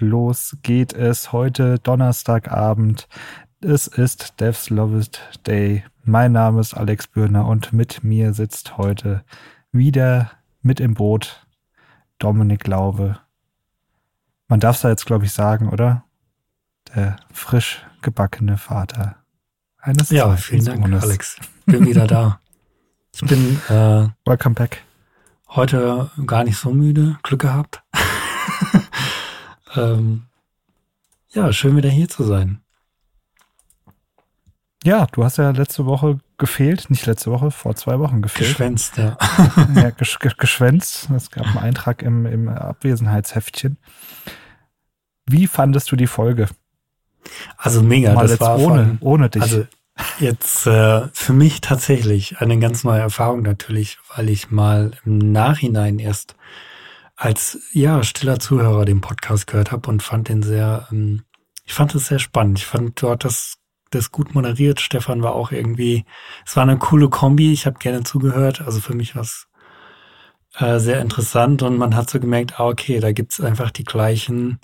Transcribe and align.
und 0.00 0.08
los 0.08 0.56
geht 0.62 0.92
es 0.92 1.32
heute 1.32 1.78
Donnerstagabend. 1.78 3.08
Es 3.60 3.86
ist 3.86 4.40
Devs 4.40 4.70
Lovest 4.70 5.20
Day. 5.46 5.84
Mein 6.04 6.32
Name 6.32 6.60
ist 6.60 6.74
Alex 6.74 7.06
Bürner 7.06 7.46
und 7.46 7.72
mit 7.72 8.02
mir 8.04 8.34
sitzt 8.34 8.76
heute 8.76 9.24
wieder 9.72 10.30
mit 10.62 10.80
im 10.80 10.94
Boot 10.94 11.46
Dominik 12.18 12.66
Laube. 12.66 13.18
Man 14.48 14.60
darf 14.60 14.76
es 14.76 14.82
ja 14.82 14.90
jetzt, 14.90 15.06
glaube 15.06 15.24
ich, 15.24 15.32
sagen, 15.32 15.68
oder? 15.68 16.04
Der 16.94 17.16
frisch 17.32 17.84
gebackene 18.02 18.58
Vater 18.58 19.16
eines 19.78 20.10
Ja, 20.10 20.36
vielen 20.36 20.64
Dank, 20.64 20.82
Sohnes. 20.82 21.04
Alex. 21.04 21.36
Bin 21.66 21.86
wieder 21.86 22.06
da. 22.06 22.40
Ich 23.16 23.20
bin 23.20 23.60
äh, 23.68 24.08
Welcome 24.26 24.56
back. 24.56 24.82
heute 25.50 26.10
gar 26.26 26.42
nicht 26.42 26.58
so 26.58 26.72
müde. 26.72 27.16
Glück 27.22 27.42
gehabt. 27.42 27.80
ähm, 29.76 30.22
ja, 31.30 31.52
schön 31.52 31.76
wieder 31.76 31.90
hier 31.90 32.08
zu 32.08 32.24
sein. 32.24 32.60
Ja, 34.84 35.06
du 35.12 35.24
hast 35.24 35.38
ja 35.38 35.50
letzte 35.50 35.86
Woche 35.86 36.20
gefehlt, 36.36 36.90
nicht 36.90 37.06
letzte 37.06 37.30
Woche, 37.30 37.50
vor 37.50 37.74
zwei 37.74 37.98
Wochen 37.98 38.20
gefehlt. 38.20 38.50
Geschwänzt, 38.50 38.98
ja. 38.98 39.16
ja, 39.74 39.90
gesch 39.90 40.18
geschwänzt. 40.18 41.08
Es 41.10 41.30
gab 41.30 41.46
einen 41.46 41.58
Eintrag 41.58 42.02
im, 42.02 42.26
im 42.26 42.48
Abwesenheitsheftchen. 42.48 43.78
Wie 45.26 45.46
fandest 45.46 45.90
du 45.90 45.96
die 45.96 46.06
Folge? 46.06 46.48
Also 47.56 47.82
mega, 47.82 48.12
Mal 48.12 48.28
das 48.28 48.40
war 48.40 48.58
ohne, 48.58 48.84
von, 48.84 48.98
ohne 49.00 49.30
dich. 49.30 49.42
Also 49.42 49.66
jetzt 50.20 50.66
äh, 50.66 51.08
für 51.12 51.32
mich 51.32 51.62
tatsächlich 51.62 52.40
eine 52.40 52.58
ganz 52.58 52.84
neue 52.84 53.00
Erfahrung 53.00 53.40
natürlich, 53.40 53.98
weil 54.14 54.28
ich 54.28 54.50
mal 54.50 54.90
im 55.06 55.32
Nachhinein 55.32 55.98
erst 55.98 56.36
als 57.16 57.58
ja 57.72 58.02
stiller 58.02 58.38
Zuhörer 58.38 58.84
den 58.84 59.00
Podcast 59.00 59.46
gehört 59.46 59.72
habe 59.72 59.88
und 59.88 60.02
fand 60.02 60.28
den 60.28 60.42
sehr, 60.42 60.88
ähm, 60.90 61.22
ich 61.64 61.74
fand 61.74 61.94
es 61.94 62.06
sehr 62.06 62.18
spannend. 62.18 62.58
Ich 62.58 62.66
fand 62.66 63.00
dort 63.02 63.24
das 63.24 63.58
das 63.90 64.10
gut 64.10 64.34
moderiert. 64.34 64.80
Stefan 64.80 65.22
war 65.22 65.34
auch 65.34 65.52
irgendwie, 65.52 66.04
es 66.44 66.56
war 66.56 66.64
eine 66.64 66.78
coole 66.78 67.08
Kombi. 67.08 67.52
Ich 67.52 67.66
habe 67.66 67.78
gerne 67.78 68.02
zugehört. 68.02 68.60
Also 68.60 68.80
für 68.80 68.94
mich 68.94 69.14
war 69.14 69.22
es 69.22 69.46
äh, 70.58 70.78
sehr 70.78 71.00
interessant 71.00 71.62
und 71.62 71.78
man 71.78 71.96
hat 71.96 72.10
so 72.10 72.20
gemerkt, 72.20 72.60
ah, 72.60 72.66
okay, 72.66 73.00
da 73.00 73.12
gibt's 73.12 73.40
einfach 73.40 73.70
die 73.70 73.84
gleichen 73.84 74.60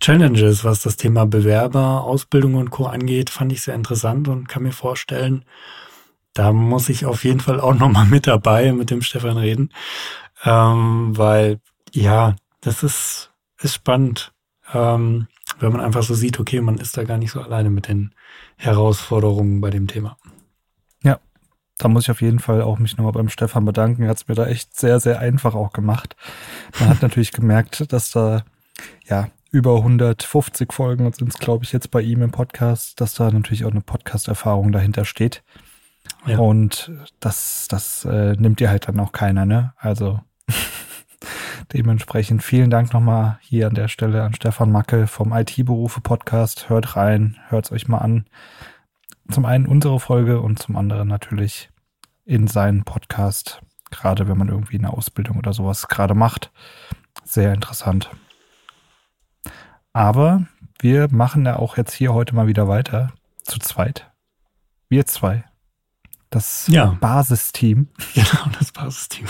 Challenges, 0.00 0.64
was 0.64 0.82
das 0.82 0.96
Thema 0.96 1.24
Bewerber, 1.24 2.04
Ausbildung 2.04 2.54
und 2.56 2.70
Co. 2.70 2.86
angeht, 2.86 3.30
fand 3.30 3.52
ich 3.52 3.62
sehr 3.62 3.74
interessant 3.74 4.28
und 4.28 4.48
kann 4.48 4.64
mir 4.64 4.72
vorstellen, 4.72 5.44
da 6.32 6.52
muss 6.52 6.88
ich 6.88 7.06
auf 7.06 7.24
jeden 7.24 7.40
Fall 7.40 7.60
auch 7.60 7.74
nochmal 7.74 8.06
mit 8.06 8.26
dabei 8.26 8.72
mit 8.72 8.90
dem 8.90 9.02
Stefan 9.02 9.36
reden, 9.36 9.72
ähm, 10.44 11.16
weil 11.16 11.60
ja, 11.94 12.34
das 12.60 12.82
ist, 12.82 13.30
ist 13.60 13.74
spannend, 13.74 14.32
ähm, 14.72 15.28
wenn 15.60 15.72
man 15.72 15.80
einfach 15.80 16.02
so 16.02 16.14
sieht, 16.14 16.40
okay, 16.40 16.60
man 16.60 16.78
ist 16.78 16.96
da 16.96 17.04
gar 17.04 17.18
nicht 17.18 17.30
so 17.30 17.40
alleine 17.40 17.70
mit 17.70 17.88
den 17.88 18.14
Herausforderungen 18.56 19.60
bei 19.60 19.70
dem 19.70 19.86
Thema. 19.86 20.16
Ja, 21.02 21.20
da 21.78 21.88
muss 21.88 22.04
ich 22.04 22.10
auf 22.10 22.20
jeden 22.20 22.40
Fall 22.40 22.62
auch 22.62 22.78
mich 22.78 22.96
nochmal 22.96 23.12
beim 23.12 23.28
Stefan 23.28 23.64
bedanken. 23.64 24.02
Er 24.02 24.10
hat 24.10 24.16
es 24.16 24.28
mir 24.28 24.34
da 24.34 24.46
echt 24.46 24.76
sehr, 24.78 24.98
sehr 24.98 25.20
einfach 25.20 25.54
auch 25.54 25.72
gemacht. 25.72 26.16
Man 26.80 26.88
hat 26.88 27.02
natürlich 27.02 27.32
gemerkt, 27.32 27.92
dass 27.92 28.10
da 28.10 28.44
ja 29.06 29.28
über 29.52 29.76
150 29.76 30.72
Folgen 30.72 31.12
sind 31.12 31.28
es, 31.28 31.38
glaube 31.38 31.64
ich, 31.64 31.72
jetzt 31.72 31.92
bei 31.92 32.00
ihm 32.00 32.22
im 32.22 32.32
Podcast, 32.32 33.00
dass 33.00 33.14
da 33.14 33.30
natürlich 33.30 33.64
auch 33.64 33.70
eine 33.70 33.82
Podcast-Erfahrung 33.82 34.72
dahinter 34.72 35.04
steht. 35.04 35.44
Ja. 36.26 36.38
Und 36.38 36.90
das, 37.20 37.68
das 37.68 38.04
äh, 38.04 38.32
nimmt 38.32 38.58
dir 38.58 38.68
halt 38.68 38.88
dann 38.88 38.98
auch 38.98 39.12
keiner, 39.12 39.46
ne? 39.46 39.74
Also 39.76 40.18
dementsprechend 41.72 42.42
vielen 42.42 42.70
Dank 42.70 42.92
nochmal 42.92 43.38
hier 43.40 43.66
an 43.66 43.74
der 43.74 43.88
Stelle 43.88 44.22
an 44.22 44.34
Stefan 44.34 44.70
Macke 44.70 45.06
vom 45.06 45.32
IT-Berufe-Podcast. 45.32 46.68
Hört 46.68 46.96
rein, 46.96 47.36
hört 47.48 47.66
es 47.66 47.72
euch 47.72 47.88
mal 47.88 47.98
an. 47.98 48.26
Zum 49.30 49.44
einen 49.44 49.66
unsere 49.66 50.00
Folge 50.00 50.40
und 50.40 50.58
zum 50.58 50.76
anderen 50.76 51.08
natürlich 51.08 51.70
in 52.24 52.46
seinen 52.46 52.84
Podcast, 52.84 53.62
gerade 53.90 54.28
wenn 54.28 54.38
man 54.38 54.48
irgendwie 54.48 54.78
eine 54.78 54.92
Ausbildung 54.92 55.38
oder 55.38 55.52
sowas 55.52 55.88
gerade 55.88 56.14
macht. 56.14 56.50
Sehr 57.24 57.52
interessant. 57.52 58.10
Aber 59.92 60.46
wir 60.80 61.08
machen 61.10 61.46
ja 61.46 61.56
auch 61.56 61.76
jetzt 61.76 61.94
hier 61.94 62.12
heute 62.12 62.34
mal 62.34 62.46
wieder 62.46 62.68
weiter. 62.68 63.12
Zu 63.44 63.58
zweit. 63.58 64.10
Wir 64.88 65.06
zwei. 65.06 65.44
Das 66.30 66.66
ja. 66.66 66.96
Basisteam. 67.00 67.88
Genau, 68.14 68.50
das 68.58 68.72
Basisteam. 68.72 69.26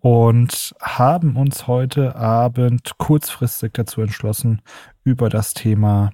Und 0.00 0.74
haben 0.80 1.36
uns 1.36 1.66
heute 1.66 2.16
Abend 2.16 2.96
kurzfristig 2.96 3.72
dazu 3.74 4.00
entschlossen, 4.00 4.62
über 5.04 5.28
das 5.28 5.52
Thema 5.52 6.10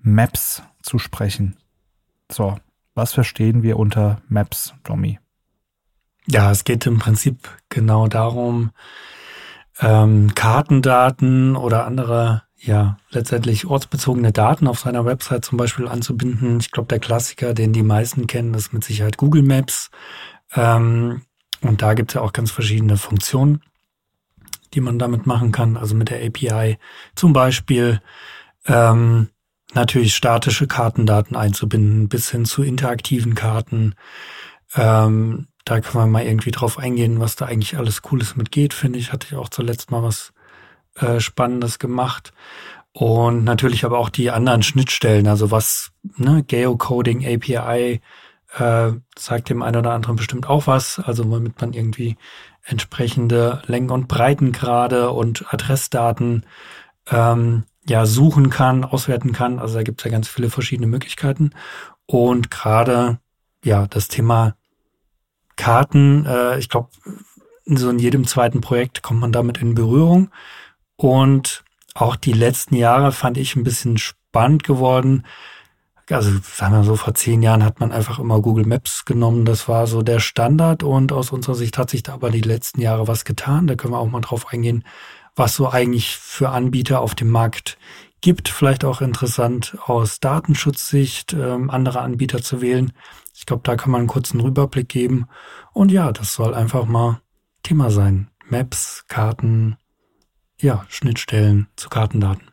Maps 0.00 0.62
zu 0.82 0.98
sprechen. 0.98 1.56
So, 2.30 2.56
was 2.94 3.12
verstehen 3.12 3.62
wir 3.62 3.78
unter 3.78 4.20
Maps, 4.28 4.74
Domi? 4.84 5.18
Ja, 6.26 6.50
es 6.50 6.64
geht 6.64 6.86
im 6.86 6.98
Prinzip 6.98 7.48
genau 7.68 8.06
darum, 8.06 8.70
ähm, 9.80 10.34
Kartendaten 10.34 11.56
oder 11.56 11.84
andere, 11.86 12.42
ja, 12.56 12.96
letztendlich 13.10 13.66
ortsbezogene 13.66 14.30
Daten 14.30 14.68
auf 14.68 14.78
seiner 14.78 15.04
Website 15.04 15.44
zum 15.44 15.58
Beispiel 15.58 15.88
anzubinden. 15.88 16.60
Ich 16.60 16.70
glaube, 16.70 16.88
der 16.88 17.00
Klassiker, 17.00 17.54
den 17.54 17.72
die 17.72 17.82
meisten 17.82 18.26
kennen, 18.26 18.54
ist 18.54 18.72
mit 18.72 18.84
Sicherheit 18.84 19.16
Google 19.16 19.42
Maps. 19.42 19.90
Ähm, 20.54 21.22
und 21.62 21.82
da 21.82 21.94
gibt 21.94 22.10
es 22.10 22.14
ja 22.14 22.20
auch 22.20 22.32
ganz 22.32 22.50
verschiedene 22.50 22.96
Funktionen, 22.96 23.62
die 24.74 24.80
man 24.80 24.98
damit 24.98 25.26
machen 25.26 25.52
kann. 25.52 25.76
Also 25.76 25.94
mit 25.94 26.10
der 26.10 26.24
API 26.24 26.78
zum 27.14 27.32
Beispiel 27.32 28.00
ähm, 28.66 29.28
natürlich 29.74 30.14
statische 30.14 30.66
Kartendaten 30.66 31.36
einzubinden, 31.36 32.08
bis 32.08 32.30
hin 32.30 32.44
zu 32.44 32.62
interaktiven 32.62 33.34
Karten. 33.34 33.94
Ähm, 34.74 35.48
da 35.64 35.80
kann 35.80 36.00
man 36.00 36.10
mal 36.10 36.24
irgendwie 36.24 36.50
drauf 36.50 36.78
eingehen, 36.78 37.20
was 37.20 37.36
da 37.36 37.46
eigentlich 37.46 37.76
alles 37.76 38.02
Cooles 38.02 38.36
mitgeht, 38.36 38.74
finde 38.74 38.98
ich. 38.98 39.12
Hatte 39.12 39.28
ich 39.30 39.36
auch 39.36 39.48
zuletzt 39.48 39.90
mal 39.90 40.02
was 40.02 40.32
äh, 40.96 41.20
Spannendes 41.20 41.78
gemacht. 41.78 42.32
Und 42.92 43.44
natürlich 43.44 43.84
aber 43.84 43.98
auch 43.98 44.10
die 44.10 44.30
anderen 44.30 44.62
Schnittstellen, 44.62 45.26
also 45.26 45.50
was, 45.50 45.92
ne, 46.16 46.44
Geocoding, 46.46 47.24
API, 47.24 48.00
äh, 48.56 48.92
sagt 49.16 49.48
dem 49.48 49.62
einen 49.62 49.76
oder 49.76 49.92
anderen 49.92 50.16
bestimmt 50.16 50.48
auch 50.48 50.66
was, 50.66 50.98
also 50.98 51.30
womit 51.30 51.60
man 51.60 51.72
irgendwie 51.72 52.16
entsprechende 52.64 53.62
Längen- 53.66 53.90
und 53.90 54.08
Breitengrade 54.08 55.10
und 55.10 55.52
Adressdaten 55.52 56.46
ähm, 57.10 57.64
ja 57.86 58.06
suchen 58.06 58.50
kann, 58.50 58.84
auswerten 58.84 59.32
kann. 59.32 59.58
Also 59.58 59.74
da 59.74 59.82
gibt 59.82 60.00
es 60.00 60.04
ja 60.04 60.10
ganz 60.10 60.28
viele 60.28 60.50
verschiedene 60.50 60.86
Möglichkeiten. 60.86 61.50
Und 62.06 62.50
gerade 62.50 63.18
ja 63.64 63.86
das 63.86 64.08
Thema 64.08 64.54
Karten, 65.56 66.26
äh, 66.26 66.58
ich 66.58 66.68
glaube, 66.68 66.90
so 67.64 67.90
in 67.90 67.98
jedem 67.98 68.26
zweiten 68.26 68.60
Projekt 68.60 69.02
kommt 69.02 69.20
man 69.20 69.32
damit 69.32 69.58
in 69.58 69.74
Berührung. 69.74 70.30
Und 70.96 71.64
auch 71.94 72.16
die 72.16 72.32
letzten 72.32 72.76
Jahre 72.76 73.12
fand 73.12 73.38
ich 73.38 73.56
ein 73.56 73.64
bisschen 73.64 73.98
spannend 73.98 74.64
geworden. 74.64 75.24
Also 76.10 76.30
sagen 76.42 76.74
wir 76.74 76.84
so, 76.84 76.96
vor 76.96 77.14
zehn 77.14 77.42
Jahren 77.42 77.64
hat 77.64 77.80
man 77.80 77.92
einfach 77.92 78.18
immer 78.18 78.40
Google 78.40 78.66
Maps 78.66 79.04
genommen. 79.04 79.44
Das 79.44 79.68
war 79.68 79.86
so 79.86 80.02
der 80.02 80.20
Standard 80.20 80.82
und 80.82 81.12
aus 81.12 81.30
unserer 81.30 81.54
Sicht 81.54 81.78
hat 81.78 81.90
sich 81.90 82.02
da 82.02 82.14
aber 82.14 82.30
die 82.30 82.40
letzten 82.40 82.80
Jahre 82.80 83.08
was 83.08 83.24
getan. 83.24 83.66
Da 83.66 83.76
können 83.76 83.94
wir 83.94 83.98
auch 83.98 84.10
mal 84.10 84.20
drauf 84.20 84.48
eingehen, 84.52 84.84
was 85.36 85.54
so 85.54 85.70
eigentlich 85.70 86.16
für 86.16 86.50
Anbieter 86.50 87.00
auf 87.00 87.14
dem 87.14 87.30
Markt 87.30 87.78
gibt. 88.20 88.48
Vielleicht 88.48 88.84
auch 88.84 89.00
interessant 89.00 89.76
aus 89.86 90.20
Datenschutzsicht 90.20 91.34
ähm, 91.34 91.70
andere 91.70 92.00
Anbieter 92.00 92.42
zu 92.42 92.60
wählen. 92.60 92.92
Ich 93.34 93.46
glaube, 93.46 93.62
da 93.64 93.76
kann 93.76 93.90
man 93.90 94.00
einen 94.00 94.08
kurzen 94.08 94.40
Überblick 94.40 94.88
geben. 94.88 95.26
Und 95.72 95.90
ja, 95.90 96.12
das 96.12 96.34
soll 96.34 96.54
einfach 96.54 96.86
mal 96.86 97.20
Thema 97.62 97.90
sein. 97.90 98.28
Maps, 98.48 99.04
Karten, 99.08 99.76
ja, 100.58 100.84
Schnittstellen 100.88 101.68
zu 101.76 101.88
Kartendaten. 101.88 102.51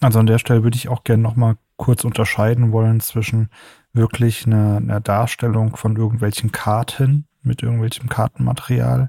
Also 0.00 0.18
an 0.18 0.26
der 0.26 0.38
Stelle 0.38 0.62
würde 0.62 0.76
ich 0.76 0.88
auch 0.88 1.04
gerne 1.04 1.22
nochmal 1.22 1.56
kurz 1.76 2.04
unterscheiden 2.04 2.72
wollen 2.72 3.00
zwischen 3.00 3.50
wirklich 3.92 4.46
einer, 4.46 4.76
einer 4.76 5.00
Darstellung 5.00 5.76
von 5.76 5.96
irgendwelchen 5.96 6.52
Karten 6.52 7.26
mit 7.42 7.62
irgendwelchem 7.62 8.08
Kartenmaterial. 8.08 9.08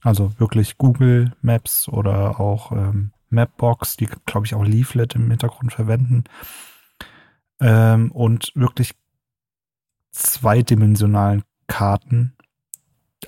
Also 0.00 0.38
wirklich 0.38 0.78
Google 0.78 1.32
Maps 1.42 1.88
oder 1.88 2.40
auch 2.40 2.72
ähm, 2.72 3.12
Mapbox, 3.30 3.96
die, 3.96 4.08
glaube 4.26 4.46
ich, 4.46 4.54
auch 4.54 4.64
Leaflet 4.64 5.14
im 5.14 5.30
Hintergrund 5.30 5.72
verwenden. 5.72 6.24
Ähm, 7.60 8.10
und 8.12 8.52
wirklich 8.54 8.94
zweidimensionalen 10.10 11.42
Karten. 11.66 12.34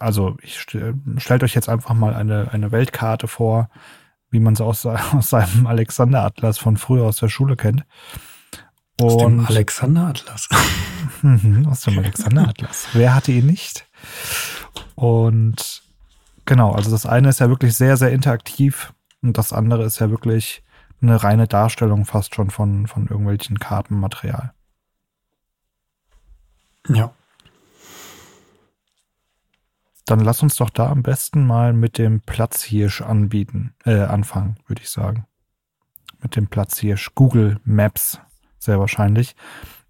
Also 0.01 0.37
ich 0.43 0.59
st 0.59 0.77
stellt 1.19 1.45
euch 1.45 1.55
jetzt 1.55 1.69
einfach 1.69 1.95
mal 1.95 2.15
eine, 2.15 2.51
eine 2.53 2.73
Weltkarte 2.73 3.29
vor, 3.29 3.71
wie 4.35 4.41
man 4.41 4.55
sie 4.55 4.65
aus, 4.65 4.85
aus 4.87 5.31
seinem 5.31 5.67
Alexander-Atlas 5.67 6.59
von 6.59 6.77
früher 6.77 7.05
aus 7.05 7.17
der 7.17 7.31
Schule 7.31 7.57
kennt. 7.57 7.85
Und 9.01 9.11
aus 9.11 9.17
dem 9.17 9.47
Alexander-Atlas. 9.47 10.49
aus 11.67 11.81
dem 11.81 11.99
Alexander-Atlas. 11.99 12.89
Wer 12.93 13.15
hatte 13.15 13.33
ihn 13.33 13.47
nicht? 13.47 13.87
Und 14.95 15.85
Genau, 16.47 16.73
also 16.73 16.91
das 16.91 17.07
eine 17.07 17.31
ist 17.31 17.41
ja 17.41 17.49
wirklich 17.49 17.75
sehr, 17.77 17.97
sehr 17.97 18.13
interaktiv 18.13 18.93
und 19.23 19.39
das 19.39 19.53
andere 19.53 19.85
ist 19.85 19.99
ja 19.99 20.11
wirklich 20.11 20.63
eine 21.01 21.23
reine 21.23 21.47
Darstellung 21.47 22.05
fast 22.05 22.35
schon 22.35 22.51
von, 22.51 22.87
von 22.87 23.07
irgendwelchen 23.09 23.59
Kartenmaterial. 23.59 24.53
Ja. 26.89 27.13
Dann 30.07 30.21
lass 30.21 30.43
uns 30.43 30.57
doch 30.57 30.71
da 30.71 30.91
am 30.91 31.03
besten 31.03 31.47
mal 31.47 31.73
mit 31.73 31.99
dem 31.99 32.21
Platzhirsch 32.21 33.01
anbieten, 33.01 33.75
äh, 33.85 34.03
anfangen, 34.03 34.57
würde 34.67 34.83
ich 34.83 34.91
sagen. 34.91 35.27
Mit 36.21 36.37
dem 36.37 36.49
Platzhirsch. 36.49 37.15
Google 37.15 37.59
Maps, 37.65 38.21
sehr 38.59 38.79
wahrscheinlich. 38.79 39.35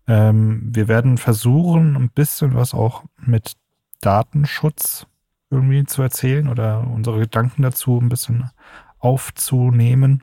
Ähm, 0.06 0.70
wir 0.74 0.88
werden 0.88 1.18
versuchen, 1.18 1.96
ein 1.96 2.10
bisschen 2.10 2.54
was 2.54 2.74
auch 2.74 3.04
mit 3.16 3.56
Datenschutz 4.00 5.06
irgendwie 5.50 5.84
zu 5.84 6.02
erzählen 6.02 6.48
oder 6.48 6.86
unsere 6.86 7.20
Gedanken 7.20 7.62
dazu 7.62 7.98
ein 7.98 8.08
bisschen 8.08 8.50
aufzunehmen, 8.98 10.22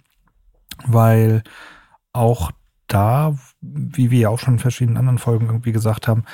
weil 0.86 1.44
auch 2.14 2.52
da, 2.88 3.38
wie 3.62 4.12
wir 4.12 4.20
ja 4.20 4.30
auch 4.30 4.40
schon 4.40 4.56
in 4.56 4.60
verschiedenen 4.60 4.98
anderen 4.98 5.18
Folgen 5.18 5.48
irgendwie 5.48 5.72
gesagt 5.72 6.08
haben, 6.08 6.26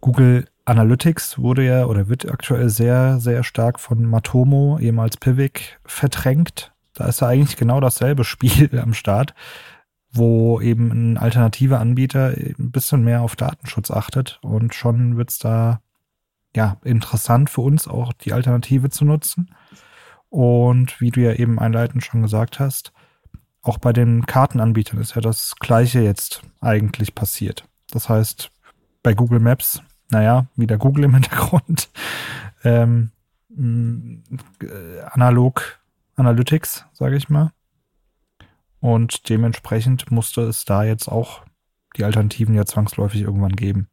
Google 0.00 0.48
Analytics 0.64 1.38
wurde 1.38 1.64
ja 1.64 1.86
oder 1.86 2.08
wird 2.08 2.30
aktuell 2.30 2.68
sehr, 2.68 3.18
sehr 3.18 3.42
stark 3.42 3.80
von 3.80 4.04
Matomo, 4.04 4.78
ehemals 4.78 5.16
Pivik, 5.16 5.80
verdrängt. 5.84 6.72
Da 6.94 7.06
ist 7.06 7.20
ja 7.20 7.28
eigentlich 7.28 7.56
genau 7.56 7.80
dasselbe 7.80 8.24
Spiel 8.24 8.78
am 8.78 8.94
Start, 8.94 9.34
wo 10.12 10.60
eben 10.60 10.90
ein 10.90 11.18
alternativer 11.18 11.80
Anbieter 11.80 12.34
ein 12.36 12.70
bisschen 12.70 13.02
mehr 13.02 13.22
auf 13.22 13.36
Datenschutz 13.36 13.90
achtet 13.90 14.38
und 14.42 14.74
schon 14.74 15.16
wird's 15.16 15.38
da 15.38 15.80
ja 16.54 16.76
interessant 16.84 17.50
für 17.50 17.62
uns 17.62 17.88
auch 17.88 18.12
die 18.12 18.32
Alternative 18.32 18.90
zu 18.90 19.04
nutzen. 19.04 19.54
Und 20.28 21.00
wie 21.00 21.10
du 21.10 21.20
ja 21.20 21.32
eben 21.32 21.58
einleitend 21.58 22.04
schon 22.04 22.22
gesagt 22.22 22.58
hast, 22.58 22.92
auch 23.62 23.78
bei 23.78 23.92
den 23.92 24.26
Kartenanbietern 24.26 25.00
ist 25.00 25.14
ja 25.14 25.20
das 25.20 25.54
Gleiche 25.60 26.00
jetzt 26.00 26.42
eigentlich 26.60 27.14
passiert. 27.14 27.64
Das 27.90 28.08
heißt, 28.08 28.50
bei 29.02 29.14
Google 29.14 29.40
Maps, 29.40 29.82
naja, 30.10 30.46
wieder 30.56 30.78
Google 30.78 31.04
im 31.04 31.14
Hintergrund, 31.14 31.90
ähm, 32.64 33.10
äh, 33.50 35.00
analog 35.10 35.80
Analytics, 36.16 36.84
sage 36.92 37.16
ich 37.16 37.28
mal. 37.28 37.52
Und 38.80 39.28
dementsprechend 39.28 40.10
musste 40.10 40.42
es 40.42 40.64
da 40.64 40.84
jetzt 40.84 41.08
auch 41.08 41.42
die 41.96 42.04
Alternativen 42.04 42.54
ja 42.54 42.64
zwangsläufig 42.64 43.22
irgendwann 43.22 43.56
geben. 43.56 43.88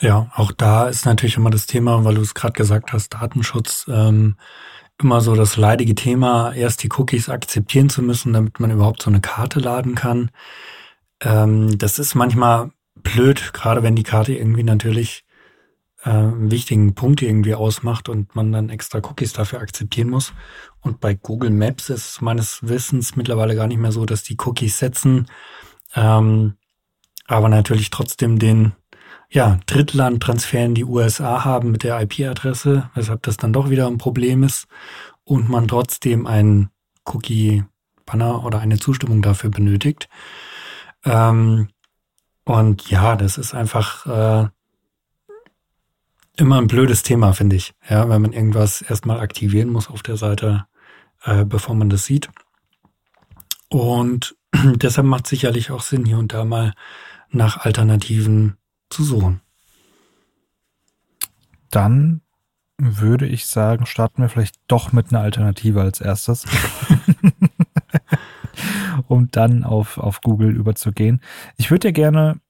Ja, 0.00 0.30
auch 0.34 0.52
da 0.52 0.88
ist 0.88 1.06
natürlich 1.06 1.36
immer 1.36 1.50
das 1.50 1.66
Thema, 1.66 2.04
weil 2.04 2.14
du 2.14 2.22
es 2.22 2.34
gerade 2.34 2.54
gesagt 2.54 2.92
hast, 2.92 3.10
Datenschutz. 3.10 3.86
Ähm, 3.88 4.36
immer 4.98 5.20
so 5.20 5.34
das 5.34 5.56
leidige 5.56 5.94
Thema, 5.94 6.52
erst 6.52 6.82
die 6.82 6.90
Cookies 6.96 7.28
akzeptieren 7.28 7.90
zu 7.90 8.02
müssen, 8.02 8.32
damit 8.32 8.60
man 8.60 8.70
überhaupt 8.70 9.02
so 9.02 9.10
eine 9.10 9.20
Karte 9.20 9.58
laden 9.58 9.94
kann. 9.94 10.30
Ähm, 11.20 11.76
das 11.78 11.98
ist 11.98 12.14
manchmal 12.14 12.70
blöd, 13.02 13.52
gerade 13.52 13.82
wenn 13.82 13.96
die 13.96 14.02
Karte 14.02 14.34
irgendwie 14.34 14.62
natürlich 14.62 15.24
äh, 16.04 16.10
einen 16.10 16.50
wichtigen 16.50 16.94
Punkt 16.94 17.22
irgendwie 17.22 17.54
ausmacht 17.54 18.08
und 18.08 18.34
man 18.34 18.52
dann 18.52 18.68
extra 18.68 18.98
Cookies 18.98 19.32
dafür 19.32 19.60
akzeptieren 19.60 20.10
muss. 20.10 20.32
Und 20.80 21.00
bei 21.00 21.14
Google 21.14 21.50
Maps 21.50 21.90
ist 21.90 22.08
es 22.08 22.20
meines 22.20 22.60
Wissens 22.62 23.16
mittlerweile 23.16 23.54
gar 23.54 23.66
nicht 23.66 23.78
mehr 23.78 23.92
so, 23.92 24.04
dass 24.04 24.22
die 24.22 24.36
Cookies 24.44 24.78
setzen, 24.78 25.26
ähm, 25.94 26.54
aber 27.26 27.48
natürlich 27.48 27.90
trotzdem 27.90 28.38
den 28.38 28.72
ja, 29.30 29.58
Drittlandtransfer 29.66 30.62
in 30.64 30.74
die 30.74 30.84
USA 30.84 31.44
haben 31.44 31.70
mit 31.70 31.84
der 31.84 32.00
IP-Adresse, 32.02 32.90
weshalb 32.94 33.22
das 33.22 33.38
dann 33.38 33.52
doch 33.52 33.70
wieder 33.70 33.86
ein 33.86 33.96
Problem 33.96 34.42
ist 34.42 34.66
und 35.24 35.48
man 35.48 35.68
trotzdem 35.68 36.26
einen 36.26 36.70
Cookie-Banner 37.04 38.44
oder 38.44 38.60
eine 38.60 38.78
Zustimmung 38.78 39.22
dafür 39.22 39.48
benötigt. 39.50 40.08
Ähm, 41.04 41.68
und 42.44 42.90
ja, 42.90 43.16
das 43.16 43.38
ist 43.38 43.54
einfach 43.54 44.06
äh, 44.06 44.48
immer 46.36 46.58
ein 46.60 46.66
blödes 46.66 47.02
Thema, 47.02 47.32
finde 47.32 47.56
ich. 47.56 47.74
Ja, 47.88 48.08
wenn 48.08 48.22
man 48.22 48.32
irgendwas 48.32 48.82
erstmal 48.82 49.20
aktivieren 49.20 49.70
muss 49.70 49.88
auf 49.88 50.02
der 50.02 50.16
Seite, 50.16 50.66
äh, 51.24 51.44
bevor 51.44 51.74
man 51.74 51.90
das 51.90 52.04
sieht. 52.04 52.28
Und 53.68 54.36
deshalb 54.54 55.06
macht 55.06 55.26
sicherlich 55.26 55.70
auch 55.70 55.82
Sinn, 55.82 56.04
hier 56.04 56.18
und 56.18 56.32
da 56.32 56.44
mal 56.44 56.74
nach 57.30 57.58
Alternativen 57.58 58.56
zu 58.90 59.04
suchen. 59.04 59.40
Dann 61.70 62.20
würde 62.76 63.26
ich 63.26 63.46
sagen, 63.46 63.86
starten 63.86 64.22
wir 64.22 64.28
vielleicht 64.28 64.56
doch 64.66 64.92
mit 64.92 65.10
einer 65.10 65.22
Alternative 65.22 65.80
als 65.80 66.00
erstes. 66.00 66.44
um 69.12 69.30
dann 69.30 69.62
auf, 69.62 69.98
auf 69.98 70.22
Google 70.22 70.56
überzugehen. 70.56 71.20
Ich 71.56 71.70
würde 71.70 71.88
dir 71.88 71.92
gerne 71.92 72.40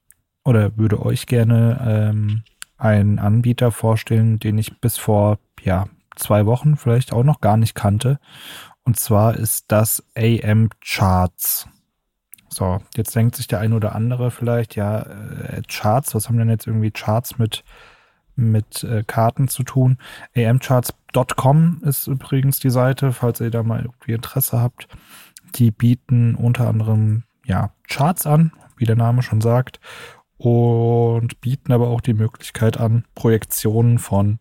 oder 0.45 0.77
würde 0.77 1.05
euch 1.05 1.27
gerne 1.27 1.81
ähm, 1.85 2.43
einen 2.79 3.19
Anbieter 3.19 3.73
vorstellen, 3.73 4.39
den 4.39 4.59
ich 4.59 4.81
bis 4.81 4.97
vor 4.97 5.39
ja, 5.61 5.87
zwei 6.17 6.47
Wochen 6.47 6.77
vielleicht 6.77 7.13
auch 7.13 7.25
noch 7.25 7.41
gar 7.41 7.57
nicht 7.57 7.75
kannte. 7.75 8.19
Und 8.85 8.99
zwar 8.99 9.37
ist 9.37 9.67
das 9.69 10.05
AM 10.17 10.71
Charts. 10.81 11.69
So, 12.49 12.81
jetzt 12.97 13.15
denkt 13.17 13.37
sich 13.37 13.49
der 13.49 13.61
eine 13.61 13.75
oder 13.75 13.95
andere 13.95 14.31
vielleicht, 14.31 14.77
ja, 14.77 15.01
äh, 15.03 15.63
Charts, 15.69 16.15
was 16.15 16.29
haben 16.29 16.39
denn 16.39 16.51
jetzt 16.51 16.67
irgendwie 16.67 16.91
Charts 16.91 17.39
mit, 17.39 17.65
mit 18.37 18.85
äh, 18.85 19.05
Karten 19.05 19.49
zu 19.49 19.63
tun? 19.63 19.99
amcharts.com 20.37 21.81
ist 21.85 22.07
übrigens 22.07 22.59
die 22.59 22.71
Seite, 22.71 23.13
falls 23.13 23.41
ihr 23.41 23.51
da 23.51 23.63
mal 23.63 23.81
irgendwie 23.83 24.13
Interesse 24.13 24.61
habt. 24.61 24.87
Die 25.55 25.71
bieten 25.71 26.35
unter 26.35 26.69
anderem 26.69 27.25
ja 27.45 27.73
Charts 27.89 28.27
an, 28.27 28.53
wie 28.77 28.85
der 28.85 28.97
Name 28.97 29.23
schon 29.23 29.41
sagt, 29.41 29.81
und 30.39 31.41
bieten 31.41 31.73
aber 31.73 31.89
auch 31.89 32.01
die 32.01 32.15
Möglichkeit 32.15 32.79
an, 32.79 33.05
Projektionen 33.15 33.99
von 33.99 34.39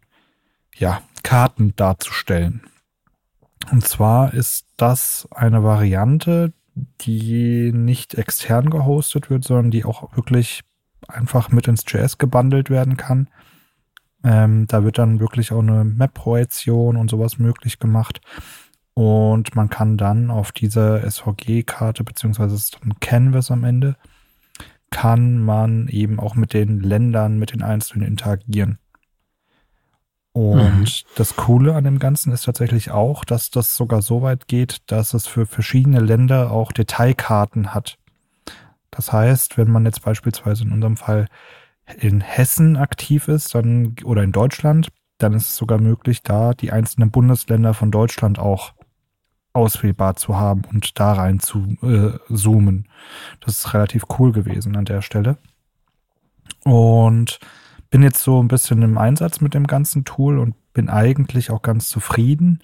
ja, 0.75 1.01
Karten 1.23 1.75
darzustellen. 1.75 2.61
Und 3.71 3.85
zwar 3.87 4.33
ist 4.33 4.65
das 4.77 5.27
eine 5.31 5.63
Variante, 5.63 6.53
die 7.01 7.71
nicht 7.73 8.15
extern 8.15 8.69
gehostet 8.69 9.29
wird, 9.29 9.43
sondern 9.43 9.71
die 9.71 9.85
auch 9.85 10.15
wirklich 10.15 10.61
einfach 11.07 11.49
mit 11.49 11.67
ins 11.67 11.83
JS 11.87 12.17
gebundelt 12.17 12.69
werden 12.69 12.97
kann. 12.97 13.29
Ähm, 14.23 14.67
da 14.67 14.83
wird 14.83 14.97
dann 14.97 15.19
wirklich 15.19 15.51
auch 15.51 15.59
eine 15.59 15.83
Map-Projektion 15.83 16.95
und 16.95 17.09
sowas 17.09 17.37
möglich 17.39 17.79
gemacht. 17.79 18.21
Und 18.93 19.55
man 19.55 19.69
kann 19.69 19.97
dann 19.97 20.29
auf 20.29 20.51
dieser 20.51 21.09
SVG-Karte, 21.09 22.03
beziehungsweise 22.03 22.55
es 22.55 22.65
ist 22.65 22.79
ein 22.83 22.99
Canvas 22.99 23.49
am 23.51 23.63
Ende, 23.63 23.95
kann 24.89 25.39
man 25.39 25.87
eben 25.87 26.19
auch 26.19 26.35
mit 26.35 26.53
den 26.53 26.81
Ländern, 26.81 27.39
mit 27.39 27.53
den 27.53 27.63
Einzelnen 27.63 28.07
interagieren. 28.07 28.77
Und 30.33 30.79
mhm. 30.79 30.85
das 31.15 31.35
Coole 31.35 31.75
an 31.75 31.83
dem 31.83 31.99
Ganzen 31.99 32.31
ist 32.31 32.45
tatsächlich 32.45 32.91
auch, 32.91 33.25
dass 33.25 33.49
das 33.49 33.75
sogar 33.75 34.01
so 34.01 34.21
weit 34.21 34.47
geht, 34.47 34.77
dass 34.87 35.13
es 35.13 35.27
für 35.27 35.45
verschiedene 35.45 35.99
Länder 35.99 36.51
auch 36.51 36.71
Detailkarten 36.71 37.73
hat. 37.73 37.97
Das 38.91 39.11
heißt, 39.11 39.57
wenn 39.57 39.71
man 39.71 39.85
jetzt 39.85 40.03
beispielsweise 40.03 40.63
in 40.63 40.71
unserem 40.71 40.97
Fall 40.97 41.27
in 41.97 42.21
Hessen 42.21 42.77
aktiv 42.77 43.27
ist, 43.27 43.55
dann 43.55 43.95
oder 44.03 44.23
in 44.23 44.31
Deutschland, 44.31 44.89
dann 45.17 45.33
ist 45.33 45.47
es 45.47 45.55
sogar 45.57 45.79
möglich, 45.79 46.21
da 46.23 46.53
die 46.53 46.71
einzelnen 46.71 47.11
Bundesländer 47.11 47.73
von 47.73 47.91
Deutschland 47.91 48.39
auch 48.39 48.73
auswählbar 49.53 50.15
zu 50.15 50.37
haben 50.37 50.63
und 50.71 50.99
da 50.99 51.13
rein 51.13 51.39
zu 51.39 51.77
äh, 51.81 52.17
zoomen. 52.33 52.87
Das 53.41 53.57
ist 53.57 53.73
relativ 53.73 54.03
cool 54.17 54.31
gewesen 54.31 54.75
an 54.75 54.85
der 54.85 55.01
Stelle. 55.01 55.37
Und 56.63 57.39
bin 57.89 58.03
jetzt 58.03 58.23
so 58.23 58.41
ein 58.41 58.47
bisschen 58.47 58.81
im 58.81 58.97
Einsatz 58.97 59.41
mit 59.41 59.53
dem 59.53 59.67
ganzen 59.67 60.05
Tool 60.05 60.39
und 60.39 60.55
bin 60.73 60.89
eigentlich 60.89 61.51
auch 61.51 61.61
ganz 61.61 61.89
zufrieden. 61.89 62.59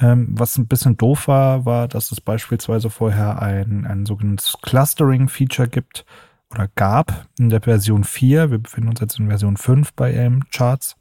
Ähm, 0.00 0.28
was 0.30 0.58
ein 0.58 0.66
bisschen 0.66 0.96
doof 0.96 1.28
war, 1.28 1.64
war, 1.64 1.88
dass 1.88 2.12
es 2.12 2.20
beispielsweise 2.20 2.90
vorher 2.90 3.40
ein, 3.40 3.86
ein 3.86 4.04
sogenanntes 4.04 4.58
Clustering-Feature 4.62 5.68
gibt 5.68 6.04
oder 6.50 6.68
gab 6.74 7.26
in 7.38 7.48
der 7.48 7.62
Version 7.62 8.04
4. 8.04 8.50
Wir 8.50 8.58
befinden 8.58 8.90
uns 8.90 9.00
jetzt 9.00 9.18
in 9.18 9.28
Version 9.28 9.56
5 9.56 9.92
bei 9.94 10.26
AM-Charts. 10.26 10.96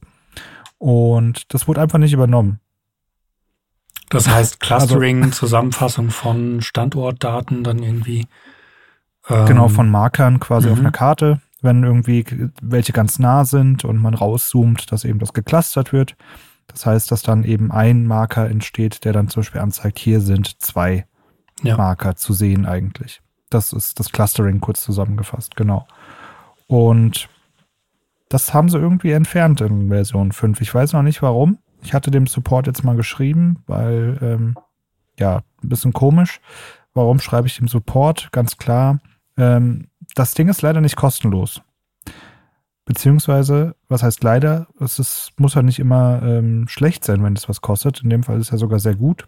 Und 0.78 1.54
das 1.54 1.68
wurde 1.68 1.82
einfach 1.82 1.98
nicht 1.98 2.14
übernommen. 2.14 2.60
Das 4.16 4.28
heißt 4.28 4.54
also 4.54 4.58
Clustering, 4.60 5.24
also, 5.24 5.36
Zusammenfassung 5.36 6.10
von 6.10 6.62
Standortdaten 6.62 7.64
dann 7.64 7.80
irgendwie. 7.80 8.28
Ähm, 9.28 9.46
genau, 9.46 9.68
von 9.68 9.90
Markern 9.90 10.40
quasi 10.40 10.70
auf 10.70 10.76
mhm. 10.76 10.82
einer 10.82 10.92
Karte 10.92 11.42
wenn 11.66 11.84
irgendwie 11.84 12.26
welche 12.62 12.94
ganz 12.94 13.20
nah 13.20 13.44
sind 13.44 13.84
und 13.84 13.98
man 13.98 14.14
rauszoomt, 14.14 14.92
dass 14.92 15.04
eben 15.04 15.20
das 15.20 15.34
geclustert 15.34 15.92
wird. 15.92 16.16
Das 16.68 16.86
heißt, 16.86 17.12
dass 17.12 17.24
dann 17.24 17.44
eben 17.44 17.72
ein 17.72 18.06
Marker 18.08 18.50
entsteht, 18.50 19.04
der 19.04 19.12
dann 19.12 19.28
zum 19.28 19.42
Beispiel 19.42 19.62
anzeigt, 19.62 20.00
hier 20.00 20.22
sind 20.22 20.62
zwei 20.62 21.06
ja. 21.64 21.76
Marker 21.76 22.16
zu 22.16 22.34
sehen 22.34 22.66
eigentlich. 22.66 23.22
Das 23.50 23.74
ist 23.74 24.00
das 24.00 24.12
Clustering 24.12 24.62
kurz 24.62 24.82
zusammengefasst, 24.82 25.56
genau. 25.56 25.86
Und 26.68 27.30
das 28.30 28.54
haben 28.54 28.70
sie 28.70 28.78
irgendwie 28.78 29.12
entfernt 29.12 29.62
in 29.62 29.90
Version 29.90 30.32
5. 30.32 30.62
Ich 30.62 30.74
weiß 30.74 30.94
noch 30.94 31.04
nicht 31.04 31.22
warum. 31.22 31.60
Ich 31.86 31.94
hatte 31.94 32.10
dem 32.10 32.26
Support 32.26 32.66
jetzt 32.66 32.84
mal 32.84 32.96
geschrieben, 32.96 33.64
weil, 33.68 34.18
ähm, 34.22 34.58
ja, 35.20 35.44
ein 35.64 35.70
bisschen 35.70 35.94
komisch. 35.94 36.42
Warum 36.96 37.20
schreibe 37.20 37.48
ich 37.48 37.58
dem 37.58 37.68
Support? 37.68 38.30
Ganz 38.32 38.58
klar, 38.58 39.00
ähm, 39.38 39.88
das 40.16 40.34
Ding 40.34 40.50
ist 40.50 40.64
leider 40.64 40.82
nicht 40.82 40.96
kostenlos. 40.96 41.62
Beziehungsweise, 42.86 43.76
was 43.88 44.02
heißt 44.02 44.24
leider, 44.24 44.68
es 44.80 44.98
ist, 44.98 45.34
muss 45.38 45.54
ja 45.54 45.62
nicht 45.62 45.78
immer 45.78 46.24
ähm, 46.24 46.68
schlecht 46.68 47.04
sein, 47.04 47.24
wenn 47.24 47.36
es 47.36 47.48
was 47.48 47.62
kostet. 47.62 48.02
In 48.02 48.10
dem 48.10 48.24
Fall 48.24 48.40
ist 48.40 48.52
ja 48.52 48.58
sogar 48.58 48.80
sehr 48.80 48.96
gut, 48.96 49.28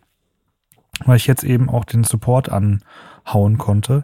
weil 1.05 1.17
ich 1.17 1.27
jetzt 1.27 1.43
eben 1.43 1.69
auch 1.69 1.85
den 1.85 2.03
Support 2.03 2.49
anhauen 2.49 3.59
konnte 3.59 4.03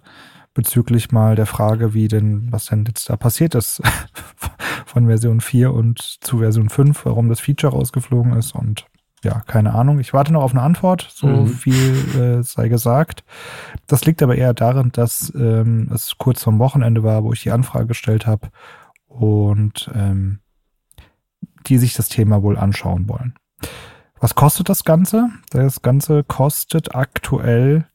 bezüglich 0.53 1.11
mal 1.11 1.35
der 1.35 1.45
Frage, 1.45 1.93
wie 1.93 2.07
denn, 2.07 2.51
was 2.51 2.67
denn 2.67 2.85
jetzt 2.85 3.09
da 3.09 3.17
passiert 3.17 3.55
ist 3.55 3.81
von 4.93 5.07
Version 5.07 5.41
4 5.41 5.73
und 5.73 5.99
zu 6.21 6.37
Version 6.37 6.69
5, 6.69 7.05
warum 7.05 7.27
das 7.27 7.39
Feature 7.39 7.73
rausgeflogen 7.73 8.33
ist 8.33 8.53
und 8.53 8.85
ja, 9.23 9.39
keine 9.39 9.73
Ahnung. 9.73 9.99
Ich 9.99 10.13
warte 10.13 10.33
noch 10.33 10.43
auf 10.43 10.51
eine 10.51 10.61
Antwort, 10.61 11.09
so 11.09 11.27
mhm. 11.27 11.47
viel 11.47 11.95
äh, 12.15 12.43
sei 12.43 12.67
gesagt. 12.67 13.23
Das 13.87 14.05
liegt 14.05 14.21
aber 14.21 14.35
eher 14.35 14.53
darin, 14.53 14.91
dass 14.91 15.33
ähm, 15.33 15.89
es 15.93 16.17
kurz 16.17 16.43
vom 16.43 16.59
Wochenende 16.59 17.03
war, 17.03 17.23
wo 17.23 17.33
ich 17.33 17.41
die 17.41 17.51
Anfrage 17.51 17.87
gestellt 17.87 18.27
habe 18.27 18.49
und 19.07 19.89
ähm, 19.95 20.39
die 21.65 21.77
sich 21.77 21.95
das 21.95 22.09
Thema 22.09 22.43
wohl 22.43 22.57
anschauen 22.57 23.07
wollen. 23.07 23.33
Was 24.19 24.35
kostet 24.35 24.69
das 24.69 24.83
Ganze? 24.83 25.29
Das 25.49 25.81
Ganze 25.81 26.23
kostet 26.23 26.93
aktuell, 26.93 27.87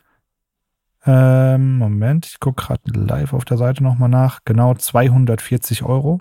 ähm, 1.07 1.79
Moment, 1.79 2.27
ich 2.27 2.41
gucke 2.41 2.65
gerade 2.65 2.83
live 2.91 3.35
auf 3.35 3.45
der 3.45 3.59
Seite 3.59 3.85
nochmal 3.85 4.09
nach, 4.09 4.41
genau 4.45 4.75
240 4.75 5.85
Euro. 5.85 6.21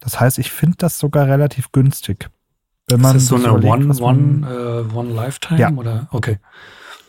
Das 0.00 0.18
heißt, 0.18 0.38
ich 0.38 0.50
finde 0.50 0.78
das 0.78 0.98
sogar 0.98 1.26
relativ 1.26 1.72
günstig. 1.72 2.30
Wenn 2.88 3.00
man 3.00 3.16
ist 3.16 3.30
das 3.30 3.40
so 3.40 3.48
eine 3.48 3.66
One, 3.66 3.94
One, 4.00 4.88
uh, 4.92 4.98
One 4.98 5.12
Lifetime? 5.12 5.60
Ja. 5.60 5.70
Oder? 5.70 6.08
Okay. 6.10 6.38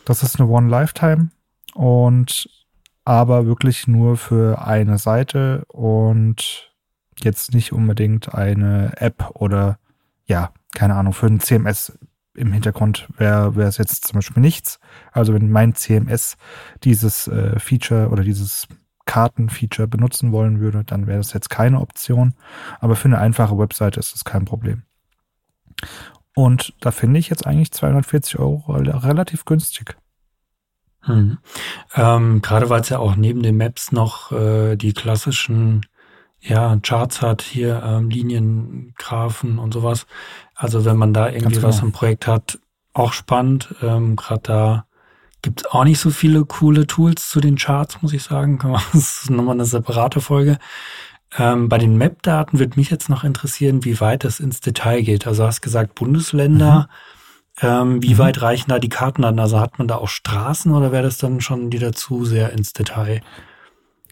Das 0.04 0.22
ist 0.22 0.38
eine 0.38 0.48
One 0.48 0.68
Lifetime 0.68 1.30
und 1.74 2.48
aber 3.04 3.46
wirklich 3.46 3.88
nur 3.88 4.16
für 4.16 4.64
eine 4.64 4.98
Seite 4.98 5.64
und 5.68 6.72
jetzt 7.18 7.54
nicht 7.54 7.72
unbedingt 7.72 8.34
eine 8.34 8.92
App 8.96 9.30
oder 9.34 9.78
ja, 10.26 10.52
keine 10.74 10.94
Ahnung, 10.94 11.12
für 11.12 11.26
ein 11.26 11.40
CMS 11.40 11.98
im 12.34 12.52
Hintergrund 12.52 13.08
wäre 13.16 13.56
wäre 13.56 13.68
es 13.68 13.76
jetzt 13.76 14.06
zum 14.06 14.18
Beispiel 14.18 14.40
nichts. 14.40 14.78
Also 15.10 15.34
wenn 15.34 15.50
mein 15.50 15.74
CMS 15.74 16.36
dieses 16.84 17.28
äh, 17.28 17.58
Feature 17.58 18.08
oder 18.08 18.22
dieses 18.22 18.68
Kartenfeature 19.12 19.88
benutzen 19.88 20.32
wollen 20.32 20.58
würde, 20.58 20.84
dann 20.84 21.06
wäre 21.06 21.18
das 21.18 21.34
jetzt 21.34 21.50
keine 21.50 21.80
Option. 21.80 22.32
Aber 22.80 22.96
für 22.96 23.08
eine 23.08 23.18
einfache 23.18 23.58
Webseite 23.58 24.00
ist 24.00 24.14
das 24.14 24.24
kein 24.24 24.46
Problem. 24.46 24.84
Und 26.34 26.72
da 26.80 26.92
finde 26.92 27.20
ich 27.20 27.28
jetzt 27.28 27.46
eigentlich 27.46 27.72
240 27.72 28.38
Euro 28.38 28.72
relativ 28.72 29.44
günstig. 29.44 29.98
Hm. 31.00 31.36
Ähm, 31.94 32.40
Gerade 32.40 32.70
weil 32.70 32.80
es 32.80 32.88
ja 32.88 33.00
auch 33.00 33.14
neben 33.14 33.42
den 33.42 33.58
Maps 33.58 33.92
noch 33.92 34.32
äh, 34.32 34.76
die 34.76 34.94
klassischen 34.94 35.84
ja, 36.40 36.74
Charts 36.78 37.20
hat, 37.20 37.42
hier 37.42 37.82
ähm, 37.84 38.08
Linien, 38.08 38.94
Graphen 38.96 39.58
und 39.58 39.74
sowas. 39.74 40.06
Also 40.54 40.86
wenn 40.86 40.96
man 40.96 41.12
da 41.12 41.28
irgendwie 41.28 41.56
genau. 41.56 41.68
was 41.68 41.82
im 41.82 41.92
Projekt 41.92 42.26
hat, 42.26 42.60
auch 42.94 43.12
spannend. 43.12 43.74
Ähm, 43.82 44.16
Gerade 44.16 44.42
da 44.42 44.86
gibt 45.42 45.62
es 45.62 45.66
auch 45.66 45.84
nicht 45.84 45.98
so 45.98 46.10
viele 46.10 46.44
coole 46.44 46.86
Tools 46.86 47.28
zu 47.28 47.40
den 47.40 47.56
Charts, 47.56 48.00
muss 48.00 48.12
ich 48.12 48.22
sagen. 48.22 48.58
Das 48.92 49.22
ist 49.22 49.30
nochmal 49.30 49.56
eine 49.56 49.64
separate 49.64 50.20
Folge. 50.20 50.58
Ähm, 51.36 51.68
bei 51.68 51.78
den 51.78 51.96
Map-Daten 51.96 52.58
würde 52.58 52.78
mich 52.78 52.90
jetzt 52.90 53.08
noch 53.08 53.24
interessieren, 53.24 53.84
wie 53.84 54.00
weit 54.00 54.24
das 54.24 54.40
ins 54.40 54.60
Detail 54.60 55.02
geht. 55.02 55.26
Also 55.26 55.44
hast 55.44 55.62
gesagt 55.62 55.94
Bundesländer. 55.94 56.88
Mhm. 57.60 57.68
Ähm, 57.68 58.02
wie 58.02 58.14
mhm. 58.14 58.18
weit 58.18 58.42
reichen 58.42 58.70
da 58.70 58.78
die 58.78 58.88
Karten 58.88 59.24
an? 59.24 59.38
Also 59.38 59.60
hat 59.60 59.78
man 59.78 59.88
da 59.88 59.96
auch 59.96 60.08
Straßen 60.08 60.72
oder 60.72 60.92
wäre 60.92 61.02
das 61.02 61.18
dann 61.18 61.40
schon 61.40 61.72
wieder 61.72 61.92
zu 61.92 62.24
sehr 62.24 62.52
ins 62.52 62.72
Detail? 62.72 63.22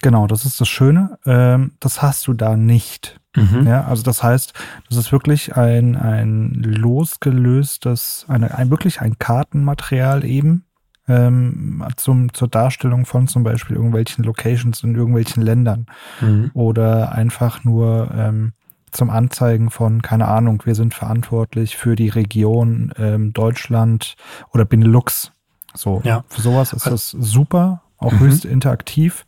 Genau, 0.03 0.27
das 0.27 0.47
ist 0.47 0.61
das 0.61 0.69
Schöne. 0.69 1.19
Ähm, 1.27 1.73
das 1.81 2.03
hast 2.03 2.27
du 2.27 2.33
da 2.33 2.57
nicht. 2.57 3.21
Mhm. 3.37 3.67
Ja, 3.67 3.85
also 3.85 4.03
das 4.03 4.23
heißt, 4.23 4.55
das 4.89 4.99
ist 4.99 5.13
wirklich 5.13 5.57
ein, 5.57 5.95
ein 5.97 6.53
losgelöstes, 6.55 8.25
eine, 8.29 8.57
ein 8.57 8.71
wirklich 8.71 9.01
ein 9.01 9.19
Kartenmaterial 9.19 10.25
eben, 10.25 10.65
ähm, 11.11 11.85
zum, 11.97 12.33
zur 12.33 12.49
Darstellung 12.49 13.05
von 13.05 13.27
zum 13.27 13.43
Beispiel 13.43 13.77
irgendwelchen 13.77 14.25
Locations 14.25 14.83
in 14.85 14.95
irgendwelchen 14.95 15.43
Ländern 15.43 15.87
mhm. 16.21 16.51
oder 16.55 17.13
einfach 17.13 17.65
nur 17.65 18.11
ähm, 18.15 18.53
zum 18.93 19.11
Anzeigen 19.11 19.71
von, 19.71 20.03
keine 20.03 20.29
Ahnung, 20.29 20.63
wir 20.65 20.75
sind 20.75 20.95
verantwortlich 20.95 21.77
für 21.77 21.97
die 21.97 22.09
Region 22.09 22.93
ähm, 22.97 23.33
Deutschland 23.33 24.15
oder 24.53 24.65
Benelux. 24.65 25.33
So, 25.75 26.01
ja. 26.05 26.25
für 26.29 26.41
sowas 26.41 26.73
ist 26.73 26.87
das 26.87 27.11
super, 27.11 27.83
auch 27.99 28.13
mhm. 28.13 28.21
höchst 28.21 28.45
interaktiv 28.45 29.27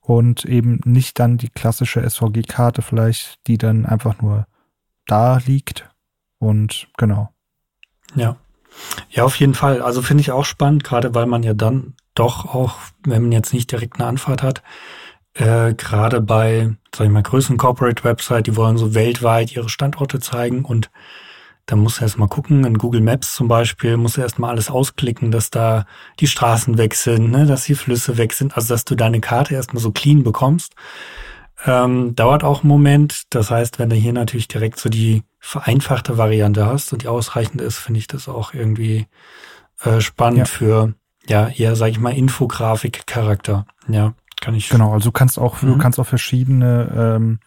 und 0.00 0.44
eben 0.44 0.80
nicht 0.84 1.18
dann 1.18 1.36
die 1.36 1.50
klassische 1.50 2.08
SVG-Karte 2.08 2.82
vielleicht, 2.82 3.46
die 3.46 3.58
dann 3.58 3.84
einfach 3.84 4.20
nur 4.22 4.46
da 5.06 5.38
liegt 5.38 5.90
und 6.38 6.88
genau. 6.96 7.30
Ja. 8.14 8.36
Ja, 9.10 9.24
auf 9.24 9.36
jeden 9.36 9.54
Fall. 9.54 9.82
Also 9.82 10.02
finde 10.02 10.20
ich 10.20 10.32
auch 10.32 10.44
spannend, 10.44 10.84
gerade 10.84 11.14
weil 11.14 11.26
man 11.26 11.42
ja 11.42 11.54
dann 11.54 11.94
doch 12.14 12.46
auch, 12.46 12.76
wenn 13.04 13.22
man 13.22 13.32
jetzt 13.32 13.52
nicht 13.52 13.70
direkt 13.70 13.98
eine 13.98 14.08
Anfahrt 14.08 14.42
hat, 14.42 14.62
äh, 15.34 15.74
gerade 15.74 16.20
bei, 16.20 16.76
sag 16.94 17.06
ich 17.06 17.12
mal, 17.12 17.22
größeren 17.22 17.58
Corporate 17.58 18.04
Website, 18.04 18.46
die 18.46 18.56
wollen 18.56 18.76
so 18.76 18.94
weltweit 18.94 19.54
ihre 19.54 19.68
Standorte 19.68 20.20
zeigen 20.20 20.64
und 20.64 20.90
dann 21.66 21.80
muss 21.80 21.98
er 21.98 22.02
erstmal 22.02 22.28
gucken, 22.28 22.64
in 22.64 22.78
Google 22.78 23.02
Maps 23.02 23.34
zum 23.34 23.46
Beispiel, 23.46 23.98
muss 23.98 24.16
er 24.16 24.24
erstmal 24.24 24.50
alles 24.50 24.70
ausklicken, 24.70 25.30
dass 25.30 25.50
da 25.50 25.84
die 26.18 26.26
Straßen 26.26 26.78
weg 26.78 26.94
sind, 26.94 27.30
ne, 27.30 27.44
dass 27.44 27.64
die 27.64 27.74
Flüsse 27.74 28.16
weg 28.16 28.32
sind, 28.32 28.56
also 28.56 28.72
dass 28.72 28.86
du 28.86 28.94
deine 28.94 29.20
Karte 29.20 29.54
erstmal 29.54 29.82
so 29.82 29.92
clean 29.92 30.22
bekommst. 30.22 30.74
Ähm, 31.66 32.14
dauert 32.14 32.44
auch 32.44 32.62
einen 32.62 32.68
Moment. 32.68 33.22
Das 33.30 33.50
heißt, 33.50 33.78
wenn 33.78 33.90
du 33.90 33.96
hier 33.96 34.12
natürlich 34.12 34.48
direkt 34.48 34.78
so 34.78 34.88
die 34.88 35.22
vereinfachte 35.40 36.18
Variante 36.18 36.66
hast 36.66 36.92
und 36.92 37.02
die 37.02 37.08
ausreichend 37.08 37.60
ist, 37.60 37.78
finde 37.78 37.98
ich 37.98 38.06
das 38.06 38.28
auch 38.28 38.54
irgendwie 38.54 39.06
äh, 39.82 40.00
spannend 40.00 40.38
ja. 40.38 40.44
für 40.44 40.94
ja 41.26 41.48
eher, 41.48 41.76
sag 41.76 41.90
ich 41.90 42.00
mal, 42.00 42.16
Infografik-Charakter. 42.16 43.66
Ja, 43.88 44.14
kann 44.40 44.54
ich. 44.54 44.68
Genau, 44.68 44.92
also 44.92 45.10
du 45.10 45.12
kannst 45.12 45.38
auch, 45.38 45.62
mhm. 45.62 45.66
du 45.68 45.78
kannst 45.78 45.98
auch 45.98 46.06
verschiedene 46.06 47.16
ähm, 47.16 47.40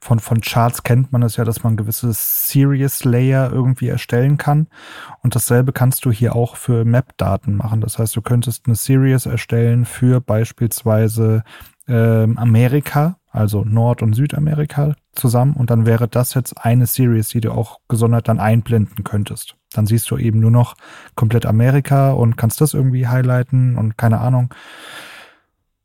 von, 0.00 0.20
von 0.20 0.40
Charts 0.40 0.84
kennt 0.84 1.10
man 1.10 1.22
es 1.22 1.36
ja, 1.36 1.44
dass 1.44 1.64
man 1.64 1.76
gewisse 1.76 2.10
Serious 2.12 3.04
Layer 3.04 3.50
irgendwie 3.52 3.88
erstellen 3.88 4.36
kann. 4.36 4.68
Und 5.22 5.34
dasselbe 5.34 5.72
kannst 5.72 6.04
du 6.04 6.12
hier 6.12 6.36
auch 6.36 6.56
für 6.56 6.84
Map-Daten 6.84 7.56
machen. 7.56 7.80
Das 7.80 7.98
heißt, 7.98 8.14
du 8.14 8.22
könntest 8.22 8.66
eine 8.66 8.76
Series 8.76 9.26
erstellen 9.26 9.84
für 9.84 10.20
beispielsweise 10.20 11.42
ähm, 11.88 12.38
Amerika 12.38 13.16
also 13.36 13.64
Nord- 13.64 14.02
und 14.02 14.14
Südamerika 14.14 14.94
zusammen 15.12 15.54
und 15.54 15.70
dann 15.70 15.86
wäre 15.86 16.08
das 16.08 16.34
jetzt 16.34 16.64
eine 16.64 16.86
Series, 16.86 17.28
die 17.28 17.40
du 17.40 17.52
auch 17.52 17.80
gesondert 17.88 18.28
dann 18.28 18.40
einblenden 18.40 19.04
könntest. 19.04 19.56
Dann 19.72 19.86
siehst 19.86 20.10
du 20.10 20.16
eben 20.16 20.40
nur 20.40 20.50
noch 20.50 20.74
komplett 21.14 21.46
Amerika 21.46 22.10
und 22.12 22.36
kannst 22.36 22.60
das 22.60 22.74
irgendwie 22.74 23.06
highlighten 23.06 23.76
und 23.76 23.98
keine 23.98 24.20
Ahnung. 24.20 24.52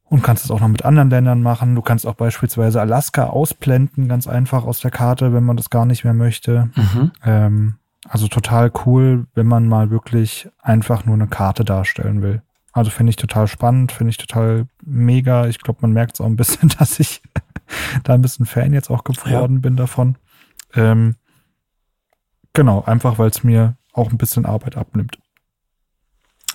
Und 0.05 0.24
kannst 0.24 0.43
es 0.43 0.51
auch 0.51 0.60
noch 0.60 0.67
mit 0.67 0.84
anderen 0.84 1.10
Ländern 1.10 1.41
machen. 1.41 1.74
Du 1.74 1.81
kannst 1.81 2.05
auch 2.05 2.15
beispielsweise 2.15 2.81
Alaska 2.81 3.27
ausblenden, 3.27 4.10
ganz 4.10 4.27
einfach 4.27 4.65
aus 4.65 4.81
der 4.81 4.91
Karte, 4.91 5.34
wenn 5.34 5.46
man 5.46 5.55
das 5.55 5.70
gar 5.70 5.86
nicht 5.86 6.03
mehr 6.03 6.13
möchte. 6.13 6.70
Mhm. 6.75 7.12
Ähm, 7.24 7.75
also 8.10 8.27
total 8.27 8.72
cool, 8.86 9.27
wenn 9.36 9.48
man 9.48 9.67
mal 9.67 9.89
wirklich 9.89 10.50
einfach 10.62 11.05
nur 11.05 11.15
eine 11.15 11.27
Karte 11.27 11.63
darstellen 11.63 12.22
will. 12.22 12.41
Also 12.73 12.89
finde 12.89 13.09
ich 13.09 13.15
total 13.17 13.47
spannend, 13.47 13.91
finde 13.91 14.11
ich 14.11 14.17
total 14.17 14.67
mega. 14.83 15.47
Ich 15.47 15.59
glaube, 15.59 15.79
man 15.81 15.91
merkt 15.91 16.15
es 16.15 16.21
auch 16.21 16.25
ein 16.25 16.37
bisschen, 16.37 16.69
dass 16.79 16.99
ich 16.99 17.21
da 18.03 18.13
ein 18.13 18.21
bisschen 18.21 18.45
Fan 18.45 18.73
jetzt 18.73 18.89
auch 18.89 19.03
geworden 19.03 19.55
ja. 19.55 19.59
bin 19.59 19.75
davon. 19.75 20.17
Ähm, 20.73 21.15
genau, 22.53 22.83
einfach 22.83 23.17
weil 23.19 23.29
es 23.29 23.43
mir 23.43 23.75
auch 23.93 24.11
ein 24.11 24.17
bisschen 24.17 24.45
Arbeit 24.45 24.77
abnimmt. 24.77 25.17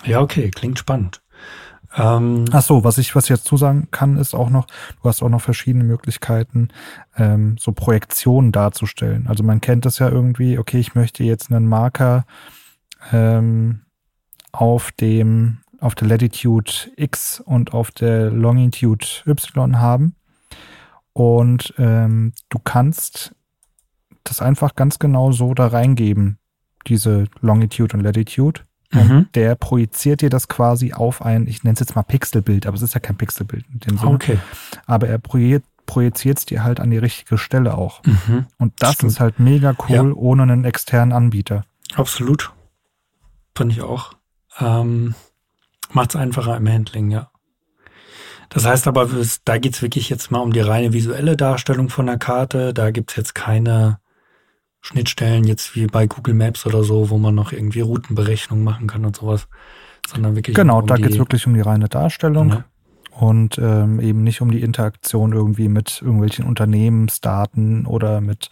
Ja, 0.03 0.21
okay, 0.21 0.49
klingt 0.49 0.79
spannend. 0.79 1.21
Ähm, 1.95 2.45
Ach 2.51 2.61
so, 2.61 2.83
was 2.83 2.97
ich, 2.97 3.15
was 3.15 3.25
ich 3.25 3.29
jetzt 3.29 3.45
zusagen 3.45 3.89
kann, 3.91 4.17
ist 4.17 4.33
auch 4.33 4.49
noch, 4.49 4.67
du 4.67 5.09
hast 5.09 5.23
auch 5.23 5.29
noch 5.29 5.41
verschiedene 5.41 5.83
Möglichkeiten, 5.83 6.69
ähm, 7.15 7.57
so 7.57 7.71
Projektionen 7.71 8.51
darzustellen. 8.51 9.27
Also 9.27 9.43
man 9.43 9.61
kennt 9.61 9.85
das 9.85 9.99
ja 9.99 10.09
irgendwie, 10.09 10.57
okay, 10.59 10.79
ich 10.79 10.95
möchte 10.95 11.23
jetzt 11.23 11.51
einen 11.51 11.67
Marker 11.67 12.25
ähm, 13.11 13.81
auf 14.51 14.91
dem 14.91 15.59
auf 15.79 15.95
der 15.95 16.07
Latitude 16.07 16.71
X 16.95 17.39
und 17.39 17.73
auf 17.73 17.91
der 17.91 18.31
Longitude 18.31 19.05
Y 19.25 19.79
haben. 19.79 20.15
Und 21.13 21.73
ähm, 21.77 22.33
du 22.49 22.59
kannst 22.59 23.35
das 24.23 24.41
einfach 24.41 24.75
ganz 24.75 24.99
genau 24.99 25.31
so 25.31 25.53
da 25.53 25.67
reingeben, 25.67 26.37
diese 26.85 27.25
Longitude 27.41 27.97
und 27.97 28.03
Latitude. 28.03 28.61
Und 28.93 29.09
mhm. 29.09 29.27
der 29.33 29.55
projiziert 29.55 30.21
dir 30.21 30.29
das 30.29 30.47
quasi 30.47 30.93
auf 30.93 31.21
ein, 31.21 31.47
ich 31.47 31.63
nenne 31.63 31.73
es 31.73 31.79
jetzt 31.81 31.95
mal 31.95 32.03
Pixelbild, 32.03 32.65
aber 32.67 32.75
es 32.75 32.81
ist 32.81 32.93
ja 32.93 33.01
kein 33.01 33.17
Pixelbild 33.17 33.65
in 33.73 33.79
dem 33.79 33.97
Sinne. 33.97 34.11
Okay. 34.11 34.39
Aber 34.85 35.07
er 35.09 35.19
projiziert 35.19 36.37
es 36.37 36.45
dir 36.45 36.63
halt 36.63 36.79
an 36.79 36.91
die 36.91 36.97
richtige 36.97 37.37
Stelle 37.37 37.77
auch. 37.77 38.01
Mhm. 38.03 38.45
Und 38.57 38.73
das 38.79 38.93
Stimmt. 38.93 39.11
ist 39.11 39.19
halt 39.19 39.39
mega 39.39 39.75
cool, 39.89 40.09
ja. 40.09 40.13
ohne 40.13 40.43
einen 40.43 40.63
externen 40.63 41.11
Anbieter. 41.11 41.65
Absolut. 41.95 42.53
Fand 43.55 43.71
ich 43.73 43.81
auch. 43.81 44.13
Ähm, 44.59 45.15
Macht 45.91 46.11
es 46.11 46.15
einfacher 46.15 46.57
im 46.57 46.67
Handling, 46.67 47.11
ja. 47.11 47.31
Das 48.49 48.65
heißt 48.65 48.87
aber, 48.87 49.09
da 49.45 49.57
geht 49.57 49.75
es 49.75 49.81
wirklich 49.81 50.09
jetzt 50.09 50.31
mal 50.31 50.39
um 50.39 50.53
die 50.53 50.61
reine 50.61 50.93
visuelle 50.93 51.35
Darstellung 51.35 51.89
von 51.89 52.05
der 52.05 52.17
Karte. 52.17 52.73
Da 52.73 52.91
gibt 52.91 53.11
es 53.11 53.17
jetzt 53.17 53.35
keine 53.35 53.99
Schnittstellen, 54.79 55.43
jetzt 55.43 55.75
wie 55.75 55.87
bei 55.87 56.07
Google 56.07 56.33
Maps 56.33 56.65
oder 56.65 56.83
so, 56.83 57.09
wo 57.09 57.17
man 57.17 57.35
noch 57.35 57.51
irgendwie 57.51 57.81
Routenberechnung 57.81 58.63
machen 58.63 58.87
kann 58.87 59.05
und 59.05 59.17
sowas. 59.17 59.47
Sondern 60.07 60.35
wirklich. 60.35 60.55
Genau, 60.55 60.79
um 60.79 60.87
da 60.87 60.95
geht 60.95 61.11
es 61.11 61.17
wirklich 61.17 61.45
um 61.45 61.53
die 61.53 61.61
reine 61.61 61.89
Darstellung. 61.89 62.49
Ja 62.49 62.65
und 63.19 63.57
ähm, 63.57 63.99
eben 63.99 64.23
nicht 64.23 64.41
um 64.41 64.51
die 64.51 64.61
Interaktion 64.61 65.33
irgendwie 65.33 65.69
mit 65.69 66.01
irgendwelchen 66.01 66.45
Unternehmensdaten 66.45 67.85
oder 67.85 68.21
mit 68.21 68.49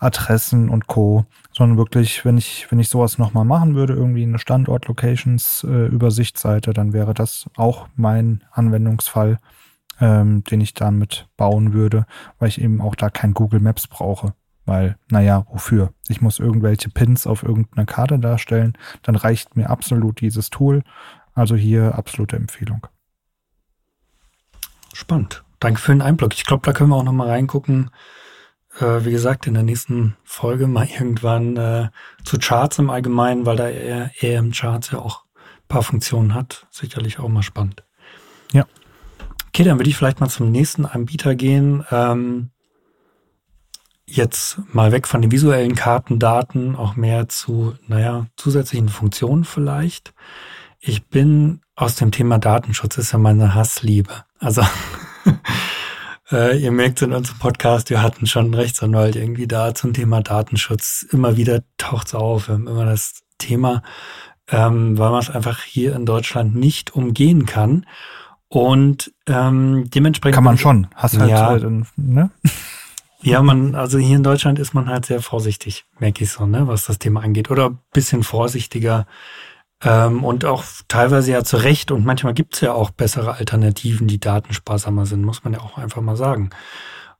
Adressen 0.00 0.68
und 0.68 0.88
Co., 0.88 1.24
sondern 1.52 1.78
wirklich, 1.78 2.24
wenn 2.24 2.38
ich, 2.38 2.66
wenn 2.70 2.78
ich 2.78 2.88
sowas 2.88 3.18
nochmal 3.18 3.44
machen 3.44 3.74
würde, 3.74 3.92
irgendwie 3.92 4.22
eine 4.22 4.38
Standort-Locations-Übersichtsseite, 4.38 6.70
äh, 6.70 6.74
dann 6.74 6.92
wäre 6.92 7.14
das 7.14 7.50
auch 7.56 7.88
mein 7.94 8.44
Anwendungsfall, 8.50 9.38
ähm, 10.00 10.42
den 10.44 10.60
ich 10.60 10.74
damit 10.74 11.28
bauen 11.36 11.72
würde, 11.72 12.06
weil 12.38 12.48
ich 12.48 12.60
eben 12.60 12.80
auch 12.80 12.94
da 12.94 13.10
kein 13.10 13.34
Google 13.34 13.60
Maps 13.60 13.86
brauche. 13.86 14.34
Weil, 14.64 14.96
naja, 15.10 15.44
wofür? 15.50 15.92
Ich 16.08 16.20
muss 16.20 16.38
irgendwelche 16.38 16.88
Pins 16.88 17.26
auf 17.26 17.42
irgendeiner 17.42 17.84
Karte 17.84 18.18
darstellen, 18.18 18.78
dann 19.02 19.16
reicht 19.16 19.56
mir 19.56 19.70
absolut 19.70 20.20
dieses 20.20 20.50
Tool. 20.50 20.82
Also 21.34 21.56
hier 21.56 21.96
absolute 21.96 22.36
Empfehlung. 22.36 22.86
Spannend. 24.92 25.42
Danke 25.60 25.80
für 25.80 25.92
den 25.92 26.02
Einblick. 26.02 26.34
Ich 26.34 26.44
glaube, 26.44 26.64
da 26.64 26.72
können 26.72 26.90
wir 26.90 26.96
auch 26.96 27.04
noch 27.04 27.12
mal 27.12 27.28
reingucken. 27.28 27.90
Äh, 28.78 29.04
wie 29.04 29.10
gesagt, 29.10 29.46
in 29.46 29.54
der 29.54 29.62
nächsten 29.62 30.16
Folge 30.24 30.66
mal 30.66 30.86
irgendwann 30.86 31.56
äh, 31.56 31.88
zu 32.24 32.38
Charts 32.38 32.78
im 32.78 32.90
Allgemeinen, 32.90 33.46
weil 33.46 33.56
da 33.56 33.68
eher, 33.68 34.10
eher 34.20 34.38
im 34.38 34.52
Charts 34.52 34.90
ja 34.92 34.98
auch 34.98 35.24
ein 35.34 35.68
paar 35.68 35.82
Funktionen 35.82 36.34
hat. 36.34 36.66
Sicherlich 36.70 37.18
auch 37.18 37.28
mal 37.28 37.42
spannend. 37.42 37.84
Ja. 38.52 38.66
Okay, 39.48 39.64
dann 39.64 39.78
würde 39.78 39.90
ich 39.90 39.96
vielleicht 39.96 40.20
mal 40.20 40.28
zum 40.28 40.50
nächsten 40.50 40.86
Anbieter 40.86 41.34
gehen. 41.34 41.84
Ähm, 41.90 42.50
jetzt 44.06 44.60
mal 44.72 44.92
weg 44.92 45.06
von 45.06 45.22
den 45.22 45.30
visuellen 45.30 45.74
Kartendaten, 45.74 46.76
auch 46.76 46.96
mehr 46.96 47.28
zu, 47.28 47.74
naja, 47.86 48.26
zusätzlichen 48.36 48.88
Funktionen 48.88 49.44
vielleicht. 49.44 50.14
Ich 50.80 51.06
bin 51.06 51.60
aus 51.76 51.94
dem 51.96 52.10
Thema 52.10 52.38
Datenschutz, 52.38 52.98
ist 52.98 53.12
ja 53.12 53.18
meine 53.18 53.54
Hassliebe. 53.54 54.24
Also 54.38 54.62
äh, 56.32 56.58
ihr 56.58 56.72
merkt 56.72 57.02
in 57.02 57.12
unserem 57.12 57.38
Podcast, 57.38 57.90
wir 57.90 58.02
hatten 58.02 58.26
schon 58.26 58.46
einen 58.46 58.54
Rechtsanwalt 58.54 59.16
irgendwie 59.16 59.46
da 59.46 59.74
zum 59.74 59.92
Thema 59.92 60.22
Datenschutz. 60.22 61.06
Immer 61.10 61.36
wieder 61.36 61.62
taucht 61.78 62.08
es 62.08 62.14
auf, 62.14 62.48
immer 62.48 62.84
das 62.84 63.22
Thema, 63.38 63.82
ähm, 64.48 64.98
weil 64.98 65.10
man 65.10 65.20
es 65.20 65.30
einfach 65.30 65.62
hier 65.62 65.94
in 65.94 66.06
Deutschland 66.06 66.54
nicht 66.54 66.94
umgehen 66.94 67.46
kann. 67.46 67.86
Und 68.48 69.12
ähm, 69.26 69.88
dementsprechend. 69.88 70.34
Kann 70.34 70.44
man 70.44 70.58
schon. 70.58 70.88
Hast 70.94 71.18
halt, 71.18 71.30
ja, 71.30 71.46
halt, 71.46 71.64
ne? 71.96 72.30
Ja, 73.24 73.40
man, 73.40 73.76
also 73.76 73.98
hier 73.98 74.16
in 74.16 74.24
Deutschland 74.24 74.58
ist 74.58 74.74
man 74.74 74.88
halt 74.88 75.06
sehr 75.06 75.22
vorsichtig, 75.22 75.84
merke 76.00 76.24
ich 76.24 76.32
so, 76.32 76.44
ne, 76.44 76.66
was 76.66 76.86
das 76.86 76.98
Thema 76.98 77.22
angeht. 77.22 77.52
Oder 77.52 77.78
bisschen 77.92 78.24
vorsichtiger 78.24 79.06
ähm, 79.84 80.24
und 80.24 80.44
auch 80.44 80.64
teilweise 80.88 81.32
ja 81.32 81.44
zu 81.44 81.56
Recht. 81.56 81.90
Und 81.90 82.04
manchmal 82.04 82.34
gibt 82.34 82.54
es 82.54 82.60
ja 82.60 82.72
auch 82.72 82.90
bessere 82.90 83.34
Alternativen, 83.34 84.06
die 84.06 84.20
datensparsamer 84.20 85.06
sind, 85.06 85.24
muss 85.24 85.44
man 85.44 85.52
ja 85.52 85.60
auch 85.60 85.78
einfach 85.78 86.02
mal 86.02 86.16
sagen. 86.16 86.50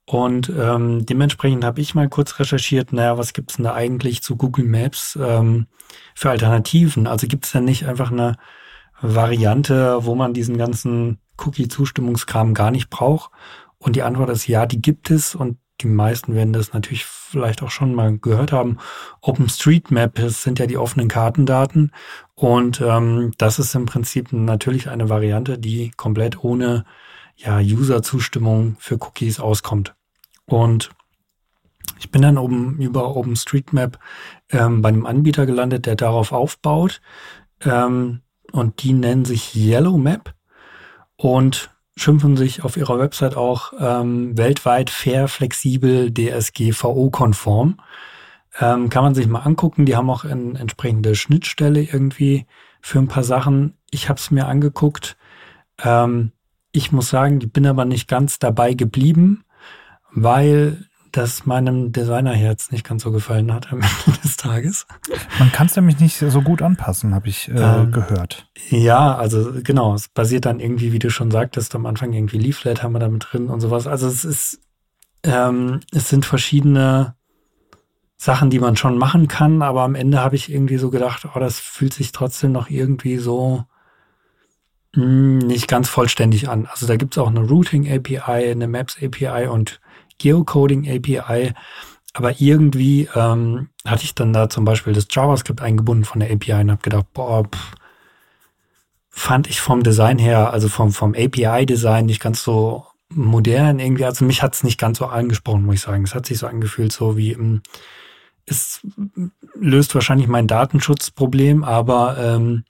Und 0.04 0.52
ähm, 0.58 1.06
dementsprechend 1.06 1.64
habe 1.64 1.80
ich 1.80 1.94
mal 1.94 2.08
kurz 2.08 2.38
recherchiert, 2.38 2.92
naja, 2.92 3.18
was 3.18 3.32
gibt 3.32 3.50
es 3.50 3.56
denn 3.56 3.64
da 3.64 3.74
eigentlich 3.74 4.22
zu 4.22 4.36
Google 4.36 4.64
Maps 4.64 5.18
ähm, 5.20 5.66
für 6.14 6.30
Alternativen? 6.30 7.06
Also 7.06 7.28
gibt 7.28 7.46
es 7.46 7.52
denn 7.52 7.64
nicht 7.64 7.86
einfach 7.86 8.10
eine 8.10 8.36
Variante, 9.00 10.04
wo 10.04 10.14
man 10.14 10.34
diesen 10.34 10.58
ganzen 10.58 11.18
Cookie-Zustimmungskram 11.38 12.52
gar 12.52 12.70
nicht 12.70 12.90
braucht? 12.90 13.30
Und 13.78 13.96
die 13.96 14.02
Antwort 14.02 14.30
ist 14.30 14.46
ja, 14.46 14.66
die 14.66 14.82
gibt 14.82 15.10
es 15.10 15.34
und 15.34 15.58
die 15.80 15.88
meisten 15.88 16.34
werden 16.34 16.52
das 16.52 16.72
natürlich 16.72 17.04
vielleicht 17.04 17.62
auch 17.62 17.70
schon 17.70 17.94
mal 17.94 18.18
gehört 18.18 18.52
haben. 18.52 18.78
OpenStreetMap 19.20 20.18
sind 20.28 20.58
ja 20.58 20.66
die 20.66 20.76
offenen 20.76 21.08
Kartendaten 21.08 21.92
und 22.34 22.80
ähm, 22.80 23.32
das 23.38 23.58
ist 23.58 23.74
im 23.74 23.86
Prinzip 23.86 24.32
natürlich 24.32 24.88
eine 24.88 25.08
Variante, 25.08 25.58
die 25.58 25.90
komplett 25.96 26.44
ohne 26.44 26.84
ja, 27.36 27.58
User-Zustimmung 27.58 28.76
für 28.78 28.96
Cookies 28.96 29.40
auskommt. 29.40 29.94
Und 30.44 30.90
ich 31.98 32.10
bin 32.10 32.22
dann 32.22 32.38
oben 32.38 32.78
über 32.78 33.16
OpenStreetMap 33.16 33.98
ähm, 34.50 34.82
bei 34.82 34.88
einem 34.88 35.06
Anbieter 35.06 35.46
gelandet, 35.46 35.86
der 35.86 35.96
darauf 35.96 36.32
aufbaut. 36.32 37.00
Ähm, 37.60 38.22
und 38.52 38.82
die 38.82 38.92
nennen 38.92 39.24
sich 39.24 39.54
YellowMap. 39.54 40.34
Und 41.16 41.70
schimpfen 42.02 42.36
sich 42.36 42.64
auf 42.64 42.76
ihrer 42.76 42.98
Website 42.98 43.36
auch 43.36 43.72
ähm, 43.78 44.36
weltweit 44.36 44.90
fair, 44.90 45.28
flexibel, 45.28 46.12
DSGVO-konform. 46.12 47.78
Ähm, 48.60 48.90
kann 48.90 49.04
man 49.04 49.14
sich 49.14 49.26
mal 49.28 49.40
angucken. 49.40 49.86
Die 49.86 49.96
haben 49.96 50.10
auch 50.10 50.24
eine 50.24 50.58
entsprechende 50.58 51.14
Schnittstelle 51.14 51.82
irgendwie 51.82 52.46
für 52.80 52.98
ein 52.98 53.08
paar 53.08 53.24
Sachen. 53.24 53.78
Ich 53.90 54.08
habe 54.08 54.18
es 54.18 54.30
mir 54.30 54.46
angeguckt. 54.46 55.16
Ähm, 55.82 56.32
ich 56.72 56.92
muss 56.92 57.08
sagen, 57.08 57.40
ich 57.40 57.52
bin 57.52 57.66
aber 57.66 57.84
nicht 57.84 58.08
ganz 58.08 58.38
dabei 58.38 58.74
geblieben, 58.74 59.44
weil 60.10 60.86
das 61.12 61.46
meinem 61.46 61.92
Designerherz 61.92 62.70
nicht 62.70 62.84
ganz 62.84 63.02
so 63.02 63.12
gefallen 63.12 63.52
hat 63.52 63.72
am 63.72 63.80
Ende 64.06 64.18
des 64.22 64.36
Tages. 64.36 64.86
Man 65.38 65.52
kann 65.52 65.66
es 65.66 65.76
nämlich 65.76 66.00
nicht 66.00 66.16
so 66.18 66.42
gut 66.42 66.62
anpassen, 66.62 67.14
habe 67.14 67.28
ich 67.28 67.48
äh, 67.48 67.52
ähm, 67.52 67.92
gehört. 67.92 68.48
Ja, 68.70 69.14
also 69.14 69.52
genau, 69.62 69.94
es 69.94 70.08
basiert 70.08 70.46
dann 70.46 70.60
irgendwie, 70.60 70.92
wie 70.92 70.98
du 70.98 71.10
schon 71.10 71.30
sagtest, 71.30 71.74
am 71.74 71.86
Anfang 71.86 72.12
irgendwie 72.12 72.38
Leaflet 72.38 72.82
haben 72.82 72.92
wir 72.92 72.98
damit 72.98 73.28
drin 73.30 73.48
und 73.48 73.60
sowas. 73.60 73.86
Also 73.86 74.08
es 74.08 74.24
ist, 74.24 74.60
ähm, 75.22 75.80
es 75.92 76.08
sind 76.08 76.24
verschiedene 76.24 77.14
Sachen, 78.16 78.50
die 78.50 78.60
man 78.60 78.76
schon 78.76 78.98
machen 78.98 79.28
kann, 79.28 79.62
aber 79.62 79.82
am 79.82 79.94
Ende 79.94 80.20
habe 80.20 80.36
ich 80.36 80.50
irgendwie 80.50 80.78
so 80.78 80.90
gedacht, 80.90 81.26
oh, 81.34 81.38
das 81.38 81.58
fühlt 81.58 81.92
sich 81.92 82.12
trotzdem 82.12 82.52
noch 82.52 82.70
irgendwie 82.70 83.18
so 83.18 83.64
mh, 84.94 85.02
hm, 85.02 85.38
nicht 85.38 85.68
ganz 85.68 85.88
vollständig 85.88 86.48
an. 86.48 86.66
Also 86.66 86.86
da 86.86 86.96
gibt 86.96 87.14
es 87.14 87.18
auch 87.18 87.28
eine 87.28 87.40
Routing 87.40 87.90
API, 87.90 88.50
eine 88.50 88.68
Maps 88.68 88.96
API 89.02 89.48
und 89.48 89.80
Geocoding 90.22 90.88
API. 90.88 91.52
Aber 92.14 92.40
irgendwie 92.40 93.08
ähm, 93.14 93.68
hatte 93.86 94.04
ich 94.04 94.14
dann 94.14 94.32
da 94.32 94.48
zum 94.48 94.64
Beispiel 94.64 94.92
das 94.92 95.08
JavaScript 95.10 95.62
eingebunden 95.62 96.04
von 96.04 96.20
der 96.20 96.30
API 96.30 96.52
und 96.52 96.70
habe 96.70 96.82
gedacht, 96.82 97.06
boah, 97.14 97.44
pff, 97.44 97.72
fand 99.08 99.48
ich 99.48 99.60
vom 99.60 99.82
Design 99.82 100.18
her, 100.18 100.52
also 100.52 100.68
vom, 100.68 100.92
vom 100.92 101.14
API-Design 101.14 102.06
nicht 102.06 102.20
ganz 102.20 102.42
so 102.42 102.86
modern 103.10 103.78
irgendwie. 103.78 104.04
Also 104.04 104.24
mich 104.24 104.42
hat 104.42 104.54
es 104.54 104.64
nicht 104.64 104.78
ganz 104.78 104.98
so 104.98 105.06
angesprochen, 105.06 105.64
muss 105.64 105.76
ich 105.76 105.80
sagen. 105.82 106.04
Es 106.04 106.14
hat 106.14 106.26
sich 106.26 106.38
so 106.38 106.46
angefühlt, 106.46 106.92
so 106.92 107.16
wie 107.16 107.32
ähm, 107.32 107.62
es 108.46 108.80
löst 109.54 109.94
wahrscheinlich 109.94 110.28
mein 110.28 110.46
Datenschutzproblem, 110.46 111.62
aber 111.64 112.16
ähm, 112.18 112.64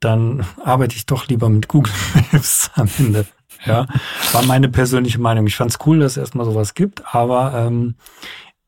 dann 0.00 0.46
arbeite 0.62 0.96
ich 0.96 1.06
doch 1.06 1.28
lieber 1.28 1.48
mit 1.48 1.68
Google 1.68 1.92
Maps 2.32 2.70
am 2.74 2.88
Ende. 2.98 3.26
Ja, 3.64 3.86
war 4.32 4.42
meine 4.44 4.68
persönliche 4.68 5.20
Meinung. 5.20 5.46
Ich 5.46 5.56
fand 5.56 5.70
es 5.70 5.78
cool, 5.86 5.98
dass 5.98 6.12
es 6.12 6.18
erstmal 6.18 6.46
sowas 6.46 6.74
gibt, 6.74 7.14
aber 7.14 7.54
ähm, 7.54 7.96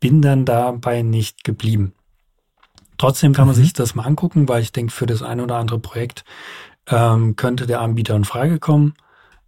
bin 0.00 0.20
dann 0.22 0.44
dabei 0.44 1.03
nicht 1.03 1.44
geblieben. 1.44 1.92
Trotzdem 2.98 3.33
kann 3.33 3.46
man 3.46 3.57
mhm. 3.57 3.61
sich 3.62 3.72
das 3.72 3.94
mal 3.94 4.05
angucken, 4.05 4.48
weil 4.48 4.62
ich 4.62 4.72
denke, 4.72 4.92
für 4.92 5.07
das 5.07 5.22
ein 5.22 5.40
oder 5.40 5.57
andere 5.57 5.79
Projekt 5.79 6.24
ähm, 6.88 7.37
könnte 7.37 7.66
der 7.66 7.81
Anbieter 7.81 8.16
in 8.16 8.24
Frage 8.24 8.59
kommen. 8.59 8.94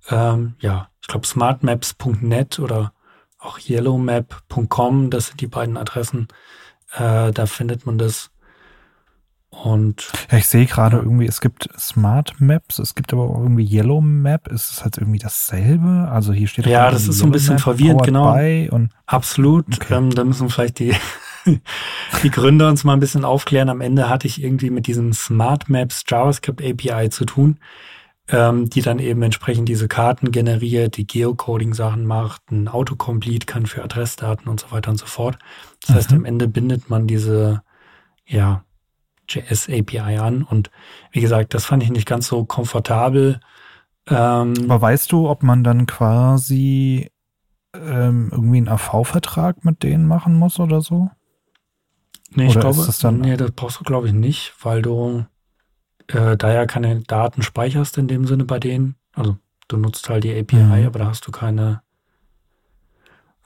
Ähm, 0.08 0.54
ja, 0.60 0.88
ich 1.00 1.08
glaube 1.08 1.26
smartmaps.net 1.26 2.58
oder 2.58 2.92
auch 3.38 3.58
yellowmap.com, 3.58 5.10
das 5.10 5.26
sind 5.28 5.40
die 5.40 5.48
beiden 5.48 5.76
Adressen. 5.76 6.28
Äh, 6.94 7.32
da 7.32 7.46
findet 7.46 7.86
man 7.86 7.98
das. 7.98 8.30
Und 9.52 10.10
ja, 10.30 10.38
ich 10.38 10.46
sehe 10.46 10.64
gerade 10.64 10.96
irgendwie, 10.96 11.26
es 11.26 11.42
gibt 11.42 11.68
Smart 11.78 12.40
Maps, 12.40 12.78
es 12.78 12.94
gibt 12.94 13.12
aber 13.12 13.24
auch 13.24 13.38
irgendwie 13.38 13.64
Yellow 13.64 14.00
Map. 14.00 14.48
Ist 14.48 14.70
es 14.70 14.82
halt 14.82 14.96
irgendwie 14.96 15.18
dasselbe? 15.18 16.08
Also 16.10 16.32
hier 16.32 16.48
steht 16.48 16.66
ja, 16.66 16.90
das 16.90 17.06
ist 17.06 17.18
so 17.18 17.26
ein 17.26 17.32
bisschen 17.32 17.56
Map, 17.56 17.62
verwirrend, 17.62 18.02
genau. 18.02 18.34
Und 18.74 18.90
Absolut. 19.06 19.66
Okay. 19.76 19.94
Ähm, 19.94 20.10
da 20.10 20.24
müssen 20.24 20.48
vielleicht 20.48 20.78
die 20.78 20.94
die 22.22 22.30
Gründer 22.30 22.68
uns 22.68 22.82
mal 22.82 22.94
ein 22.94 23.00
bisschen 23.00 23.26
aufklären. 23.26 23.68
Am 23.68 23.82
Ende 23.82 24.08
hatte 24.08 24.26
ich 24.26 24.42
irgendwie 24.42 24.70
mit 24.70 24.86
diesem 24.86 25.12
Smart 25.12 25.68
Maps 25.68 26.02
JavaScript 26.08 26.62
API 26.62 27.10
zu 27.10 27.26
tun, 27.26 27.58
ähm, 28.28 28.70
die 28.70 28.80
dann 28.80 28.98
eben 28.98 29.22
entsprechend 29.22 29.68
diese 29.68 29.86
Karten 29.86 30.32
generiert, 30.32 30.96
die 30.96 31.06
Geocoding-Sachen 31.06 32.06
macht, 32.06 32.50
ein 32.50 32.68
Autocomplete 32.68 33.46
kann 33.46 33.66
für 33.66 33.84
Adressdaten 33.84 34.48
und 34.48 34.60
so 34.60 34.70
weiter 34.70 34.90
und 34.90 34.98
so 34.98 35.06
fort. 35.06 35.38
Das 35.82 35.90
mhm. 35.90 35.94
heißt, 35.94 36.12
am 36.14 36.24
Ende 36.24 36.48
bindet 36.48 36.88
man 36.88 37.06
diese, 37.06 37.62
ja, 38.26 38.64
JS 39.34 39.68
API 39.68 40.18
an. 40.18 40.42
Und 40.42 40.70
wie 41.10 41.20
gesagt, 41.20 41.54
das 41.54 41.64
fand 41.64 41.82
ich 41.82 41.90
nicht 41.90 42.06
ganz 42.06 42.26
so 42.26 42.44
komfortabel. 42.44 43.40
Ähm, 44.08 44.54
Aber 44.64 44.82
weißt 44.82 45.12
du, 45.12 45.28
ob 45.28 45.42
man 45.42 45.64
dann 45.64 45.86
quasi 45.86 47.10
ähm, 47.74 48.28
irgendwie 48.32 48.58
einen 48.58 48.68
AV-Vertrag 48.68 49.64
mit 49.64 49.82
denen 49.82 50.06
machen 50.06 50.34
muss 50.34 50.58
oder 50.58 50.80
so? 50.80 51.10
Nee, 52.34 52.46
ich 52.46 52.58
glaube, 52.58 52.82
das 52.84 52.98
dann 52.98 53.20
nee, 53.20 53.36
das 53.36 53.50
brauchst 53.52 53.80
du, 53.80 53.84
glaube 53.84 54.06
ich, 54.06 54.14
nicht, 54.14 54.54
weil 54.62 54.80
du 54.82 55.26
äh, 56.08 56.36
da 56.36 56.52
ja 56.52 56.66
keine 56.66 57.00
Daten 57.00 57.42
speicherst 57.42 57.98
in 57.98 58.08
dem 58.08 58.26
Sinne 58.26 58.44
bei 58.44 58.58
denen. 58.58 58.96
Also 59.12 59.36
du 59.68 59.76
nutzt 59.76 60.08
halt 60.08 60.24
die 60.24 60.38
API, 60.38 60.56
mhm. 60.56 60.86
aber 60.86 60.98
da 60.98 61.06
hast 61.06 61.26
du 61.26 61.30
keine. 61.30 61.81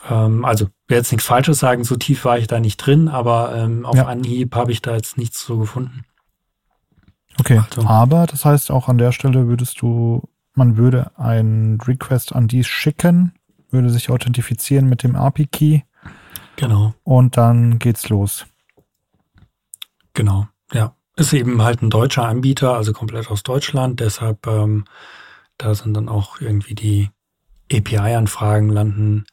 Ähm, 0.09 0.45
also, 0.45 0.66
will 0.88 0.97
jetzt 0.97 1.12
nichts 1.12 1.27
Falsches 1.27 1.59
sagen, 1.59 1.85
so 1.85 1.97
tief 1.97 2.25
war 2.25 2.38
ich 2.38 2.47
da 2.47 2.61
nicht 2.61 2.77
drin, 2.79 3.09
aber 3.09 3.55
ähm, 3.57 3.85
auf 3.85 3.97
ja. 3.97 4.07
Anhieb 4.07 4.55
habe 4.55 4.73
ich 4.73 4.83
da 4.83 4.95
jetzt 4.95 5.19
nichts 5.19 5.45
so 5.45 5.59
gefunden. 5.59 6.05
Okay, 7.38 7.59
also. 7.59 7.87
aber 7.87 8.27
das 8.27 8.45
heißt 8.45 8.71
auch 8.71 8.88
an 8.88 8.99
der 8.99 9.12
Stelle 9.12 9.47
würdest 9.47 9.81
du, 9.81 10.23
man 10.55 10.77
würde 10.77 11.11
ein 11.19 11.79
Request 11.87 12.35
an 12.35 12.49
die 12.49 12.64
schicken, 12.64 13.33
würde 13.71 13.90
sich 13.90 14.11
authentifizieren 14.11 14.88
mit 14.88 15.03
dem 15.03 15.16
API-Key. 15.16 15.81
Genau. 16.57 16.95
Und 17.05 17.37
dann 17.37 17.79
geht's 17.79 18.09
los. 18.09 18.47
Genau, 20.14 20.49
ja. 20.73 20.95
Ist 21.16 21.33
eben 21.33 21.62
halt 21.62 21.83
ein 21.83 21.90
deutscher 21.90 22.27
Anbieter, 22.27 22.75
also 22.75 22.92
komplett 22.92 23.31
aus 23.31 23.42
Deutschland. 23.42 24.01
Deshalb, 24.01 24.47
ähm, 24.47 24.85
da 25.59 25.75
sind 25.75 25.95
dann 25.95 26.09
auch 26.09 26.40
irgendwie 26.40 26.75
die 26.75 27.11
API-Anfragen 27.73 28.69
landen 28.69 29.27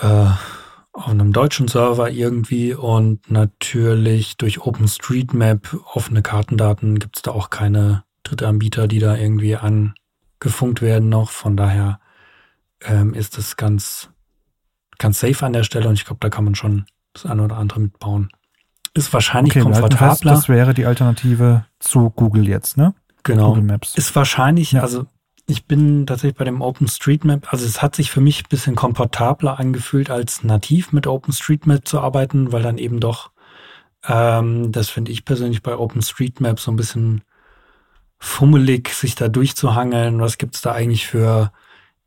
äh, 0.00 0.26
auf 0.92 1.08
einem 1.08 1.32
deutschen 1.32 1.68
Server 1.68 2.10
irgendwie 2.10 2.72
und 2.72 3.30
natürlich 3.30 4.38
durch 4.38 4.60
OpenStreetMap 4.60 5.76
offene 5.92 6.22
Kartendaten 6.22 6.98
gibt 6.98 7.16
es 7.16 7.22
da 7.22 7.32
auch 7.32 7.50
keine 7.50 8.04
dritte 8.22 8.48
Anbieter, 8.48 8.88
die 8.88 8.98
da 8.98 9.14
irgendwie 9.14 9.56
angefunkt 9.56 10.80
werden 10.80 11.08
noch. 11.10 11.30
Von 11.30 11.56
daher 11.56 12.00
ähm, 12.82 13.12
ist 13.12 13.36
das 13.36 13.56
ganz, 13.56 14.08
ganz 14.98 15.20
safe 15.20 15.44
an 15.44 15.52
der 15.52 15.64
Stelle 15.64 15.88
und 15.88 15.94
ich 15.94 16.06
glaube, 16.06 16.20
da 16.20 16.30
kann 16.30 16.44
man 16.44 16.54
schon 16.54 16.86
das 17.12 17.26
eine 17.26 17.42
oder 17.42 17.58
andere 17.58 17.80
mitbauen. 17.80 18.30
Ist 18.94 19.12
wahrscheinlich 19.12 19.54
okay, 19.54 19.64
komfortabler. 19.64 20.08
Fest, 20.10 20.24
das 20.24 20.48
wäre 20.48 20.72
die 20.72 20.86
Alternative 20.86 21.66
zu 21.78 22.08
Google 22.08 22.48
jetzt, 22.48 22.78
ne? 22.78 22.94
Genau. 23.22 23.48
Google 23.48 23.64
Maps. 23.64 23.94
Ist 23.96 24.16
wahrscheinlich, 24.16 24.72
ja. 24.72 24.80
also 24.80 25.06
ich 25.46 25.66
bin 25.66 26.06
tatsächlich 26.06 26.36
bei 26.36 26.44
dem 26.44 26.60
OpenStreetMap, 26.60 27.52
also 27.52 27.64
es 27.64 27.80
hat 27.80 27.94
sich 27.94 28.10
für 28.10 28.20
mich 28.20 28.42
ein 28.44 28.48
bisschen 28.48 28.74
komfortabler 28.74 29.58
angefühlt, 29.60 30.10
als 30.10 30.42
nativ 30.42 30.92
mit 30.92 31.06
OpenStreetMap 31.06 31.86
zu 31.86 32.00
arbeiten, 32.00 32.52
weil 32.52 32.62
dann 32.62 32.78
eben 32.78 32.98
doch, 32.98 33.30
ähm, 34.08 34.72
das 34.72 34.90
finde 34.90 35.12
ich 35.12 35.24
persönlich 35.24 35.62
bei 35.62 35.76
OpenStreetMap 35.76 36.58
so 36.58 36.72
ein 36.72 36.76
bisschen 36.76 37.22
fummelig, 38.18 38.88
sich 38.90 39.14
da 39.14 39.28
durchzuhangeln. 39.28 40.20
Was 40.20 40.38
gibt's 40.38 40.62
da 40.62 40.72
eigentlich 40.72 41.06
für 41.06 41.52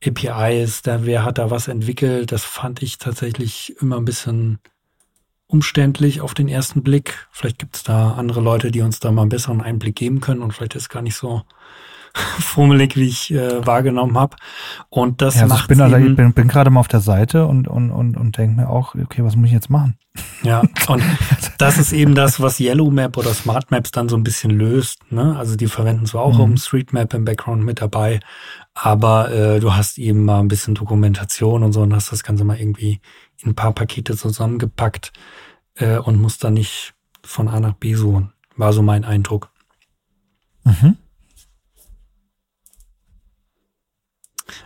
APIs? 0.06 0.82
Da, 0.82 1.06
wer 1.06 1.24
hat 1.24 1.38
da 1.38 1.50
was 1.50 1.68
entwickelt? 1.68 2.32
Das 2.32 2.44
fand 2.44 2.82
ich 2.82 2.98
tatsächlich 2.98 3.76
immer 3.82 3.98
ein 3.98 4.06
bisschen 4.06 4.60
umständlich 5.48 6.22
auf 6.22 6.34
den 6.34 6.48
ersten 6.48 6.84
Blick. 6.84 7.28
Vielleicht 7.32 7.60
gibt 7.60 7.76
es 7.78 7.84
da 7.84 8.14
andere 8.14 8.42
Leute, 8.42 8.72
die 8.72 8.82
uns 8.82 9.00
da 9.00 9.12
mal 9.12 9.24
einen 9.24 9.30
besseren 9.30 9.62
Einblick 9.62 9.96
geben 9.96 10.20
können 10.20 10.42
und 10.42 10.54
vielleicht 10.54 10.76
ist 10.76 10.90
gar 10.90 11.02
nicht 11.02 11.16
so 11.16 11.44
fummelig, 12.40 12.96
wie 12.96 13.08
ich 13.08 13.32
äh, 13.32 13.66
wahrgenommen 13.66 14.18
habe. 14.18 14.36
Und 14.90 15.22
das 15.22 15.36
ja, 15.36 15.44
also 15.44 15.54
macht 15.54 15.64
ich 15.64 15.68
bin, 15.68 15.82
also, 15.82 15.96
ich 15.98 16.16
bin, 16.16 16.34
bin 16.34 16.48
gerade 16.48 16.70
mal 16.70 16.80
auf 16.80 16.88
der 16.88 17.00
Seite 17.00 17.46
und, 17.46 17.68
und, 17.68 17.92
und, 17.92 18.18
und 18.18 18.38
denke 18.38 18.62
mir 18.62 18.70
auch, 18.70 18.96
okay, 18.96 19.24
was 19.24 19.36
muss 19.36 19.48
ich 19.48 19.54
jetzt 19.54 19.70
machen? 19.70 19.98
Ja, 20.44 20.62
und 20.88 21.04
das 21.58 21.78
ist 21.78 21.92
eben 21.92 22.16
das, 22.16 22.42
was 22.42 22.60
Yellow 22.60 22.90
Map 22.90 23.18
oder 23.18 23.34
Smart 23.34 23.72
Maps 23.72 23.92
dann 23.92 24.10
so 24.10 24.16
ein 24.16 24.24
bisschen 24.24 24.52
löst. 24.52 25.12
Ne? 25.12 25.38
Also 25.38 25.56
die 25.56 25.68
verwenden 25.68 26.06
zwar 26.06 26.24
auch 26.24 26.38
mhm. 26.38 26.56
Map 26.92 27.14
im 27.14 27.26
Background 27.26 27.64
mit 27.64 27.82
dabei, 27.82 28.20
aber 28.74 29.32
äh, 29.32 29.60
du 29.60 29.74
hast 29.76 29.98
eben 29.98 30.26
mal 30.26 30.40
ein 30.40 30.48
bisschen 30.48 30.76
Dokumentation 30.76 31.64
und 31.64 31.74
so 31.74 31.82
und 31.82 31.94
hast 31.94 32.12
das 32.12 32.24
Ganze 32.24 32.44
mal 32.44 32.60
irgendwie 32.60 33.00
in 33.38 33.52
ein 33.52 33.56
paar 33.56 33.74
Pakete 33.74 34.16
zusammengepackt 34.16 35.12
äh, 35.76 35.98
und 35.98 36.20
musst 36.20 36.44
dann 36.44 36.54
nicht 36.54 36.94
von 37.24 37.48
A 37.48 37.60
nach 37.60 37.74
B 37.74 37.94
suchen. 37.94 38.34
War 38.56 38.74
so 38.74 38.82
mein 38.82 39.06
Eindruck. 39.06 39.50
Mhm. 40.64 40.98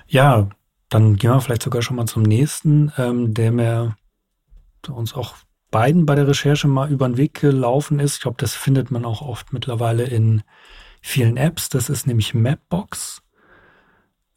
Ja, 0.07 0.49
dann 0.89 1.15
gehen 1.15 1.31
wir 1.31 1.41
vielleicht 1.41 1.63
sogar 1.63 1.81
schon 1.81 1.95
mal 1.95 2.05
zum 2.05 2.23
nächsten, 2.23 2.91
ähm, 2.97 3.33
der 3.33 3.51
mir 3.51 3.95
uns 4.87 5.13
auch 5.13 5.35
beiden 5.71 6.05
bei 6.05 6.15
der 6.15 6.27
Recherche 6.27 6.67
mal 6.67 6.91
über 6.91 7.07
den 7.07 7.17
Weg 7.17 7.33
gelaufen 7.41 7.99
ist. 7.99 8.15
Ich 8.15 8.21
glaube, 8.21 8.37
das 8.39 8.53
findet 8.53 8.91
man 8.91 9.05
auch 9.05 9.21
oft 9.21 9.53
mittlerweile 9.53 10.03
in 10.03 10.43
vielen 11.01 11.35
Apps. 11.37 11.69
Das 11.69 11.89
ist 11.89 12.05
nämlich 12.05 12.33
Mapbox. 12.33 13.21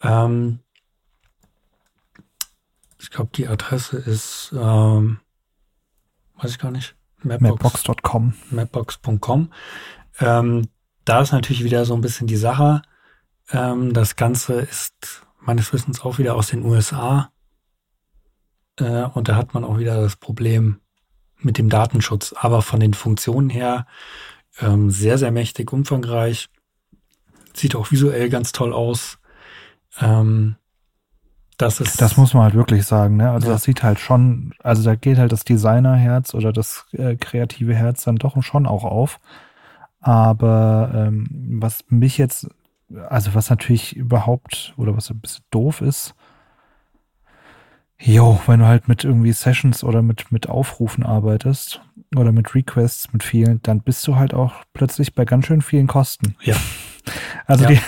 Ähm, 0.03 0.61
ich 2.99 3.11
glaube, 3.11 3.31
die 3.35 3.47
Adresse 3.47 3.99
ist, 3.99 4.53
ähm, 4.57 5.21
weiß 6.39 6.53
ich 6.53 6.59
gar 6.59 6.71
nicht, 6.71 6.97
Mapbox.com. 7.23 8.35
Mapbox.com. 8.51 9.53
Ähm, 10.21 10.69
da 11.05 11.21
ist 11.21 11.33
natürlich 11.33 11.65
wieder 11.65 11.85
so 11.85 11.95
ein 11.95 12.01
bisschen 12.01 12.27
die 12.27 12.37
Sache. 12.37 12.83
Ähm, 13.53 13.93
das 13.93 14.17
Ganze 14.17 14.55
ist 14.55 15.26
meines 15.47 15.73
Wissens 15.73 16.01
auch 16.03 16.19
wieder 16.19 16.35
aus 16.35 16.49
den 16.49 16.65
USA. 16.65 17.31
Äh, 18.79 19.05
und 19.05 19.29
da 19.29 19.37
hat 19.37 19.55
man 19.55 19.65
auch 19.65 19.79
wieder 19.79 20.01
das 20.01 20.17
Problem 20.17 20.81
mit 21.39 21.59
dem 21.59 21.69
Datenschutz. 21.69 22.35
Aber 22.37 22.63
von 22.63 22.81
den 22.81 22.95
Funktionen 22.95 23.51
her 23.51 23.87
ähm, 24.61 24.91
sehr, 24.91 25.19
sehr 25.19 25.31
mächtig, 25.31 25.73
umfangreich. 25.73 26.49
Sieht 27.55 27.75
auch 27.75 27.91
visuell 27.91 28.29
ganz 28.29 28.53
toll 28.53 28.73
aus. 28.73 29.19
Ähm, 30.01 30.57
das 31.57 31.81
ist. 31.81 32.01
Das 32.01 32.17
muss 32.17 32.35
man 32.35 32.45
halt 32.45 32.55
wirklich 32.55 32.85
sagen, 32.85 33.17
ne? 33.17 33.31
Also 33.31 33.47
ja. 33.47 33.55
das 33.55 33.63
sieht 33.63 33.83
halt 33.83 33.99
schon, 33.99 34.53
also 34.63 34.83
da 34.83 34.95
geht 34.95 35.17
halt 35.17 35.33
das 35.33 35.45
Designerherz 35.45 36.35
oder 36.35 36.53
das 36.53 36.85
äh, 36.93 37.17
kreative 37.17 37.75
Herz 37.75 38.05
dann 38.05 38.17
doch 38.17 38.43
schon 38.43 38.67
auch 38.67 38.85
auf. 38.85 39.21
Aber 40.01 40.93
ähm, 40.95 41.27
was 41.61 41.85
mich 41.89 42.19
jetzt 42.19 42.49
also 43.09 43.35
was 43.35 43.51
natürlich 43.51 43.96
überhaupt, 43.96 44.75
oder 44.77 44.96
was 44.96 45.11
ein 45.11 45.20
bisschen 45.20 45.44
doof 45.51 45.81
ist, 45.81 46.14
jo, 47.99 48.40
wenn 48.46 48.61
du 48.61 48.66
halt 48.66 48.88
mit 48.88 49.05
irgendwie 49.05 49.33
Sessions 49.33 49.83
oder 49.83 50.03
mit, 50.03 50.31
mit 50.31 50.49
Aufrufen 50.49 51.05
arbeitest 51.05 51.81
oder 52.14 52.33
mit 52.33 52.55
Requests, 52.55 53.12
mit 53.12 53.22
vielen, 53.22 53.62
dann 53.62 53.81
bist 53.81 54.07
du 54.07 54.16
halt 54.16 54.35
auch 54.35 54.53
plötzlich 54.75 55.14
bei 55.14 55.25
ganz 55.25 55.46
schön 55.46 55.62
vielen 55.62 55.87
Kosten. 55.87 56.37
Ja. 56.42 56.57
Also 57.49 57.62
ja. 57.62 57.70
die, 57.70 57.81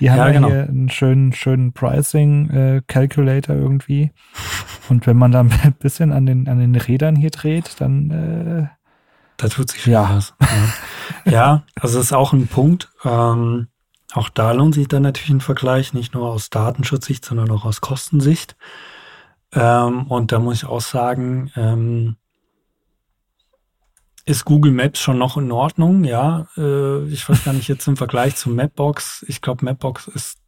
die 0.00 0.10
haben 0.10 0.16
ja, 0.16 0.30
genau. 0.30 0.48
hier 0.48 0.62
einen 0.62 0.88
schönen, 0.88 1.34
schönen 1.34 1.74
Pricing-Calculator 1.74 3.54
äh, 3.54 3.58
irgendwie. 3.58 4.12
Und 4.88 5.06
wenn 5.06 5.18
man 5.18 5.30
dann 5.30 5.52
ein 5.62 5.74
bisschen 5.78 6.10
an 6.10 6.24
den, 6.24 6.48
an 6.48 6.58
den 6.58 6.74
Rädern 6.74 7.14
hier 7.14 7.28
dreht, 7.28 7.78
dann 7.82 8.10
äh, 8.10 8.68
da 9.36 9.48
tut 9.48 9.70
sich 9.70 9.84
ja. 9.84 10.08
was. 10.08 10.34
Ja. 10.40 10.46
ja, 11.30 11.62
also 11.78 11.98
das 11.98 12.06
ist 12.06 12.12
auch 12.12 12.32
ein 12.32 12.46
Punkt. 12.46 12.90
Ähm, 13.04 13.66
auch 14.14 14.28
da 14.28 14.52
lohnt 14.52 14.74
sich 14.74 14.88
dann 14.88 15.02
natürlich 15.02 15.30
ein 15.30 15.40
Vergleich, 15.40 15.94
nicht 15.94 16.14
nur 16.14 16.28
aus 16.30 16.50
Datenschutzsicht, 16.50 17.24
sondern 17.24 17.50
auch 17.50 17.64
aus 17.64 17.80
Kostensicht. 17.80 18.56
Ähm, 19.52 20.06
und 20.08 20.32
da 20.32 20.38
muss 20.38 20.58
ich 20.58 20.68
auch 20.68 20.80
sagen, 20.80 21.50
ähm, 21.56 22.16
ist 24.24 24.44
Google 24.44 24.72
Maps 24.72 25.00
schon 25.00 25.18
noch 25.18 25.36
in 25.36 25.50
Ordnung? 25.50 26.04
Ja, 26.04 26.46
äh, 26.56 27.04
ich 27.08 27.28
weiß 27.28 27.44
gar 27.44 27.54
nicht 27.54 27.68
jetzt 27.68 27.86
im 27.88 27.96
Vergleich 27.96 28.36
zu 28.36 28.50
Mapbox. 28.50 29.24
Ich 29.28 29.40
glaube, 29.40 29.64
Mapbox 29.64 30.08
ist 30.08 30.38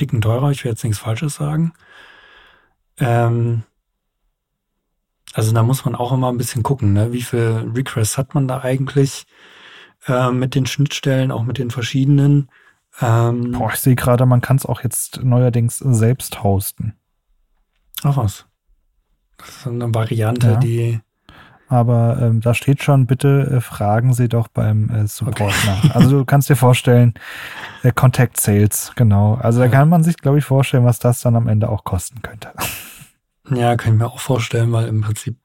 dicken 0.00 0.20
teurer. 0.20 0.50
Ich 0.50 0.64
will 0.64 0.70
jetzt 0.70 0.84
nichts 0.84 0.98
Falsches 0.98 1.34
sagen. 1.34 1.72
Ähm, 2.98 3.64
also 5.32 5.52
da 5.52 5.62
muss 5.64 5.84
man 5.84 5.96
auch 5.96 6.12
immer 6.12 6.30
ein 6.30 6.38
bisschen 6.38 6.62
gucken, 6.62 6.92
ne? 6.92 7.12
wie 7.12 7.22
viel 7.22 7.68
Requests 7.74 8.16
hat 8.16 8.34
man 8.34 8.46
da 8.46 8.60
eigentlich 8.60 9.26
äh, 10.06 10.30
mit 10.30 10.54
den 10.54 10.66
Schnittstellen, 10.66 11.32
auch 11.32 11.42
mit 11.42 11.58
den 11.58 11.72
verschiedenen. 11.72 12.48
Ähm, 13.00 13.52
Boah, 13.52 13.72
ich 13.72 13.80
sehe 13.80 13.96
gerade, 13.96 14.26
man 14.26 14.40
kann 14.40 14.56
es 14.56 14.66
auch 14.66 14.82
jetzt 14.82 15.22
neuerdings 15.22 15.78
selbst 15.78 16.42
hosten. 16.42 16.94
Ach 18.02 18.16
was. 18.16 18.46
Das 19.38 19.48
ist 19.48 19.66
eine 19.66 19.92
Variante, 19.92 20.52
ja. 20.52 20.56
die. 20.56 21.00
Aber 21.68 22.18
ähm, 22.20 22.40
da 22.40 22.54
steht 22.54 22.82
schon, 22.82 23.06
bitte 23.06 23.50
äh, 23.50 23.60
fragen 23.60 24.12
Sie 24.12 24.28
doch 24.28 24.48
beim 24.48 24.90
äh, 24.90 25.06
Support 25.08 25.40
okay. 25.40 25.66
nach. 25.66 25.94
Also 25.94 26.18
du 26.18 26.24
kannst 26.24 26.48
dir 26.48 26.56
vorstellen, 26.56 27.14
äh, 27.82 27.90
Contact 27.90 28.38
Sales, 28.38 28.92
genau. 28.94 29.34
Also 29.36 29.60
da 29.60 29.68
kann 29.68 29.88
man 29.88 30.04
sich, 30.04 30.16
glaube 30.18 30.38
ich, 30.38 30.44
vorstellen, 30.44 30.84
was 30.84 30.98
das 30.98 31.22
dann 31.22 31.34
am 31.36 31.48
Ende 31.48 31.68
auch 31.68 31.84
kosten 31.84 32.22
könnte. 32.22 32.52
Ja, 33.50 33.76
kann 33.76 33.94
ich 33.94 33.98
mir 33.98 34.06
auch 34.06 34.20
vorstellen, 34.20 34.72
weil 34.72 34.88
im 34.88 35.00
Prinzip, 35.00 35.36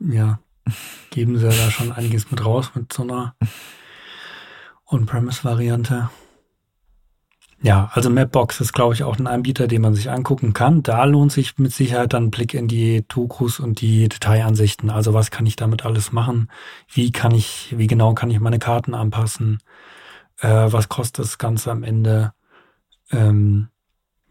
ja, 0.00 0.40
geben 1.10 1.38
sie 1.38 1.46
ja 1.46 1.50
da 1.52 1.70
schon 1.70 1.92
einiges 1.92 2.30
mit 2.30 2.44
raus 2.44 2.72
mit 2.74 2.92
so 2.92 3.04
einer 3.04 3.34
On-Premise-Variante. 4.86 6.10
Ja, 7.60 7.90
also 7.92 8.08
Mapbox 8.08 8.60
ist, 8.60 8.72
glaube 8.72 8.94
ich, 8.94 9.02
auch 9.02 9.18
ein 9.18 9.26
Anbieter, 9.26 9.66
den 9.66 9.82
man 9.82 9.94
sich 9.94 10.10
angucken 10.10 10.52
kann. 10.52 10.84
Da 10.84 11.04
lohnt 11.04 11.32
sich 11.32 11.58
mit 11.58 11.72
Sicherheit 11.72 12.12
dann 12.12 12.24
ein 12.24 12.30
Blick 12.30 12.54
in 12.54 12.68
die 12.68 13.04
Dokus 13.08 13.58
und 13.58 13.80
die 13.80 14.08
Detailansichten. 14.08 14.90
Also 14.90 15.12
was 15.12 15.32
kann 15.32 15.44
ich 15.44 15.56
damit 15.56 15.84
alles 15.84 16.12
machen? 16.12 16.50
Wie 16.92 17.10
kann 17.10 17.32
ich, 17.32 17.74
wie 17.76 17.88
genau 17.88 18.14
kann 18.14 18.30
ich 18.30 18.38
meine 18.38 18.60
Karten 18.60 18.94
anpassen? 18.94 19.58
Äh, 20.40 20.48
was 20.70 20.88
kostet 20.88 21.24
das 21.24 21.38
Ganze 21.38 21.72
am 21.72 21.82
Ende? 21.82 22.32
Ähm, 23.10 23.68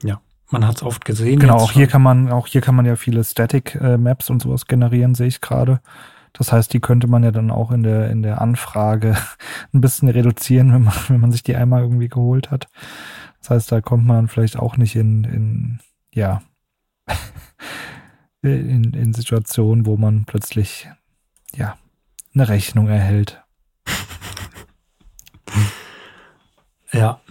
ja, 0.04 0.22
man 0.50 0.66
hat 0.66 0.78
es 0.78 0.84
oft 0.84 1.04
gesehen. 1.04 1.40
Genau, 1.40 1.58
auch 1.58 1.72
hier 1.72 1.88
kann 1.88 2.02
man, 2.02 2.32
auch 2.32 2.48
hier 2.48 2.62
kann 2.62 2.76
man 2.76 2.86
ja 2.86 2.96
viele 2.96 3.26
Static 3.26 3.76
äh, 3.76 3.98
Maps 3.98 4.30
und 4.30 4.42
sowas 4.42 4.68
generieren, 4.68 5.16
sehe 5.16 5.28
ich 5.28 5.42
gerade. 5.42 5.82
Das 6.38 6.52
heißt, 6.52 6.74
die 6.74 6.80
könnte 6.80 7.08
man 7.08 7.24
ja 7.24 7.32
dann 7.32 7.52
auch 7.52 7.72
in 7.72 7.84
der, 7.84 8.10
in 8.10 8.22
der 8.22 8.42
Anfrage 8.42 9.16
ein 9.74 9.82
bisschen 9.82 10.10
reduzieren, 10.10 10.74
wenn 10.74 10.84
man, 10.84 10.94
wenn 11.08 11.20
man 11.20 11.32
sich 11.32 11.44
die 11.44 11.56
einmal 11.56 11.82
irgendwie 11.82 12.10
geholt 12.10 12.52
hat. 12.52 12.68
Das 13.40 13.50
heißt, 13.50 13.72
da 13.72 13.82
kommt 13.82 14.06
man 14.06 14.28
vielleicht 14.28 14.58
auch 14.58 14.78
nicht 14.78 14.96
in, 14.96 15.24
in 15.24 15.80
ja, 16.14 16.42
in, 18.42 18.94
in 18.94 19.14
Situationen, 19.14 19.86
wo 19.86 19.98
man 19.98 20.26
plötzlich, 20.26 20.90
ja, 21.56 21.78
eine 22.34 22.50
Rechnung 22.50 22.88
erhält. 22.88 23.42
Ja. 26.92 27.22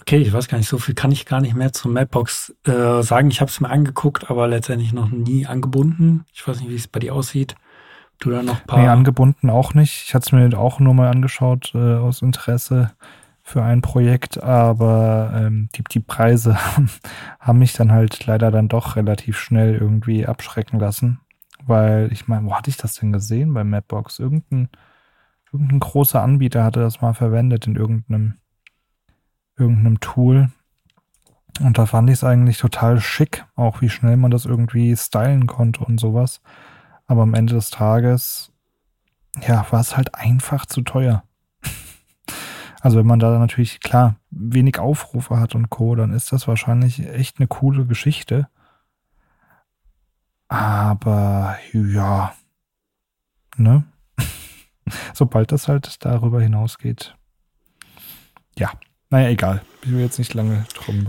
Okay, 0.00 0.18
ich 0.18 0.32
weiß 0.32 0.48
gar 0.48 0.58
nicht, 0.58 0.68
so 0.68 0.78
viel 0.78 0.94
kann 0.94 1.12
ich 1.12 1.26
gar 1.26 1.40
nicht 1.40 1.54
mehr 1.54 1.72
zur 1.72 1.90
Mapbox 1.92 2.54
äh, 2.64 3.02
sagen. 3.02 3.30
Ich 3.30 3.40
habe 3.40 3.50
es 3.50 3.60
mir 3.60 3.70
angeguckt, 3.70 4.30
aber 4.30 4.48
letztendlich 4.48 4.92
noch 4.92 5.10
nie 5.10 5.46
angebunden. 5.46 6.24
Ich 6.32 6.46
weiß 6.46 6.60
nicht, 6.60 6.70
wie 6.70 6.74
es 6.74 6.88
bei 6.88 6.98
dir 6.98 7.14
aussieht. 7.14 7.54
Du 8.22 8.30
da 8.30 8.42
noch 8.42 8.64
paar. 8.66 8.78
Nee, 8.78 8.86
angebunden 8.86 9.50
auch 9.50 9.74
nicht. 9.74 10.04
Ich 10.06 10.14
hatte 10.14 10.26
es 10.26 10.32
mir 10.32 10.58
auch 10.58 10.78
nur 10.78 10.94
mal 10.94 11.10
angeschaut 11.10 11.72
äh, 11.74 11.96
aus 11.96 12.22
Interesse 12.22 12.92
für 13.42 13.64
ein 13.64 13.82
Projekt, 13.82 14.40
aber 14.40 15.32
ähm, 15.34 15.68
die, 15.74 15.82
die 15.82 15.98
Preise 15.98 16.56
haben 17.40 17.58
mich 17.58 17.72
dann 17.72 17.90
halt 17.90 18.24
leider 18.26 18.52
dann 18.52 18.68
doch 18.68 18.94
relativ 18.94 19.38
schnell 19.38 19.74
irgendwie 19.74 20.24
abschrecken 20.24 20.78
lassen. 20.78 21.18
Weil 21.66 22.12
ich 22.12 22.28
meine, 22.28 22.46
wo 22.46 22.54
hatte 22.54 22.70
ich 22.70 22.76
das 22.76 22.94
denn 22.94 23.12
gesehen 23.12 23.52
bei 23.54 23.64
Mapbox? 23.64 24.20
Irgendein, 24.20 24.68
irgendein 25.52 25.80
großer 25.80 26.22
Anbieter 26.22 26.62
hatte 26.62 26.80
das 26.80 27.00
mal 27.00 27.14
verwendet 27.14 27.66
in 27.66 27.74
irgendeinem 27.74 28.34
irgendeinem 29.58 29.98
Tool. 29.98 30.50
Und 31.60 31.76
da 31.76 31.86
fand 31.86 32.08
ich 32.08 32.14
es 32.14 32.24
eigentlich 32.24 32.58
total 32.58 33.00
schick, 33.00 33.44
auch 33.56 33.80
wie 33.80 33.90
schnell 33.90 34.16
man 34.16 34.30
das 34.30 34.46
irgendwie 34.46 34.96
stylen 34.96 35.46
konnte 35.46 35.84
und 35.84 35.98
sowas. 35.98 36.40
Aber 37.12 37.24
am 37.24 37.34
Ende 37.34 37.52
des 37.52 37.68
Tages, 37.68 38.52
ja, 39.46 39.66
war 39.70 39.80
es 39.80 39.98
halt 39.98 40.14
einfach 40.14 40.64
zu 40.64 40.80
teuer. 40.80 41.24
Also 42.80 42.98
wenn 42.98 43.06
man 43.06 43.20
da 43.20 43.38
natürlich, 43.38 43.78
klar, 43.78 44.16
wenig 44.30 44.80
Aufrufe 44.80 45.38
hat 45.38 45.54
und 45.54 45.70
Co., 45.70 45.94
dann 45.94 46.12
ist 46.12 46.32
das 46.32 46.48
wahrscheinlich 46.48 47.06
echt 47.06 47.38
eine 47.38 47.46
coole 47.46 47.86
Geschichte. 47.86 48.48
Aber 50.48 51.58
ja, 51.72 52.34
ne? 53.56 53.84
Sobald 55.14 55.52
das 55.52 55.68
halt 55.68 56.04
darüber 56.04 56.42
hinausgeht, 56.42 57.14
ja, 58.58 58.72
naja, 59.10 59.28
egal. 59.28 59.62
Ich 59.82 59.92
will 59.92 60.00
jetzt 60.00 60.18
nicht 60.18 60.34
lange 60.34 60.64
drum, 60.74 61.06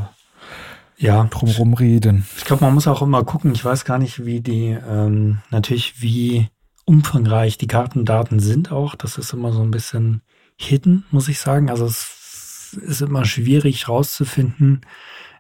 ja. 0.98 1.24
drum 1.26 1.50
rumreden. 1.50 2.26
Ich 2.38 2.46
glaube, 2.46 2.66
man 2.66 2.74
muss 2.74 2.88
auch 2.88 3.02
immer 3.02 3.24
gucken. 3.24 3.54
Ich 3.54 3.64
weiß 3.64 3.86
gar 3.86 3.98
nicht, 3.98 4.26
wie 4.26 4.42
die, 4.42 4.78
ähm, 4.88 5.40
natürlich, 5.50 6.02
wie 6.02 6.50
umfangreich 6.86 7.58
die 7.58 7.68
Kartendaten 7.68 8.40
sind 8.40 8.72
auch. 8.72 8.96
Das 8.96 9.18
ist 9.18 9.34
immer 9.34 9.52
so 9.52 9.62
ein 9.62 9.72
bisschen 9.72 10.22
hidden, 10.58 11.06
muss 11.12 11.28
ich 11.28 11.40
sagen. 11.40 11.70
Also 11.70 11.86
es 11.86 12.78
ist 12.82 13.02
immer 13.02 13.26
schwierig 13.26 13.88
rauszufinden, 13.88 14.82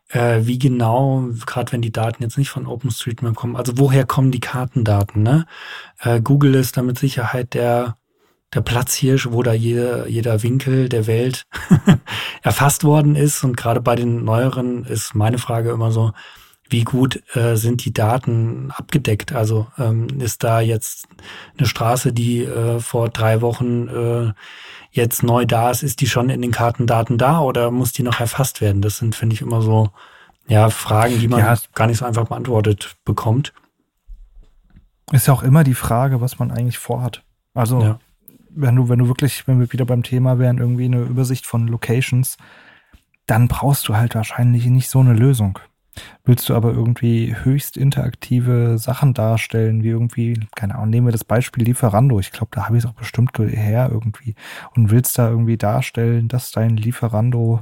äh, 0.09 0.41
wie 0.43 0.59
genau, 0.59 1.29
gerade 1.45 1.71
wenn 1.71 1.81
die 1.81 1.91
Daten 1.91 2.21
jetzt 2.23 2.37
nicht 2.37 2.49
von 2.49 2.67
OpenStreetMap 2.67 3.35
kommen, 3.35 3.55
also 3.55 3.77
woher 3.77 4.05
kommen 4.05 4.31
die 4.31 4.39
Kartendaten? 4.39 5.23
Ne? 5.23 5.45
Äh, 5.99 6.21
Google 6.21 6.55
ist 6.55 6.77
da 6.77 6.81
mit 6.81 6.99
Sicherheit 6.99 7.53
der 7.53 7.97
der 8.53 8.61
Platzhirsch, 8.61 9.29
wo 9.31 9.43
da 9.43 9.53
jeder, 9.53 10.07
jeder 10.07 10.43
Winkel 10.43 10.89
der 10.89 11.07
Welt 11.07 11.45
erfasst 12.41 12.83
worden 12.83 13.15
ist. 13.15 13.43
Und 13.43 13.57
gerade 13.57 13.81
bei 13.81 13.95
den 13.95 14.23
neueren 14.23 14.85
ist 14.85 15.15
meine 15.15 15.37
Frage 15.37 15.71
immer 15.71 15.91
so, 15.91 16.11
wie 16.69 16.83
gut 16.83 17.21
äh, 17.35 17.55
sind 17.55 17.85
die 17.85 17.93
Daten 17.93 18.71
abgedeckt? 18.71 19.33
Also 19.33 19.67
ähm, 19.77 20.07
ist 20.19 20.43
da 20.43 20.61
jetzt 20.61 21.07
eine 21.57 21.67
Straße, 21.67 22.13
die 22.13 22.43
äh, 22.43 22.79
vor 22.79 23.09
drei 23.09 23.41
Wochen 23.41 23.87
äh, 23.87 24.33
jetzt 24.91 25.23
neu 25.23 25.45
da 25.45 25.71
ist, 25.71 25.83
ist 25.83 26.01
die 26.01 26.07
schon 26.07 26.29
in 26.29 26.41
den 26.41 26.51
Kartendaten 26.51 27.17
da 27.17 27.41
oder 27.41 27.71
muss 27.71 27.91
die 27.91 28.03
noch 28.03 28.19
erfasst 28.19 28.61
werden? 28.61 28.81
Das 28.81 28.97
sind, 28.97 29.15
finde 29.15 29.35
ich, 29.35 29.41
immer 29.41 29.61
so 29.61 29.89
ja, 30.47 30.69
Fragen, 30.69 31.19
die 31.19 31.27
man 31.27 31.39
ja. 31.39 31.55
gar 31.73 31.87
nicht 31.87 31.97
so 31.97 32.05
einfach 32.05 32.27
beantwortet 32.27 32.95
bekommt. 33.05 33.53
Ist 35.11 35.27
ja 35.27 35.33
auch 35.33 35.43
immer 35.43 35.63
die 35.63 35.73
Frage, 35.73 36.21
was 36.21 36.39
man 36.39 36.51
eigentlich 36.51 36.79
vorhat. 36.79 37.23
Also 37.53 37.81
ja 37.81 37.99
wenn 38.55 38.75
du, 38.75 38.89
wenn 38.89 38.99
du 38.99 39.07
wirklich, 39.07 39.47
wenn 39.47 39.59
wir 39.59 39.71
wieder 39.71 39.85
beim 39.85 40.03
Thema 40.03 40.39
wären, 40.39 40.57
irgendwie 40.57 40.85
eine 40.85 41.01
Übersicht 41.01 41.45
von 41.45 41.67
Locations, 41.67 42.37
dann 43.25 43.47
brauchst 43.47 43.87
du 43.87 43.95
halt 43.95 44.15
wahrscheinlich 44.15 44.65
nicht 44.65 44.89
so 44.89 44.99
eine 44.99 45.13
Lösung. 45.13 45.59
Willst 46.25 46.49
du 46.49 46.55
aber 46.55 46.71
irgendwie 46.71 47.35
höchst 47.35 47.77
interaktive 47.77 48.77
Sachen 48.79 49.13
darstellen, 49.13 49.83
wie 49.83 49.89
irgendwie, 49.89 50.39
keine 50.55 50.75
Ahnung, 50.75 50.89
nehmen 50.89 51.07
wir 51.07 51.11
das 51.11 51.23
Beispiel 51.23 51.65
Lieferando. 51.65 52.19
Ich 52.19 52.31
glaube, 52.31 52.49
da 52.51 52.65
habe 52.65 52.77
ich 52.77 52.83
es 52.83 52.89
auch 52.89 52.95
bestimmt 52.95 53.37
her 53.37 53.89
irgendwie. 53.91 54.35
Und 54.75 54.89
willst 54.89 55.17
da 55.19 55.29
irgendwie 55.29 55.57
darstellen, 55.57 56.27
dass 56.29 56.51
dein 56.51 56.77
Lieferando 56.77 57.61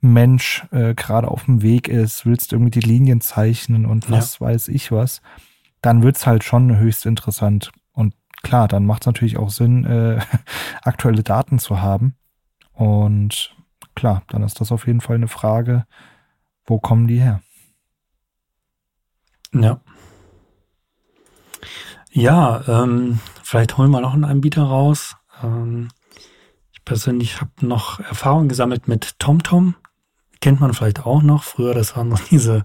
Mensch 0.00 0.66
äh, 0.70 0.94
gerade 0.94 1.28
auf 1.28 1.44
dem 1.44 1.62
Weg 1.62 1.88
ist, 1.88 2.26
willst 2.26 2.52
irgendwie 2.52 2.70
die 2.70 2.86
Linien 2.86 3.20
zeichnen 3.20 3.86
und 3.86 4.10
was 4.10 4.38
ja. 4.38 4.46
weiß 4.46 4.68
ich 4.68 4.92
was, 4.92 5.22
dann 5.82 6.02
wird's 6.02 6.26
halt 6.26 6.44
schon 6.44 6.78
höchst 6.78 7.06
interessant 7.06 7.70
klar, 8.42 8.68
dann 8.68 8.86
macht 8.86 9.02
es 9.02 9.06
natürlich 9.06 9.38
auch 9.38 9.50
Sinn, 9.50 9.84
äh, 9.84 10.20
aktuelle 10.82 11.22
Daten 11.22 11.58
zu 11.58 11.80
haben. 11.80 12.16
Und 12.72 13.54
klar, 13.94 14.22
dann 14.28 14.42
ist 14.42 14.60
das 14.60 14.72
auf 14.72 14.86
jeden 14.86 15.00
Fall 15.00 15.16
eine 15.16 15.28
Frage, 15.28 15.86
wo 16.64 16.78
kommen 16.78 17.08
die 17.08 17.20
her? 17.20 17.42
Ja. 19.52 19.80
Ja, 22.10 22.62
ähm, 22.68 23.20
vielleicht 23.42 23.76
holen 23.76 23.90
wir 23.90 24.00
noch 24.00 24.14
einen 24.14 24.24
Anbieter 24.24 24.62
raus. 24.62 25.16
Ähm, 25.42 25.88
ich 26.72 26.84
persönlich 26.84 27.40
habe 27.40 27.50
noch 27.60 28.00
Erfahrung 28.00 28.48
gesammelt 28.48 28.88
mit 28.88 29.18
TomTom. 29.18 29.74
Kennt 30.40 30.60
man 30.60 30.72
vielleicht 30.74 31.04
auch 31.04 31.22
noch. 31.22 31.42
Früher, 31.42 31.74
das 31.74 31.96
waren 31.96 32.08
noch 32.10 32.20
diese 32.20 32.64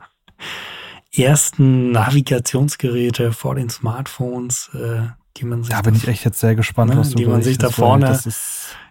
ersten 1.15 1.91
Navigationsgeräte 1.91 3.33
vor 3.33 3.55
den 3.55 3.69
Smartphones, 3.69 4.69
äh, 4.73 5.07
die 5.37 5.45
man 5.45 5.63
sich 5.63 5.73
da 5.73 5.81
bin 5.81 5.95
ich 5.95 6.07
echt 6.07 6.25
jetzt 6.25 6.39
sehr 6.39 6.55
gespannt, 6.55 6.91
ne, 6.91 6.99
was 6.99 7.11
du 7.11 7.15
die 7.17 7.25
man 7.25 7.41
sich 7.41 7.57
da 7.57 7.69
vorne, 7.69 8.19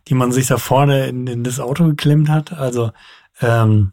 die 0.09 0.15
man 0.15 0.33
sich 0.33 0.47
da 0.47 0.59
vorne 0.59 1.07
in, 1.07 1.27
in 1.27 1.45
das 1.45 1.61
Auto 1.61 1.87
geklemmt 1.87 2.29
hat. 2.29 2.53
Also 2.53 2.91
ähm, 3.41 3.93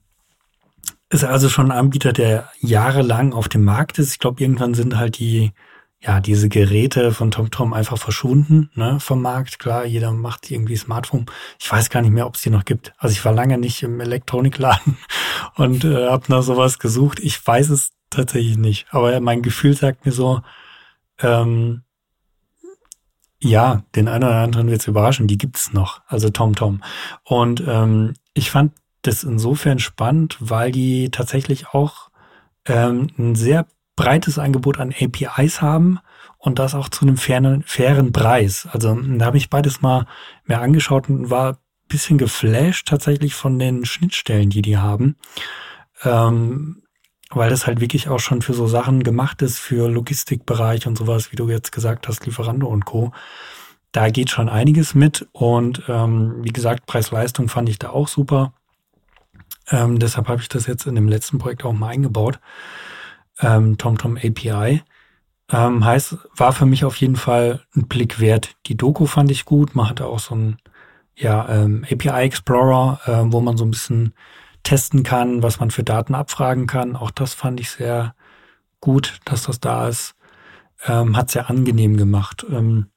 ist 1.10 1.24
also 1.24 1.50
schon 1.50 1.72
ein 1.72 1.78
Anbieter, 1.78 2.14
der 2.14 2.50
jahrelang 2.60 3.34
auf 3.34 3.50
dem 3.50 3.64
Markt 3.64 4.00
ist. 4.00 4.12
Ich 4.12 4.20
glaube, 4.20 4.42
irgendwann 4.42 4.74
sind 4.74 4.98
halt 4.98 5.20
die 5.20 5.54
ja 6.02 6.22
diese 6.22 6.48
Geräte 6.48 7.12
von 7.12 7.30
TomTom 7.30 7.74
einfach 7.74 7.98
verschwunden 7.98 8.70
ne, 8.74 9.00
vom 9.00 9.22
Markt. 9.22 9.60
Klar, 9.60 9.86
jeder 9.86 10.12
macht 10.14 10.50
irgendwie 10.50 10.78
Smartphone. 10.78 11.26
Ich 11.60 11.70
weiß 11.70 11.90
gar 11.90 12.02
nicht 12.02 12.12
mehr, 12.12 12.26
ob 12.26 12.36
es 12.36 12.42
die 12.42 12.50
noch 12.50 12.66
gibt. 12.66 12.94
Also 12.98 13.14
ich 13.14 13.26
war 13.26 13.34
lange 13.34 13.58
nicht 13.58 13.84
im 13.84 14.00
Elektronikladen 14.00 14.98
und 15.56 15.84
äh, 15.84 16.08
habe 16.08 16.26
nach 16.30 16.42
sowas 16.42 16.80
gesucht. 16.80 17.20
Ich 17.20 17.46
weiß 17.46 17.70
es 17.70 17.92
tatsächlich 18.10 18.58
nicht. 18.58 18.88
Aber 18.92 19.20
mein 19.20 19.42
Gefühl 19.42 19.76
sagt 19.76 20.06
mir 20.06 20.14
so, 20.14 20.42
ähm, 21.20 21.84
ja, 23.42 23.84
den 23.96 24.08
einen 24.08 24.26
oder 24.26 24.36
anderen 24.36 24.68
wird 24.70 24.82
es 24.82 24.88
überraschen, 24.88 25.28
die 25.28 25.38
gibt's 25.38 25.72
noch, 25.74 26.02
also 26.08 26.30
Tom 26.30 26.56
Tom. 26.56 26.84
Und 27.24 27.64
ähm, 27.66 28.14
ich 28.34 28.52
fand 28.52 28.74
das 29.02 29.24
insofern 29.24 29.80
spannend, 29.80 30.38
weil 30.40 30.72
die 30.72 31.10
tatsächlich 31.10 31.70
auch 31.70 32.10
ähm, 32.66 33.08
ein 33.18 33.36
sehr 33.36 33.66
breites 33.96 34.38
Angebot 34.38 34.80
an 34.80 34.94
APIs 34.98 35.62
haben 35.62 36.00
und 36.38 36.60
das 36.60 36.76
auch 36.76 36.90
zu 36.90 37.06
einem 37.06 37.18
fairen, 37.18 37.64
fairen 37.64 38.12
Preis. 38.12 38.68
Also 38.72 38.94
da 38.94 39.26
habe 39.26 39.38
ich 39.38 39.50
beides 39.50 39.82
mal 39.82 40.06
mehr 40.46 40.62
angeschaut 40.62 41.10
und 41.10 41.30
war 41.30 41.58
bisschen 41.90 42.18
geflasht 42.18 42.88
tatsächlich 42.88 43.34
von 43.34 43.60
den 43.60 43.84
Schnittstellen, 43.84 44.50
die 44.50 44.62
die 44.62 44.78
haben. 44.78 45.18
Ähm, 46.04 46.84
weil 47.30 47.50
das 47.50 47.68
halt 47.68 47.80
wirklich 47.80 48.10
auch 48.10 48.20
schon 48.20 48.42
für 48.42 48.54
so 48.54 48.68
Sachen 48.68 49.04
gemacht 49.04 49.42
ist, 49.42 49.60
für 49.60 49.90
Logistikbereich 49.90 50.88
und 50.88 50.98
sowas, 50.98 51.32
wie 51.32 51.36
du 51.36 51.50
jetzt 51.50 51.72
gesagt 51.72 52.08
hast, 52.08 52.26
Lieferando 52.26 52.68
und 52.68 52.86
Co. 52.86 53.12
Da 53.92 54.10
geht 54.10 54.30
schon 54.30 54.50
einiges 54.50 54.96
mit 54.96 55.28
und 55.32 55.84
ähm, 55.88 56.38
wie 56.42 56.52
gesagt, 56.52 56.86
Preis-Leistung 56.86 57.50
fand 57.50 57.70
ich 57.70 57.80
da 57.80 57.90
auch 57.90 58.08
super. 58.08 58.54
Ähm, 59.72 60.00
deshalb 60.00 60.28
habe 60.28 60.42
ich 60.42 60.50
das 60.50 60.68
jetzt 60.68 60.86
in 60.88 60.96
dem 60.96 61.08
letzten 61.08 61.38
Projekt 61.38 61.66
auch 61.66 61.74
mal 61.74 61.90
eingebaut. 61.90 62.40
Ähm, 63.40 63.78
TomTom 63.78 64.18
API. 64.18 64.84
Ähm, 65.52 65.86
heißt, 65.86 66.18
war 66.36 66.54
für 66.54 66.66
mich 66.66 66.86
auf 66.86 66.96
jeden 66.98 67.16
Fall 67.16 67.64
ein 67.76 67.88
Blick 67.88 68.20
wert. 68.20 68.56
Die 68.68 68.78
Doku 68.78 69.06
fand 69.06 69.32
ich 69.32 69.46
gut. 69.46 69.76
Man 69.76 69.90
hatte 69.90 70.06
auch 70.06 70.20
so 70.20 70.36
ein 70.36 70.58
ja, 71.16 71.48
ähm, 71.50 71.86
API 71.90 72.26
Explorer, 72.26 73.00
äh, 73.06 73.32
wo 73.32 73.42
man 73.42 73.58
so 73.58 73.66
ein 73.66 73.72
bisschen 73.72 74.14
testen 74.64 75.04
kann, 75.04 75.44
was 75.44 75.60
man 75.60 75.72
für 75.72 75.84
Daten 75.84 76.16
abfragen 76.16 76.68
kann. 76.68 76.96
Auch 76.96 77.12
das 77.12 77.34
fand 77.34 77.60
ich 77.60 77.72
sehr 77.72 78.16
gut, 78.80 79.20
dass 79.26 79.44
das 79.44 79.60
da 79.60 79.88
ist. 79.88 80.16
Ähm, 80.86 81.18
hat 81.18 81.32
sehr 81.32 81.50
angenehm 81.50 81.98
gemacht. 81.98 82.46
Ähm, 82.50 82.88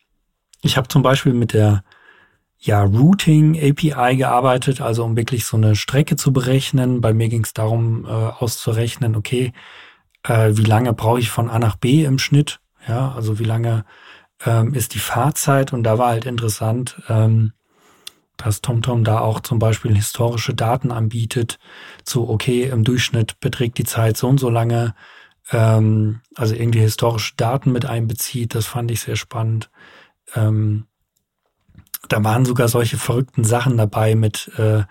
ich 0.63 0.77
habe 0.77 0.89
zum 0.89 1.03
Beispiel 1.03 1.35
mit 1.35 1.53
der 1.53 1.83
ja, 2.59 2.83
Routing 2.83 3.57
API 3.57 4.17
gearbeitet, 4.17 4.81
also 4.81 5.05
um 5.05 5.17
wirklich 5.17 5.47
so 5.47 5.57
eine 5.57 5.75
Strecke 5.75 6.15
zu 6.15 6.33
berechnen. 6.33 7.01
Bei 7.01 7.13
mir 7.13 7.29
ging 7.29 7.43
es 7.43 7.55
darum, 7.55 8.05
äh, 8.05 8.09
auszurechnen, 8.09 9.17
okay, 9.17 9.53
äh, 10.23 10.53
wie 10.55 10.63
lange 10.63 10.93
brauche 10.93 11.19
ich 11.19 11.29
von 11.29 11.51
A 11.51 11.59
nach 11.59 11.75
B 11.75 12.05
im 12.05 12.21
Schnitt? 12.21 12.61
Ja, 12.87 13.13
also 13.13 13.41
wie 13.41 13.45
lange 13.45 13.85
ähm, 14.47 14.75
ist 14.75 14.95
die 14.95 15.01
Fahrzeit 15.01 15.73
und 15.73 15.83
da 15.83 15.99
war 15.99 16.11
halt 16.11 16.25
interessant, 16.25 17.01
ähm, 17.09 17.53
dass 18.43 18.61
TomTom 18.61 19.05
da 19.05 19.21
auch 19.21 19.41
zum 19.41 19.59
Beispiel 19.59 19.95
historische 19.95 20.55
Daten 20.55 20.91
anbietet, 20.91 21.59
so 22.05 22.29
okay, 22.29 22.65
im 22.65 22.85
Durchschnitt 22.85 23.41
beträgt 23.41 23.79
die 23.79 23.85
Zeit 23.85 24.17
so 24.17 24.29
und 24.29 24.39
so 24.39 24.51
lange, 24.51 24.95
ähm, 25.51 26.21
also 26.35 26.55
irgendwie 26.55 26.81
historische 26.81 27.35
Daten 27.37 27.73
mit 27.73 27.87
einbezieht, 27.87 28.55
das 28.55 28.67
fand 28.67 28.91
ich 28.91 29.01
sehr 29.01 29.17
spannend. 29.17 29.71
Ähm, 30.35 30.87
da 32.09 32.23
waren 32.25 32.45
sogar 32.45 32.69
solche 32.69 32.97
verrückten 32.97 33.45
Sachen 33.45 33.77
dabei 33.77 34.15
mit 34.15 34.51
äh, 34.59 34.83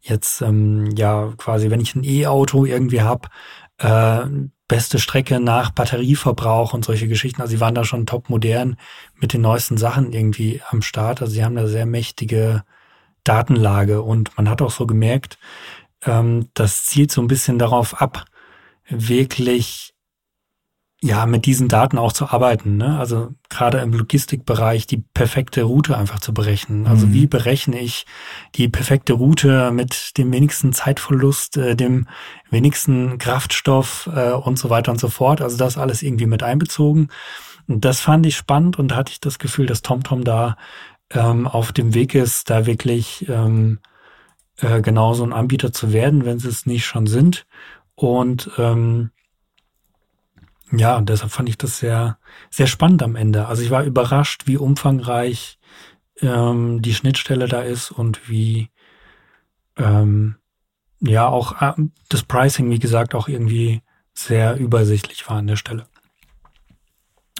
jetzt, 0.00 0.42
ähm, 0.42 0.90
ja, 0.96 1.32
quasi, 1.36 1.70
wenn 1.70 1.80
ich 1.80 1.94
ein 1.94 2.04
E-Auto 2.04 2.64
irgendwie 2.64 3.02
hab, 3.02 3.30
äh, 3.78 4.24
beste 4.68 4.98
Strecke 5.00 5.40
nach 5.40 5.70
Batterieverbrauch 5.70 6.74
und 6.74 6.84
solche 6.84 7.08
Geschichten. 7.08 7.42
Also 7.42 7.50
sie 7.50 7.60
waren 7.60 7.74
da 7.74 7.84
schon 7.84 8.06
top 8.06 8.30
modern 8.30 8.76
mit 9.16 9.32
den 9.32 9.40
neuesten 9.40 9.76
Sachen 9.76 10.12
irgendwie 10.12 10.62
am 10.68 10.80
Start. 10.80 11.20
Also 11.20 11.32
sie 11.32 11.44
haben 11.44 11.56
da 11.56 11.66
sehr 11.66 11.86
mächtige 11.86 12.62
Datenlage 13.24 14.02
und 14.02 14.36
man 14.36 14.48
hat 14.48 14.62
auch 14.62 14.70
so 14.70 14.86
gemerkt, 14.86 15.38
ähm, 16.04 16.48
das 16.54 16.84
zielt 16.86 17.12
so 17.12 17.20
ein 17.20 17.28
bisschen 17.28 17.58
darauf 17.58 18.00
ab, 18.00 18.24
wirklich 18.88 19.94
ja 21.02 21.24
mit 21.24 21.46
diesen 21.46 21.68
Daten 21.68 21.96
auch 21.96 22.12
zu 22.12 22.26
arbeiten. 22.26 22.76
Ne? 22.76 22.98
Also 22.98 23.30
gerade 23.48 23.78
im 23.78 23.92
Logistikbereich 23.92 24.86
die 24.86 24.98
perfekte 24.98 25.62
Route 25.62 25.96
einfach 25.96 26.20
zu 26.20 26.34
berechnen. 26.34 26.86
Also 26.86 27.06
mhm. 27.06 27.14
wie 27.14 27.26
berechne 27.26 27.80
ich 27.80 28.04
die 28.54 28.68
perfekte 28.68 29.14
Route 29.14 29.70
mit 29.70 30.18
dem 30.18 30.30
wenigsten 30.32 30.72
Zeitverlust, 30.72 31.56
äh, 31.56 31.74
dem 31.74 32.06
wenigsten 32.50 33.16
Kraftstoff 33.18 34.10
äh, 34.14 34.32
und 34.32 34.58
so 34.58 34.68
weiter 34.68 34.92
und 34.92 35.00
so 35.00 35.08
fort. 35.08 35.40
Also 35.40 35.56
das 35.56 35.78
alles 35.78 36.02
irgendwie 36.02 36.26
mit 36.26 36.42
einbezogen. 36.42 37.08
Und 37.66 37.84
das 37.84 38.00
fand 38.00 38.26
ich 38.26 38.36
spannend 38.36 38.78
und 38.78 38.88
da 38.88 38.96
hatte 38.96 39.12
ich 39.12 39.20
das 39.20 39.38
Gefühl, 39.38 39.66
dass 39.66 39.80
TomTom 39.80 40.24
da 40.24 40.56
ähm, 41.10 41.46
auf 41.46 41.72
dem 41.72 41.94
Weg 41.94 42.14
ist, 42.14 42.50
da 42.50 42.66
wirklich 42.66 43.28
ähm, 43.28 43.80
äh, 44.58 44.80
genau 44.80 45.14
so 45.14 45.24
ein 45.24 45.32
Anbieter 45.32 45.72
zu 45.72 45.92
werden, 45.92 46.24
wenn 46.24 46.38
sie 46.38 46.48
es 46.48 46.66
nicht 46.66 46.86
schon 46.86 47.06
sind. 47.06 47.46
Und 47.94 48.50
ähm, 48.58 49.10
ja, 50.72 51.00
deshalb 51.00 51.32
fand 51.32 51.48
ich 51.48 51.58
das 51.58 51.78
sehr, 51.78 52.18
sehr 52.50 52.66
spannend 52.66 53.02
am 53.02 53.16
Ende. 53.16 53.46
Also 53.46 53.62
ich 53.62 53.70
war 53.70 53.84
überrascht, 53.84 54.46
wie 54.46 54.56
umfangreich 54.56 55.58
ähm, 56.20 56.80
die 56.82 56.94
Schnittstelle 56.94 57.48
da 57.48 57.62
ist 57.62 57.90
und 57.90 58.28
wie 58.28 58.70
ähm, 59.76 60.36
ja 61.00 61.26
auch 61.26 61.60
äh, 61.60 61.72
das 62.08 62.22
Pricing, 62.22 62.70
wie 62.70 62.78
gesagt, 62.78 63.14
auch 63.14 63.28
irgendwie 63.28 63.82
sehr 64.14 64.56
übersichtlich 64.56 65.28
war 65.28 65.38
an 65.38 65.46
der 65.46 65.56
Stelle. 65.56 65.86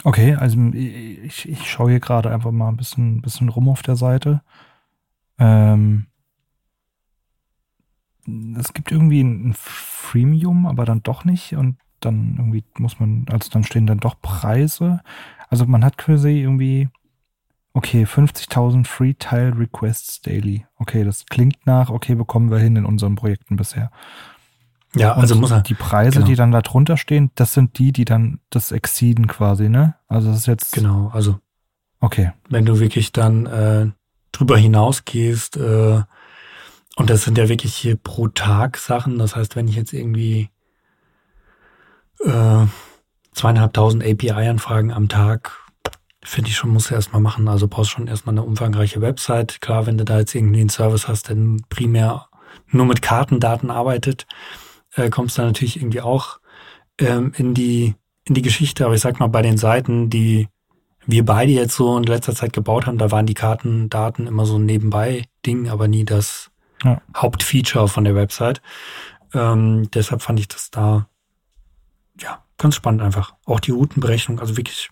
Okay, 0.05 0.35
also 0.35 0.59
ich, 0.73 1.49
ich 1.49 1.71
schaue 1.71 1.91
hier 1.91 2.01
gerade 2.01 2.33
einfach 2.33 2.51
mal 2.53 2.69
ein 2.69 2.77
bisschen, 2.77 3.21
bisschen 3.21 3.49
rum 3.51 3.69
auf 3.69 3.83
der 3.83 3.97
Seite. 3.97 4.43
Ähm, 5.39 6.07
es 8.59 8.73
gibt 8.73 8.93
irgendwie 8.93 9.23
ein 9.23 9.55
Freemium, 9.55 10.67
aber 10.67 10.85
dann 10.85 11.03
doch 11.03 11.25
nicht. 11.25 11.55
Und 11.55 11.77
dann 12.01 12.37
irgendwie 12.39 12.65
muss 12.79 12.99
man, 12.99 13.27
also 13.31 13.51
dann 13.51 13.65
stehen 13.65 13.87
dann 13.87 13.99
doch 13.99 14.21
Preise. 14.21 15.01
Also 15.49 15.67
man 15.67 15.85
hat 15.85 15.99
quasi 15.99 16.41
irgendwie, 16.41 16.89
okay, 17.75 18.05
50.000 18.05 18.87
Free 18.87 19.15
Tile 19.15 19.59
Requests 19.59 20.23
daily. 20.23 20.67
Okay, 20.77 21.05
das 21.05 21.27
klingt 21.27 21.67
nach, 21.67 21.91
okay, 21.91 22.15
bekommen 22.15 22.51
wir 22.51 22.59
hin 22.59 22.77
in 22.77 22.87
unseren 22.87 23.17
Projekten 23.17 23.57
bisher. 23.57 23.91
Ja, 24.97 25.15
also 25.15 25.37
muss 25.37 25.51
er. 25.51 25.61
Die 25.61 25.75
Preise, 25.75 26.19
genau. 26.19 26.27
die 26.27 26.35
dann 26.35 26.51
da 26.51 26.63
drunter 26.63 26.97
stehen, 26.97 27.31
das 27.37 27.55
sind 27.55 27.79
die, 27.79 27.93
die 27.93 28.05
dann 28.05 28.41
das 28.51 28.73
exceeden 28.73 29.29
quasi, 29.29 29.69
ne? 29.69 29.95
Also 30.09 30.31
das 30.31 30.41
ist 30.41 30.47
jetzt. 30.47 30.73
Genau, 30.73 31.11
also. 31.13 31.39
Okay. 32.01 32.33
Wenn 32.49 32.65
du 32.65 32.81
wirklich 32.81 33.13
dann 33.13 33.47
äh, 33.47 33.87
drüber 34.33 34.57
hinausgehst, 34.57 35.59
äh, 35.59 36.03
und 36.97 37.09
das 37.09 37.23
sind 37.23 37.39
ja 37.39 37.49
wirklich 37.49 37.75
hier 37.75 37.97
pro 37.97 38.29
Tag 38.29 38.77
Sachen. 38.77 39.19
Das 39.19 39.37
heißt, 39.37 39.57
wenn 39.57 39.69
ich 39.69 39.77
jetzt 39.77 39.93
irgendwie 39.93 40.51
äh, 42.25 42.67
zweieinhalbtausend 43.33 44.05
API-Anfragen 44.05 44.93
am 44.93 45.09
Tag, 45.09 45.53
finde 46.23 46.51
ich 46.51 46.57
schon, 46.57 46.71
muss 46.71 46.89
du 46.89 46.95
erstmal 46.95 47.23
machen. 47.23 47.49
Also 47.49 47.69
brauchst 47.69 47.91
schon 47.91 48.07
erstmal 48.07 48.35
eine 48.35 48.43
umfangreiche 48.43 49.01
Website. 49.01 49.61
Klar, 49.61 49.87
wenn 49.87 49.99
du 49.99 50.05
da 50.05 50.19
jetzt 50.19 50.35
irgendwie 50.35 50.61
einen 50.61 50.69
Service 50.69 51.09
hast, 51.09 51.29
der 51.29 51.37
primär 51.69 52.27
nur 52.69 52.87
mit 52.87 53.03
Kartendaten 53.03 53.71
arbeitet, 53.71 54.27
äh, 54.95 55.11
kommst 55.11 55.39
du 55.39 55.43
natürlich 55.43 55.77
irgendwie 55.77 56.01
auch 56.01 56.41
ähm, 56.99 57.33
in 57.37 57.55
die 57.55 57.95
in 58.25 58.35
die 58.35 58.43
Geschichte. 58.43 58.85
Aber 58.85 58.95
ich 58.95 59.01
sag 59.01 59.19
mal, 59.21 59.27
bei 59.27 59.43
den 59.43 59.59
Seiten, 59.59 60.11
die 60.11 60.49
wir 61.07 61.25
beide 61.25 61.53
jetzt 61.53 61.75
so 61.75 61.97
in 61.97 62.05
letzter 62.05 62.35
Zeit 62.35 62.53
gebaut 62.53 62.87
haben, 62.87 62.99
da 62.99 63.11
waren 63.11 63.27
die 63.27 63.35
Kartendaten 63.35 64.27
immer 64.27 64.47
so 64.47 64.57
ein 64.57 64.67
Nebenbei-Ding, 64.67 65.69
aber 65.69 65.89
nie 65.89 66.05
das 66.05 66.51
ja. 66.85 67.01
Hauptfeature 67.17 67.89
von 67.89 68.05
der 68.05 68.15
Website. 68.15 68.61
Ähm, 69.35 69.91
deshalb 69.93 70.23
fand 70.23 70.39
ich 70.39 70.49
das 70.49 70.71
da 70.71 71.09
ja 72.21 72.43
ganz 72.59 72.75
spannend 72.77 73.03
einfach. 73.03 73.35
Auch 73.47 73.61
die 73.61 73.71
Routenberechnung, 73.71 74.41
also 74.41 74.57
wirklich, 74.57 74.91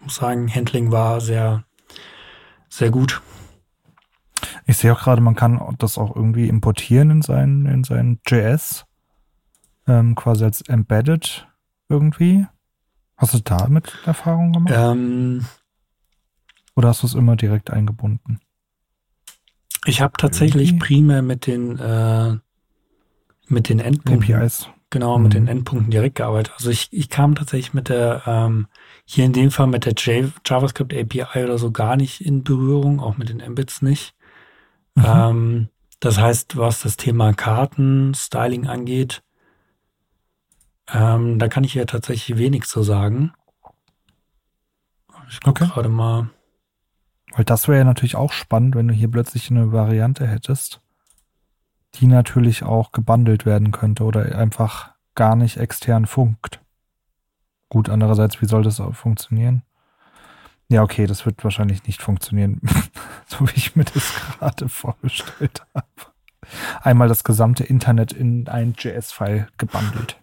muss 0.00 0.16
sagen, 0.16 0.52
Handling 0.52 0.90
war 0.90 1.20
sehr, 1.20 1.64
sehr 2.68 2.90
gut. 2.90 3.20
Ich 4.66 4.78
sehe 4.78 4.92
auch 4.92 5.00
gerade, 5.00 5.20
man 5.20 5.36
kann 5.36 5.76
das 5.78 5.98
auch 5.98 6.16
irgendwie 6.16 6.48
importieren 6.48 7.10
in 7.10 7.22
seinen, 7.22 7.66
in 7.66 7.84
seinen 7.84 8.20
JS 8.26 8.86
ähm, 9.86 10.14
quasi 10.14 10.44
als 10.44 10.62
Embedded 10.62 11.48
irgendwie. 11.88 12.46
Hast 13.16 13.34
du 13.34 13.40
damit 13.40 13.98
Erfahrung 14.06 14.52
gemacht? 14.52 14.72
Ähm, 14.74 15.44
Oder 16.74 16.88
hast 16.88 17.02
du 17.02 17.06
es 17.06 17.14
immer 17.14 17.36
direkt 17.36 17.70
eingebunden? 17.70 18.40
Ich 19.84 20.00
habe 20.00 20.14
tatsächlich 20.16 20.70
irgendwie? 20.70 20.86
primär 20.86 21.22
mit 21.22 21.46
den 21.46 21.78
äh, 21.78 22.36
mit 23.46 23.68
den 23.68 23.80
Endpunkten. 23.80 24.34
APIs. 24.36 24.68
Genau, 24.90 25.18
mhm. 25.18 25.24
mit 25.24 25.34
den. 25.34 25.48
Endpunkten 25.48 25.90
direkt 25.90 26.16
gearbeitet. 26.16 26.54
Also 26.56 26.70
ich, 26.70 26.88
ich 26.90 27.08
kam 27.08 27.34
tatsächlich 27.34 27.74
mit 27.74 27.88
der, 27.88 28.22
ähm, 28.26 28.66
hier 29.04 29.24
in 29.24 29.32
dem 29.32 29.50
Fall 29.50 29.66
mit 29.66 29.84
der 29.84 29.92
J 29.92 30.32
JavaScript 30.44 30.94
API 30.94 31.44
oder 31.44 31.58
so 31.58 31.70
gar 31.70 31.96
nicht 31.96 32.20
in 32.20 32.42
Berührung, 32.42 33.00
auch 33.00 33.16
mit 33.16 33.28
den 33.28 33.40
Embeds 33.40 33.82
nicht. 33.82 34.14
Mhm. 34.94 35.04
Ähm, 35.06 35.68
das 36.00 36.18
heißt, 36.18 36.56
was 36.56 36.80
das 36.82 36.96
Thema 36.96 37.32
Karten, 37.34 38.14
Styling 38.14 38.66
angeht, 38.66 39.22
ähm, 40.92 41.38
da 41.38 41.48
kann 41.48 41.64
ich 41.64 41.74
ja 41.74 41.84
tatsächlich 41.84 42.38
wenig 42.38 42.64
zu 42.64 42.82
sagen. 42.82 43.32
Ich 45.28 45.40
gucke 45.40 45.64
okay. 45.64 45.72
gerade 45.72 45.88
mal. 45.88 46.30
Weil 47.32 47.44
das 47.44 47.68
wäre 47.68 47.78
ja 47.78 47.84
natürlich 47.84 48.16
auch 48.16 48.32
spannend, 48.32 48.74
wenn 48.74 48.88
du 48.88 48.94
hier 48.94 49.10
plötzlich 49.10 49.50
eine 49.50 49.72
Variante 49.72 50.26
hättest, 50.26 50.80
die 51.94 52.06
natürlich 52.06 52.64
auch 52.64 52.92
gebundelt 52.92 53.46
werden 53.46 53.70
könnte 53.70 54.04
oder 54.04 54.36
einfach 54.36 54.92
gar 55.14 55.36
nicht 55.36 55.56
extern 55.56 56.06
funkt. 56.06 56.60
Gut, 57.68 57.88
andererseits, 57.88 58.42
wie 58.42 58.46
soll 58.46 58.64
das 58.64 58.80
auch 58.80 58.94
funktionieren? 58.94 59.62
Ja, 60.68 60.82
okay, 60.82 61.06
das 61.06 61.26
wird 61.26 61.42
wahrscheinlich 61.44 61.86
nicht 61.86 62.02
funktionieren, 62.02 62.60
so 63.26 63.48
wie 63.48 63.54
ich 63.54 63.76
mir 63.76 63.84
das 63.84 64.14
gerade 64.14 64.68
vorgestellt 64.68 65.64
habe. 65.74 65.86
Einmal 66.80 67.08
das 67.08 67.22
gesamte 67.22 67.64
Internet 67.64 68.12
in 68.12 68.48
ein 68.48 68.74
JS-File 68.76 69.48
gebundelt. 69.56 70.20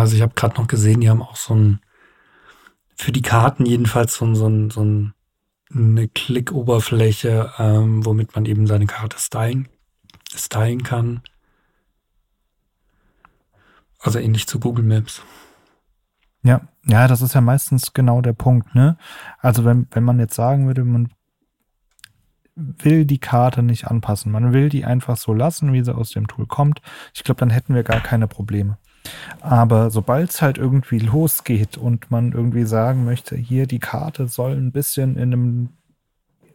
Also 0.00 0.16
ich 0.16 0.22
habe 0.22 0.34
gerade 0.34 0.60
noch 0.60 0.68
gesehen, 0.68 1.00
die 1.00 1.10
haben 1.10 1.22
auch 1.22 1.36
so 1.36 1.54
ein, 1.54 1.80
für 2.96 3.12
die 3.12 3.22
Karten 3.22 3.66
jedenfalls 3.66 4.14
so 4.14 4.34
so 4.34 4.48
ein, 4.48 4.70
so 4.70 4.84
ein 4.84 5.14
eine 5.74 6.08
Klick-Oberfläche, 6.08 7.52
ähm, 7.58 8.04
womit 8.04 8.34
man 8.34 8.44
eben 8.44 8.66
seine 8.66 8.86
Karte 8.86 9.18
stylen, 9.18 9.68
stylen 10.34 10.82
kann. 10.82 11.22
Also 14.00 14.18
ähnlich 14.18 14.46
zu 14.46 14.58
Google 14.58 14.84
Maps. 14.84 15.22
Ja, 16.42 16.62
ja, 16.86 17.06
das 17.06 17.22
ist 17.22 17.34
ja 17.34 17.40
meistens 17.40 17.92
genau 17.92 18.20
der 18.20 18.32
Punkt, 18.32 18.74
ne? 18.74 18.96
Also 19.38 19.64
wenn, 19.64 19.86
wenn 19.92 20.02
man 20.02 20.18
jetzt 20.18 20.34
sagen 20.34 20.66
würde, 20.66 20.84
man 20.84 21.12
will 22.54 23.06
die 23.06 23.20
Karte 23.20 23.62
nicht 23.62 23.86
anpassen, 23.86 24.32
man 24.32 24.52
will 24.52 24.68
die 24.68 24.84
einfach 24.84 25.16
so 25.16 25.32
lassen, 25.32 25.72
wie 25.72 25.84
sie 25.84 25.94
aus 25.94 26.10
dem 26.10 26.26
Tool 26.26 26.46
kommt, 26.46 26.82
ich 27.14 27.22
glaube, 27.22 27.38
dann 27.38 27.50
hätten 27.50 27.74
wir 27.74 27.84
gar 27.84 28.00
keine 28.00 28.26
Probleme. 28.26 28.76
Aber 29.40 29.90
sobald 29.90 30.30
es 30.30 30.42
halt 30.42 30.58
irgendwie 30.58 30.98
losgeht 30.98 31.76
und 31.76 32.10
man 32.10 32.32
irgendwie 32.32 32.64
sagen 32.64 33.04
möchte, 33.04 33.36
hier 33.36 33.66
die 33.66 33.80
Karte 33.80 34.28
soll 34.28 34.52
ein 34.52 34.72
bisschen 34.72 35.16
in 35.16 35.32
einem 35.32 35.68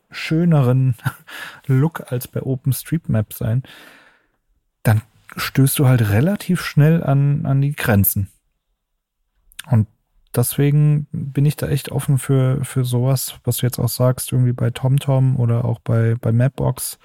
schöneren 0.09 0.95
Look 1.67 2.11
als 2.11 2.27
bei 2.27 2.41
OpenStreetMap 2.41 3.33
sein, 3.33 3.63
dann 4.83 5.01
stößt 5.35 5.77
du 5.79 5.87
halt 5.87 6.09
relativ 6.09 6.61
schnell 6.61 7.03
an, 7.03 7.45
an 7.45 7.61
die 7.61 7.75
Grenzen. 7.75 8.29
Und 9.69 9.87
deswegen 10.33 11.07
bin 11.11 11.45
ich 11.45 11.57
da 11.57 11.67
echt 11.67 11.91
offen 11.91 12.17
für, 12.17 12.63
für 12.63 12.85
sowas, 12.85 13.35
was 13.43 13.57
du 13.57 13.65
jetzt 13.65 13.79
auch 13.79 13.89
sagst, 13.89 14.31
irgendwie 14.31 14.53
bei 14.53 14.69
TomTom 14.69 15.37
oder 15.37 15.65
auch 15.65 15.79
bei, 15.79 16.15
bei 16.15 16.31
Mapbox. 16.31 16.97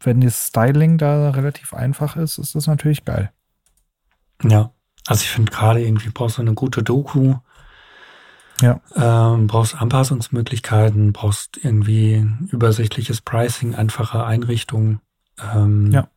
Wenn 0.00 0.20
das 0.20 0.48
Styling 0.48 0.98
da 0.98 1.30
relativ 1.30 1.74
einfach 1.74 2.16
ist, 2.16 2.38
ist 2.38 2.54
das 2.54 2.66
natürlich 2.66 3.04
geil. 3.04 3.30
Ja, 4.48 4.70
Also 5.06 5.22
ich 5.22 5.30
finde 5.30 5.50
gerade 5.52 5.80
irgendwie 5.84 6.10
brauchst 6.10 6.38
du 6.38 6.42
eine 6.42 6.54
gute 6.54 6.82
Doku. 6.82 7.34
Ja. 8.60 8.80
Ähm, 8.94 9.46
brauchst 9.48 9.74
Anpassungsmöglichkeiten, 9.74 11.12
brauchst 11.12 11.58
irgendwie 11.62 12.26
übersichtliches 12.50 13.20
Pricing, 13.20 13.74
einfache 13.74 14.24
Einrichtungen. 14.24 15.00
Ähm, 15.54 15.90
Ja. 15.90 16.08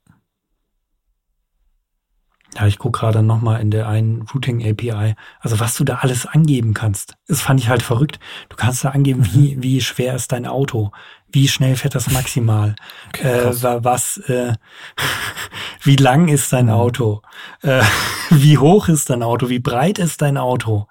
Ja, 2.59 2.65
ich 2.65 2.79
gucke 2.79 2.99
gerade 2.99 3.21
nochmal 3.21 3.61
in 3.61 3.69
der 3.69 3.87
einen 3.87 4.23
Routing 4.33 4.67
API. 4.67 5.13
Also 5.39 5.59
was 5.59 5.75
du 5.75 5.83
da 5.83 5.97
alles 5.97 6.25
angeben 6.25 6.73
kannst, 6.73 7.13
das 7.27 7.41
fand 7.41 7.59
ich 7.59 7.69
halt 7.69 7.83
verrückt. 7.83 8.19
Du 8.49 8.55
kannst 8.55 8.83
da 8.83 8.89
angeben, 8.89 9.19
Mhm. 9.21 9.33
wie, 9.33 9.61
wie 9.61 9.81
schwer 9.81 10.15
ist 10.15 10.31
dein 10.31 10.47
Auto, 10.47 10.91
wie 11.31 11.47
schnell 11.47 11.75
fährt 11.75 11.93
das 11.93 12.09
maximal, 12.09 12.75
äh, 13.21 13.37
krass. 13.43 13.61
wa- 13.61 13.83
was, 13.83 14.17
äh, 14.27 14.53
wie 15.83 15.97
lang 15.97 16.29
ist 16.29 16.51
dein 16.51 16.65
Mhm. 16.65 16.71
Auto, 16.71 17.21
äh, 17.61 17.83
wie 18.31 18.57
hoch 18.57 18.87
ist 18.87 19.09
dein 19.11 19.21
Auto, 19.23 19.49
wie 19.49 19.59
breit 19.59 19.99
ist 19.99 20.21
dein 20.23 20.37
Auto. 20.37 20.87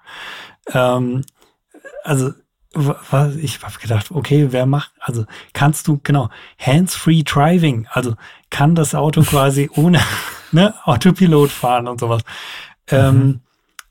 Ähm, 0.73 1.23
also 2.03 2.31
was, 2.77 3.35
ich 3.35 3.61
habe 3.63 3.77
gedacht, 3.79 4.11
okay, 4.11 4.47
wer 4.51 4.65
macht, 4.65 4.91
also 4.99 5.25
kannst 5.53 5.87
du, 5.87 5.99
genau, 6.03 6.29
hands-free 6.59 7.23
driving, 7.23 7.87
also 7.91 8.15
kann 8.49 8.75
das 8.75 8.95
Auto 8.95 9.21
quasi 9.23 9.69
ohne 9.75 9.99
ne, 10.51 10.73
Autopilot 10.83 11.49
fahren 11.49 11.87
und 11.87 11.99
sowas. 11.99 12.21
Ähm, 12.89 13.41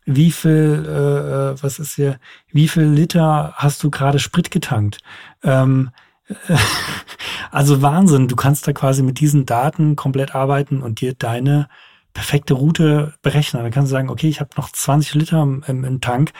wie 0.07 0.30
viel, 0.30 0.84
äh, 0.87 1.51
äh, 1.51 1.62
was 1.62 1.78
ist 1.78 1.97
hier, 1.97 2.18
wie 2.53 2.68
viel 2.68 2.84
Liter 2.84 3.55
hast 3.57 3.82
du 3.82 3.91
gerade 3.91 4.20
Sprit 4.20 4.51
getankt? 4.51 4.99
Ähm, 5.43 5.91
also 7.51 7.82
Wahnsinn, 7.82 8.28
du 8.28 8.37
kannst 8.37 8.66
da 8.66 8.72
quasi 8.72 9.03
mit 9.03 9.20
diesen 9.20 9.47
Daten 9.47 9.97
komplett 9.97 10.34
arbeiten 10.34 10.82
und 10.82 11.01
dir 11.01 11.14
deine 11.14 11.68
perfekte 12.16 12.55
Route 12.55 13.14
berechnen. 13.20 13.62
Dann 13.62 13.72
kannst 13.72 13.91
du 13.91 13.97
sagen, 13.97 14.09
okay, 14.09 14.28
ich 14.28 14.41
habe 14.41 14.51
noch 14.57 14.70
20 14.70 15.14
Liter 15.14 15.43
im, 15.43 15.84
im 15.84 16.01
Tank. 16.01 16.32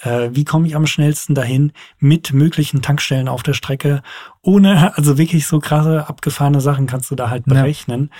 Äh, 0.00 0.30
wie 0.32 0.44
komme 0.44 0.66
ich 0.66 0.76
am 0.76 0.86
schnellsten 0.86 1.34
dahin 1.34 1.72
mit 1.98 2.32
möglichen 2.32 2.82
Tankstellen 2.82 3.28
auf 3.28 3.42
der 3.42 3.54
Strecke? 3.54 4.02
Ohne, 4.42 4.94
also 4.96 5.18
wirklich 5.18 5.46
so 5.46 5.60
krasse, 5.60 6.08
abgefahrene 6.08 6.60
Sachen 6.60 6.86
kannst 6.86 7.10
du 7.10 7.14
da 7.14 7.30
halt 7.30 7.46
Ja. 7.46 7.54
berechnen. 7.54 8.10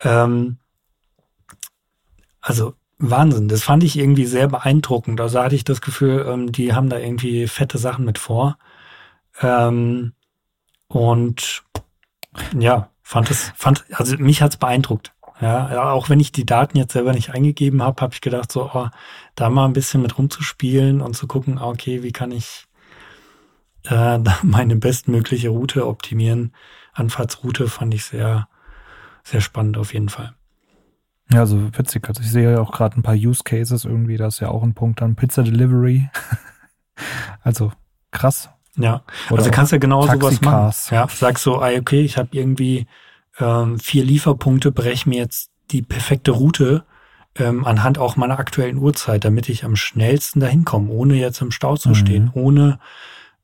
Ähm, 0.00 0.58
also 2.40 2.74
Wahnsinn, 2.98 3.48
das 3.48 3.62
fand 3.62 3.84
ich 3.84 3.98
irgendwie 3.98 4.24
sehr 4.24 4.48
beeindruckend. 4.48 5.20
Also 5.20 5.40
hatte 5.42 5.54
ich 5.54 5.64
das 5.64 5.80
Gefühl, 5.80 6.24
ähm, 6.28 6.52
die 6.52 6.72
haben 6.72 6.88
da 6.88 6.98
irgendwie 6.98 7.46
fette 7.46 7.76
Sachen 7.76 8.04
mit 8.04 8.18
vor. 8.18 8.56
Ähm, 9.42 10.12
und 10.88 11.64
ja, 12.58 12.90
fand 13.02 13.30
es, 13.30 13.52
fand, 13.56 13.84
also 13.92 14.16
mich 14.18 14.42
hat's 14.42 14.56
beeindruckt. 14.56 15.12
Ja, 15.40 15.90
auch 15.90 16.08
wenn 16.08 16.20
ich 16.20 16.32
die 16.32 16.46
Daten 16.46 16.78
jetzt 16.78 16.94
selber 16.94 17.12
nicht 17.12 17.30
eingegeben 17.30 17.82
habe, 17.82 18.00
habe 18.00 18.14
ich 18.14 18.22
gedacht, 18.22 18.50
so, 18.50 18.70
oh, 18.72 18.88
da 19.34 19.50
mal 19.50 19.66
ein 19.66 19.74
bisschen 19.74 20.00
mit 20.00 20.16
rumzuspielen 20.16 21.02
und 21.02 21.14
zu 21.14 21.26
gucken, 21.26 21.58
ah, 21.58 21.68
okay, 21.68 22.02
wie 22.02 22.12
kann 22.12 22.30
ich 22.32 22.66
äh, 23.84 24.18
meine 24.42 24.76
bestmögliche 24.76 25.50
Route 25.50 25.86
optimieren. 25.86 26.52
Anfahrtsroute 26.92 27.68
fand 27.68 27.92
ich 27.92 28.04
sehr, 28.04 28.48
sehr 29.24 29.40
spannend 29.40 29.76
auf 29.76 29.92
jeden 29.92 30.08
Fall. 30.08 30.34
Ja, 31.32 31.40
also 31.40 31.76
witzig. 31.76 32.08
Also 32.08 32.22
ich 32.22 32.30
sehe 32.30 32.52
ja 32.52 32.60
auch 32.60 32.72
gerade 32.72 32.98
ein 32.98 33.02
paar 33.02 33.14
Use 33.14 33.42
Cases 33.44 33.84
irgendwie, 33.84 34.16
da 34.16 34.28
ist 34.28 34.40
ja 34.40 34.48
auch 34.48 34.62
ein 34.62 34.74
Punkt 34.74 35.02
an 35.02 35.16
Pizza 35.16 35.42
Delivery. 35.42 36.08
also 37.42 37.72
krass. 38.10 38.48
Ja, 38.76 39.02
Oder 39.30 39.38
also 39.38 39.50
kannst 39.50 39.72
ja 39.72 39.78
genau 39.78 40.02
sowas 40.02 40.40
machen. 40.40 40.42
Taxicars. 40.42 40.90
Ja, 40.90 41.08
sagst 41.08 41.42
so, 41.44 41.60
ah, 41.60 41.70
okay, 41.70 42.02
ich 42.02 42.18
habe 42.18 42.28
irgendwie 42.32 42.86
ähm, 43.38 43.78
vier 43.78 44.04
Lieferpunkte, 44.04 44.72
breche 44.72 45.08
mir 45.08 45.18
jetzt 45.18 45.50
die 45.70 45.82
perfekte 45.82 46.30
Route 46.32 46.84
ähm, 47.38 47.64
anhand 47.64 47.98
auch 47.98 48.16
meiner 48.16 48.38
aktuellen 48.38 48.78
Uhrzeit, 48.78 49.24
damit 49.24 49.48
ich 49.48 49.64
am 49.64 49.76
schnellsten 49.76 50.40
dahin 50.40 50.64
komme, 50.64 50.90
ohne 50.90 51.16
jetzt 51.16 51.40
im 51.40 51.50
Stau 51.50 51.76
zu 51.76 51.90
Mhm. 51.90 51.94
stehen, 51.94 52.30
ohne, 52.34 52.78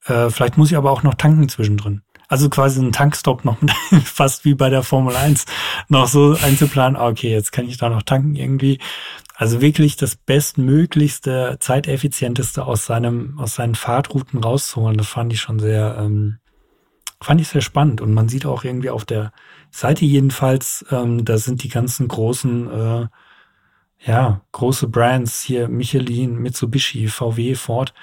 äh, 0.07 0.31
vielleicht 0.31 0.57
muss 0.57 0.71
ich 0.71 0.77
aber 0.77 0.91
auch 0.91 1.03
noch 1.03 1.15
tanken 1.15 1.49
zwischendrin. 1.49 2.03
Also 2.29 2.49
quasi 2.49 2.81
einen 2.81 2.93
Tankstopp 2.93 3.45
noch, 3.45 3.59
fast 4.05 4.45
wie 4.45 4.55
bei 4.55 4.71
der 4.71 4.83
Formel 4.83 5.15
1, 5.15 5.45
noch 5.89 6.09
so 6.09 6.37
einzuplanen, 6.43 6.97
ah, 6.97 7.09
okay, 7.09 7.31
jetzt 7.31 7.53
kann 7.53 7.69
ich 7.69 7.77
da 7.77 7.91
noch 7.91 8.03
tanken 8.03 8.35
irgendwie. 8.35 8.79
Also 9.35 9.61
wirklich 9.61 9.97
das 9.97 10.17
bestmöglichste, 10.17 11.57
zeiteffizienteste 11.61 12.65
aus 12.65 12.87
seinem, 12.87 13.39
aus 13.39 13.57
seinen 13.57 13.75
Fahrtrouten 13.75 14.43
rauszuholen, 14.43 14.97
das 14.97 15.09
fand 15.09 15.33
ich 15.33 15.41
schon 15.41 15.59
sehr, 15.59 15.97
ähm, 15.99 16.39
fand 17.21 17.41
ich 17.41 17.49
sehr 17.49 17.61
spannend. 17.61 18.01
Und 18.01 18.15
man 18.15 18.29
sieht 18.29 18.47
auch 18.47 18.65
irgendwie 18.65 18.91
auf 18.91 19.05
der 19.05 19.33
Seite 19.73 20.05
jedenfalls, 20.05 20.85
ähm, 20.91 21.25
da 21.25 21.39
sind 21.39 21.63
die 21.65 21.69
ganzen 21.71 22.07
großen, 22.07 22.71
äh, 22.71 23.07
ja, 24.05 24.43
große 24.53 24.89
Brands 24.89 25.43
hier, 25.43 25.69
Michelin, 25.69 26.37
Mitsubishi, 26.37 27.09
VW, 27.09 27.55
Ford, 27.55 27.95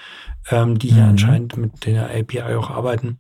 ähm, 0.50 0.80
die 0.80 0.90
hier 0.90 1.04
Mhm. 1.04 1.10
anscheinend 1.10 1.58
mit 1.58 1.86
der 1.86 2.10
API 2.10 2.56
auch 2.56 2.72
arbeiten. 2.72 3.20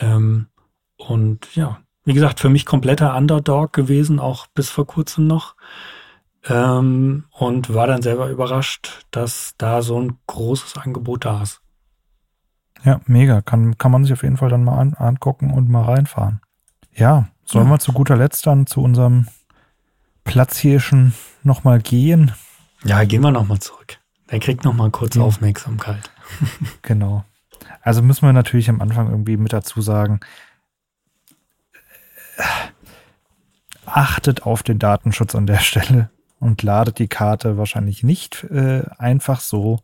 Ähm, 0.00 0.48
und 0.96 1.54
ja, 1.56 1.78
wie 2.04 2.12
gesagt, 2.12 2.40
für 2.40 2.50
mich 2.50 2.66
kompletter 2.66 3.16
Underdog 3.16 3.72
gewesen, 3.72 4.18
auch 4.20 4.46
bis 4.48 4.68
vor 4.68 4.86
kurzem 4.86 5.26
noch. 5.26 5.56
Ähm, 6.44 7.24
und 7.30 7.72
war 7.72 7.86
dann 7.86 8.02
selber 8.02 8.28
überrascht, 8.28 9.06
dass 9.10 9.54
da 9.58 9.82
so 9.82 10.00
ein 10.00 10.18
großes 10.26 10.76
Angebot 10.76 11.24
da 11.24 11.42
ist. 11.42 11.62
Ja, 12.84 13.00
mega. 13.06 13.40
Kann, 13.40 13.76
kann 13.78 13.90
man 13.92 14.04
sich 14.04 14.12
auf 14.12 14.22
jeden 14.22 14.36
Fall 14.36 14.50
dann 14.50 14.64
mal 14.64 14.78
an, 14.78 14.94
angucken 14.94 15.50
und 15.50 15.68
mal 15.68 15.84
reinfahren. 15.84 16.40
Ja, 16.98 17.28
sollen 17.44 17.66
Ja. 17.66 17.72
wir 17.72 17.78
zu 17.78 17.92
guter 17.92 18.16
Letzt 18.16 18.46
dann 18.46 18.66
zu 18.66 18.82
unserem 18.82 19.28
Platzhirschen 20.24 21.14
nochmal 21.42 21.80
gehen? 21.80 22.32
Ja, 22.84 23.04
gehen 23.04 23.22
wir 23.22 23.30
nochmal 23.30 23.58
zurück. 23.60 23.98
Der 24.30 24.40
kriegt 24.40 24.64
nochmal 24.64 24.90
kurz 24.90 25.14
Ja. 25.14 25.22
Aufmerksamkeit. 25.22 26.10
Genau. 26.82 27.24
Also 27.82 28.02
müssen 28.02 28.26
wir 28.26 28.32
natürlich 28.32 28.68
am 28.68 28.80
Anfang 28.80 29.08
irgendwie 29.10 29.36
mit 29.36 29.52
dazu 29.52 29.80
sagen, 29.80 30.20
äh, 32.36 32.42
achtet 33.86 34.42
auf 34.42 34.62
den 34.62 34.78
Datenschutz 34.78 35.34
an 35.34 35.46
der 35.46 35.58
Stelle 35.60 36.10
und 36.40 36.62
ladet 36.62 36.98
die 36.98 37.08
Karte 37.08 37.56
wahrscheinlich 37.56 38.02
nicht 38.02 38.44
äh, 38.44 38.82
einfach 38.98 39.40
so, 39.40 39.80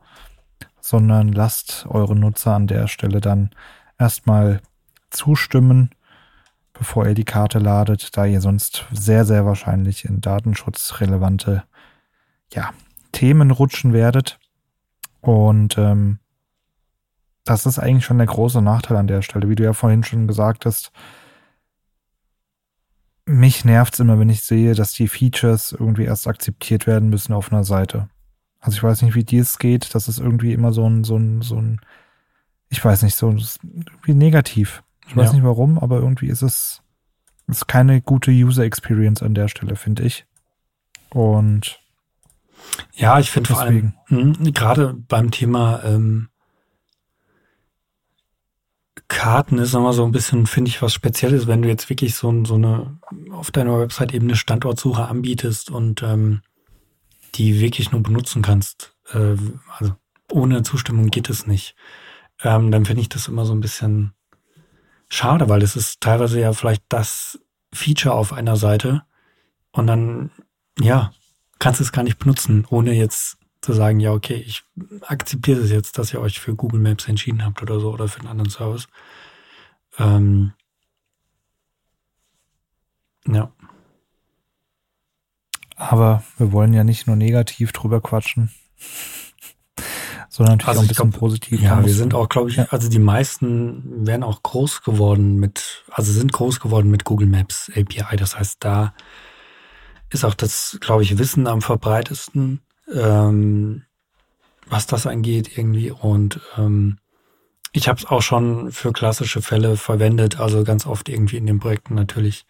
sondern 0.80 1.28
lasst 1.28 1.86
eure 1.88 2.14
Nutzer 2.14 2.54
an 2.54 2.66
der 2.66 2.88
Stelle 2.88 3.20
dann 3.20 3.50
erstmal 3.98 4.60
zustimmen, 5.10 5.90
bevor 6.74 7.06
ihr 7.06 7.14
die 7.14 7.24
Karte 7.24 7.58
ladet, 7.58 8.16
da 8.16 8.26
ihr 8.26 8.40
sonst 8.40 8.84
sehr, 8.92 9.24
sehr 9.24 9.46
wahrscheinlich 9.46 10.04
in 10.04 10.20
datenschutzrelevante 10.20 11.64
ja, 12.52 12.70
Themen 13.12 13.50
rutschen 13.50 13.92
werdet. 13.92 14.38
Und 15.20 15.78
ähm, 15.78 16.18
das 17.44 17.66
ist 17.66 17.78
eigentlich 17.78 18.04
schon 18.04 18.18
der 18.18 18.26
große 18.26 18.60
Nachteil 18.60 18.96
an 18.96 19.06
der 19.06 19.22
Stelle, 19.22 19.48
wie 19.48 19.54
du 19.54 19.62
ja 19.62 19.72
vorhin 19.72 20.02
schon 20.02 20.26
gesagt 20.26 20.66
hast. 20.66 20.92
Mich 23.26 23.64
nervt 23.64 23.94
es 23.94 24.00
immer, 24.00 24.18
wenn 24.18 24.28
ich 24.28 24.42
sehe, 24.42 24.74
dass 24.74 24.92
die 24.92 25.08
Features 25.08 25.72
irgendwie 25.72 26.04
erst 26.04 26.26
akzeptiert 26.26 26.86
werden 26.86 27.08
müssen 27.08 27.32
auf 27.32 27.52
einer 27.52 27.64
Seite. 27.64 28.08
Also 28.60 28.76
ich 28.76 28.82
weiß 28.82 29.02
nicht, 29.02 29.14
wie 29.14 29.24
dir 29.24 29.42
es 29.42 29.58
geht. 29.58 29.94
Das 29.94 30.08
ist 30.08 30.18
irgendwie 30.18 30.52
immer 30.52 30.72
so 30.72 30.88
ein, 30.88 31.04
so 31.04 31.16
ein, 31.16 31.42
so 31.42 31.56
ein, 31.56 31.80
ich 32.68 32.84
weiß 32.84 33.02
nicht, 33.02 33.14
so 33.14 33.30
ist 33.30 33.60
irgendwie 33.62 34.14
negativ. 34.14 34.83
Ich 35.06 35.16
weiß 35.16 35.28
Ja. 35.28 35.32
nicht 35.34 35.44
warum, 35.44 35.78
aber 35.78 35.98
irgendwie 35.98 36.28
ist 36.28 36.42
es 36.42 36.80
ist 37.46 37.68
keine 37.68 38.00
gute 38.00 38.30
User 38.30 38.64
Experience 38.64 39.22
an 39.22 39.34
der 39.34 39.48
Stelle, 39.48 39.76
finde 39.76 40.02
ich. 40.04 40.24
Und 41.10 41.78
Ja, 42.94 43.18
ich 43.20 43.30
finde 43.30 43.50
vor 43.50 43.60
allem, 43.60 43.92
mh, 44.08 44.50
gerade 44.52 44.94
beim 44.94 45.30
Thema 45.30 45.82
ähm, 45.84 46.28
Karten 49.08 49.58
ist 49.58 49.74
immer 49.74 49.92
so 49.92 50.04
ein 50.04 50.12
bisschen, 50.12 50.46
finde 50.46 50.70
ich, 50.70 50.80
was 50.80 50.94
Spezielles, 50.94 51.46
wenn 51.46 51.62
du 51.62 51.68
jetzt 51.68 51.90
wirklich 51.90 52.14
so, 52.14 52.44
so 52.44 52.54
eine 52.54 52.98
auf 53.32 53.50
deiner 53.50 53.78
Website 53.78 54.14
eben 54.14 54.26
eine 54.26 54.36
Standortsuche 54.36 55.06
anbietest 55.06 55.70
und 55.70 56.02
ähm, 56.02 56.40
die 57.34 57.60
wirklich 57.60 57.92
nur 57.92 58.02
benutzen 58.02 58.40
kannst. 58.42 58.96
Äh, 59.12 59.36
also 59.78 59.94
ohne 60.32 60.62
Zustimmung 60.62 61.08
geht 61.08 61.28
es 61.28 61.46
nicht. 61.46 61.76
Ähm, 62.42 62.70
dann 62.70 62.84
finde 62.86 63.02
ich 63.02 63.08
das 63.08 63.28
immer 63.28 63.44
so 63.44 63.52
ein 63.52 63.60
bisschen 63.60 64.14
schade, 65.14 65.48
weil 65.48 65.62
es 65.62 65.76
ist 65.76 66.00
teilweise 66.00 66.40
ja 66.40 66.52
vielleicht 66.52 66.84
das 66.88 67.38
Feature 67.72 68.14
auf 68.14 68.32
einer 68.32 68.56
Seite. 68.56 69.02
Und 69.72 69.86
dann, 69.86 70.30
ja, 70.78 71.12
kannst 71.58 71.80
es 71.80 71.92
gar 71.92 72.02
nicht 72.02 72.18
benutzen, 72.18 72.66
ohne 72.70 72.92
jetzt 72.92 73.38
zu 73.60 73.72
sagen, 73.72 74.00
ja, 74.00 74.12
okay, 74.12 74.36
ich 74.46 74.62
akzeptiere 75.02 75.60
es 75.60 75.70
jetzt, 75.70 75.98
dass 75.98 76.12
ihr 76.12 76.20
euch 76.20 76.38
für 76.40 76.54
Google 76.54 76.80
Maps 76.80 77.08
entschieden 77.08 77.44
habt 77.44 77.62
oder 77.62 77.80
so 77.80 77.92
oder 77.92 78.08
für 78.08 78.20
einen 78.20 78.28
anderen 78.28 78.50
Service. 78.50 78.88
Ähm, 79.98 80.52
ja, 83.26 83.50
Aber 85.76 86.22
wir 86.38 86.52
wollen 86.52 86.72
ja 86.72 86.84
nicht 86.84 87.06
nur 87.06 87.16
negativ 87.16 87.72
drüber 87.72 88.00
quatschen, 88.00 88.50
sondern 90.34 90.56
natürlich 90.56 90.68
Also 90.68 90.80
auch 90.80 90.84
ein 90.84 90.88
bisschen 90.88 91.10
glaub, 91.10 91.20
positiv. 91.20 91.62
ja, 91.62 91.84
wir 91.84 91.94
sind 91.94 92.12
auch, 92.12 92.28
glaube 92.28 92.50
ich, 92.50 92.72
also 92.72 92.88
die 92.88 92.98
meisten 92.98 94.04
werden 94.04 94.24
auch 94.24 94.42
groß 94.42 94.82
geworden 94.82 95.36
mit, 95.36 95.84
also 95.92 96.10
sind 96.10 96.32
groß 96.32 96.58
geworden 96.58 96.90
mit 96.90 97.04
Google 97.04 97.28
Maps 97.28 97.70
API. 97.72 98.16
Das 98.16 98.36
heißt, 98.36 98.56
da 98.58 98.94
ist 100.10 100.24
auch 100.24 100.34
das, 100.34 100.76
glaube 100.80 101.04
ich, 101.04 101.18
Wissen 101.18 101.46
am 101.46 101.62
verbreitesten, 101.62 102.62
ähm, 102.92 103.84
was 104.66 104.88
das 104.88 105.06
angeht 105.06 105.56
irgendwie. 105.56 105.92
Und 105.92 106.40
ähm, 106.58 106.98
ich 107.70 107.86
habe 107.86 108.00
es 108.00 108.06
auch 108.06 108.22
schon 108.22 108.72
für 108.72 108.92
klassische 108.92 109.40
Fälle 109.40 109.76
verwendet, 109.76 110.40
also 110.40 110.64
ganz 110.64 110.84
oft 110.84 111.08
irgendwie 111.08 111.36
in 111.36 111.46
den 111.46 111.60
Projekten 111.60 111.94
natürlich 111.94 112.44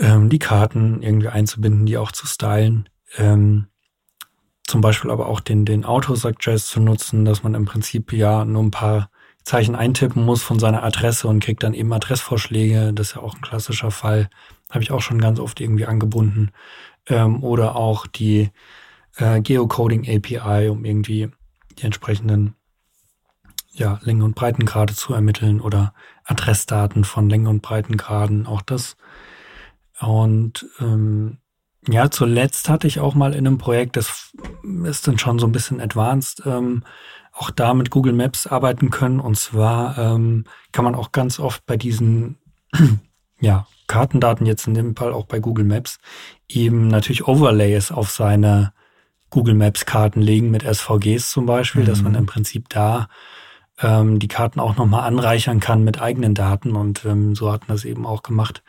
ähm, 0.00 0.30
die 0.30 0.40
Karten 0.40 1.00
irgendwie 1.00 1.28
einzubinden, 1.28 1.86
die 1.86 1.96
auch 1.96 2.10
zu 2.10 2.26
stylen. 2.26 2.88
Ähm, 3.18 3.68
zum 4.66 4.80
Beispiel 4.80 5.10
aber 5.10 5.28
auch 5.28 5.40
den, 5.40 5.64
den 5.64 5.84
Auto-Suggest 5.84 6.68
zu 6.68 6.80
nutzen, 6.80 7.24
dass 7.24 7.42
man 7.42 7.54
im 7.54 7.64
Prinzip 7.64 8.12
ja 8.12 8.44
nur 8.44 8.62
ein 8.62 8.70
paar 8.70 9.10
Zeichen 9.44 9.74
eintippen 9.74 10.24
muss 10.24 10.42
von 10.42 10.58
seiner 10.58 10.82
Adresse 10.82 11.28
und 11.28 11.40
kriegt 11.40 11.62
dann 11.62 11.74
eben 11.74 11.92
Adressvorschläge. 11.92 12.92
Das 12.94 13.08
ist 13.08 13.16
ja 13.16 13.22
auch 13.22 13.34
ein 13.34 13.42
klassischer 13.42 13.90
Fall. 13.90 14.30
Habe 14.70 14.82
ich 14.82 14.90
auch 14.90 15.02
schon 15.02 15.20
ganz 15.20 15.38
oft 15.38 15.60
irgendwie 15.60 15.86
angebunden. 15.86 16.50
Ähm, 17.06 17.42
oder 17.44 17.76
auch 17.76 18.06
die 18.06 18.50
äh, 19.16 19.42
Geocoding 19.42 20.08
API, 20.08 20.68
um 20.68 20.84
irgendwie 20.86 21.28
die 21.78 21.84
entsprechenden 21.84 22.54
ja, 23.70 23.98
Länge- 24.02 24.24
und 24.24 24.34
Breitengrade 24.34 24.94
zu 24.94 25.12
ermitteln 25.12 25.60
oder 25.60 25.92
Adressdaten 26.24 27.04
von 27.04 27.28
Länge- 27.28 27.50
und 27.50 27.60
Breitengraden, 27.60 28.46
auch 28.46 28.62
das. 28.62 28.96
Und 30.00 30.66
ähm, 30.80 31.38
ja, 31.88 32.10
zuletzt 32.10 32.68
hatte 32.68 32.86
ich 32.86 33.00
auch 33.00 33.14
mal 33.14 33.34
in 33.34 33.46
einem 33.46 33.58
Projekt, 33.58 33.96
das 33.96 34.32
ist 34.84 35.06
dann 35.06 35.18
schon 35.18 35.38
so 35.38 35.46
ein 35.46 35.52
bisschen 35.52 35.80
advanced, 35.80 36.42
ähm, 36.46 36.84
auch 37.32 37.50
da 37.50 37.74
mit 37.74 37.90
Google 37.90 38.12
Maps 38.12 38.46
arbeiten 38.46 38.90
können. 38.90 39.20
Und 39.20 39.36
zwar 39.36 39.98
ähm, 39.98 40.44
kann 40.72 40.84
man 40.84 40.94
auch 40.94 41.12
ganz 41.12 41.38
oft 41.38 41.66
bei 41.66 41.76
diesen 41.76 42.38
ja, 43.40 43.66
Kartendaten, 43.86 44.46
jetzt 44.46 44.66
in 44.66 44.74
dem 44.74 44.96
Fall 44.96 45.12
auch 45.12 45.26
bei 45.26 45.40
Google 45.40 45.64
Maps, 45.64 45.98
eben 46.48 46.88
natürlich 46.88 47.26
Overlays 47.26 47.92
auf 47.92 48.10
seine 48.10 48.72
Google 49.30 49.54
Maps 49.54 49.84
Karten 49.84 50.22
legen 50.22 50.50
mit 50.50 50.62
SVGs 50.62 51.30
zum 51.30 51.44
Beispiel, 51.44 51.82
mhm. 51.82 51.86
dass 51.86 52.02
man 52.02 52.12
mhm. 52.12 52.18
im 52.18 52.26
Prinzip 52.26 52.68
da 52.68 53.08
ähm, 53.82 54.18
die 54.18 54.28
Karten 54.28 54.60
auch 54.60 54.76
nochmal 54.76 55.06
anreichern 55.06 55.60
kann 55.60 55.84
mit 55.84 56.00
eigenen 56.00 56.34
Daten. 56.34 56.76
Und 56.76 57.04
ähm, 57.04 57.34
so 57.34 57.52
hatten 57.52 57.68
wir 57.68 57.74
es 57.74 57.84
eben 57.84 58.06
auch 58.06 58.22
gemacht, 58.22 58.62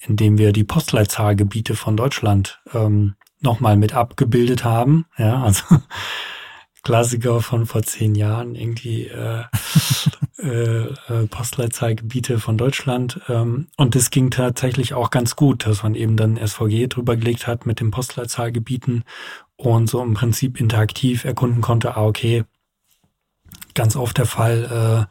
indem 0.00 0.38
wir 0.38 0.52
die 0.52 0.64
Postleitzahlgebiete 0.64 1.74
von 1.74 1.96
Deutschland 1.96 2.60
ähm, 2.72 3.14
nochmal 3.40 3.76
mit 3.76 3.94
abgebildet 3.94 4.64
haben. 4.64 5.06
Ja, 5.16 5.42
also 5.42 5.64
Klassiker 6.82 7.42
von 7.42 7.66
vor 7.66 7.82
zehn 7.82 8.14
Jahren, 8.14 8.54
irgendwie 8.54 9.06
äh, 9.06 9.44
äh, 10.38 10.86
äh, 10.86 11.26
Postleitzahlgebiete 11.28 12.38
von 12.38 12.56
Deutschland. 12.56 13.20
Ähm, 13.28 13.68
und 13.76 13.94
das 13.94 14.10
ging 14.10 14.30
tatsächlich 14.30 14.94
auch 14.94 15.10
ganz 15.10 15.36
gut, 15.36 15.66
dass 15.66 15.82
man 15.82 15.94
eben 15.94 16.16
dann 16.16 16.36
SVG 16.36 16.86
drüber 16.88 17.16
gelegt 17.16 17.46
hat 17.46 17.66
mit 17.66 17.80
den 17.80 17.90
Postleitzahlgebieten 17.90 19.04
und 19.56 19.88
so 19.90 20.02
im 20.02 20.14
Prinzip 20.14 20.60
interaktiv 20.60 21.24
erkunden 21.24 21.60
konnte, 21.60 21.96
ah, 21.96 22.06
okay, 22.06 22.44
ganz 23.74 23.96
oft 23.96 24.18
der 24.18 24.26
Fall 24.26 25.08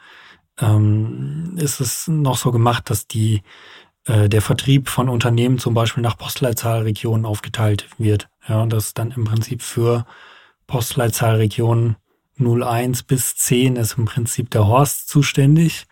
äh, 0.59 0.65
ähm, 0.65 1.55
ist 1.57 1.79
es 1.79 2.07
noch 2.07 2.38
so 2.38 2.51
gemacht, 2.51 2.89
dass 2.89 3.07
die 3.07 3.43
äh, 4.05 4.29
der 4.29 4.41
Vertrieb 4.41 4.89
von 4.89 5.09
Unternehmen 5.09 5.59
zum 5.59 5.73
Beispiel 5.73 6.03
nach 6.03 6.17
Postleitzahlregionen 6.17 7.25
aufgeteilt 7.25 7.88
wird. 7.97 8.29
Ja, 8.47 8.61
und 8.61 8.73
das 8.73 8.93
dann 8.93 9.11
im 9.11 9.25
Prinzip 9.25 9.61
für 9.61 10.05
Postleitzahlregion 10.67 11.95
01 12.39 13.03
bis 13.03 13.35
10 13.35 13.77
ist 13.77 13.97
im 13.97 14.05
Prinzip 14.05 14.49
der 14.51 14.67
Horst 14.67 15.09
zuständig. 15.09 15.88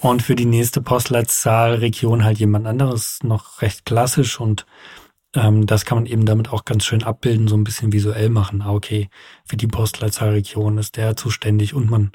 Und 0.00 0.22
für 0.22 0.34
die 0.34 0.46
nächste 0.46 0.82
Postleitzahlregion 0.82 2.24
halt 2.24 2.38
jemand 2.38 2.66
anderes, 2.66 3.20
noch 3.22 3.62
recht 3.62 3.84
klassisch. 3.84 4.40
Und 4.40 4.66
ähm, 5.34 5.66
das 5.66 5.84
kann 5.84 5.98
man 5.98 6.06
eben 6.06 6.26
damit 6.26 6.50
auch 6.50 6.64
ganz 6.64 6.84
schön 6.84 7.02
abbilden, 7.02 7.48
so 7.48 7.56
ein 7.56 7.64
bisschen 7.64 7.92
visuell 7.92 8.28
machen. 8.28 8.62
Ah, 8.62 8.72
okay, 8.72 9.08
für 9.44 9.56
die 9.56 9.66
Postleitzahlregion 9.66 10.78
ist 10.78 10.96
der 10.96 11.16
zuständig 11.16 11.74
und 11.74 11.90
man, 11.90 12.12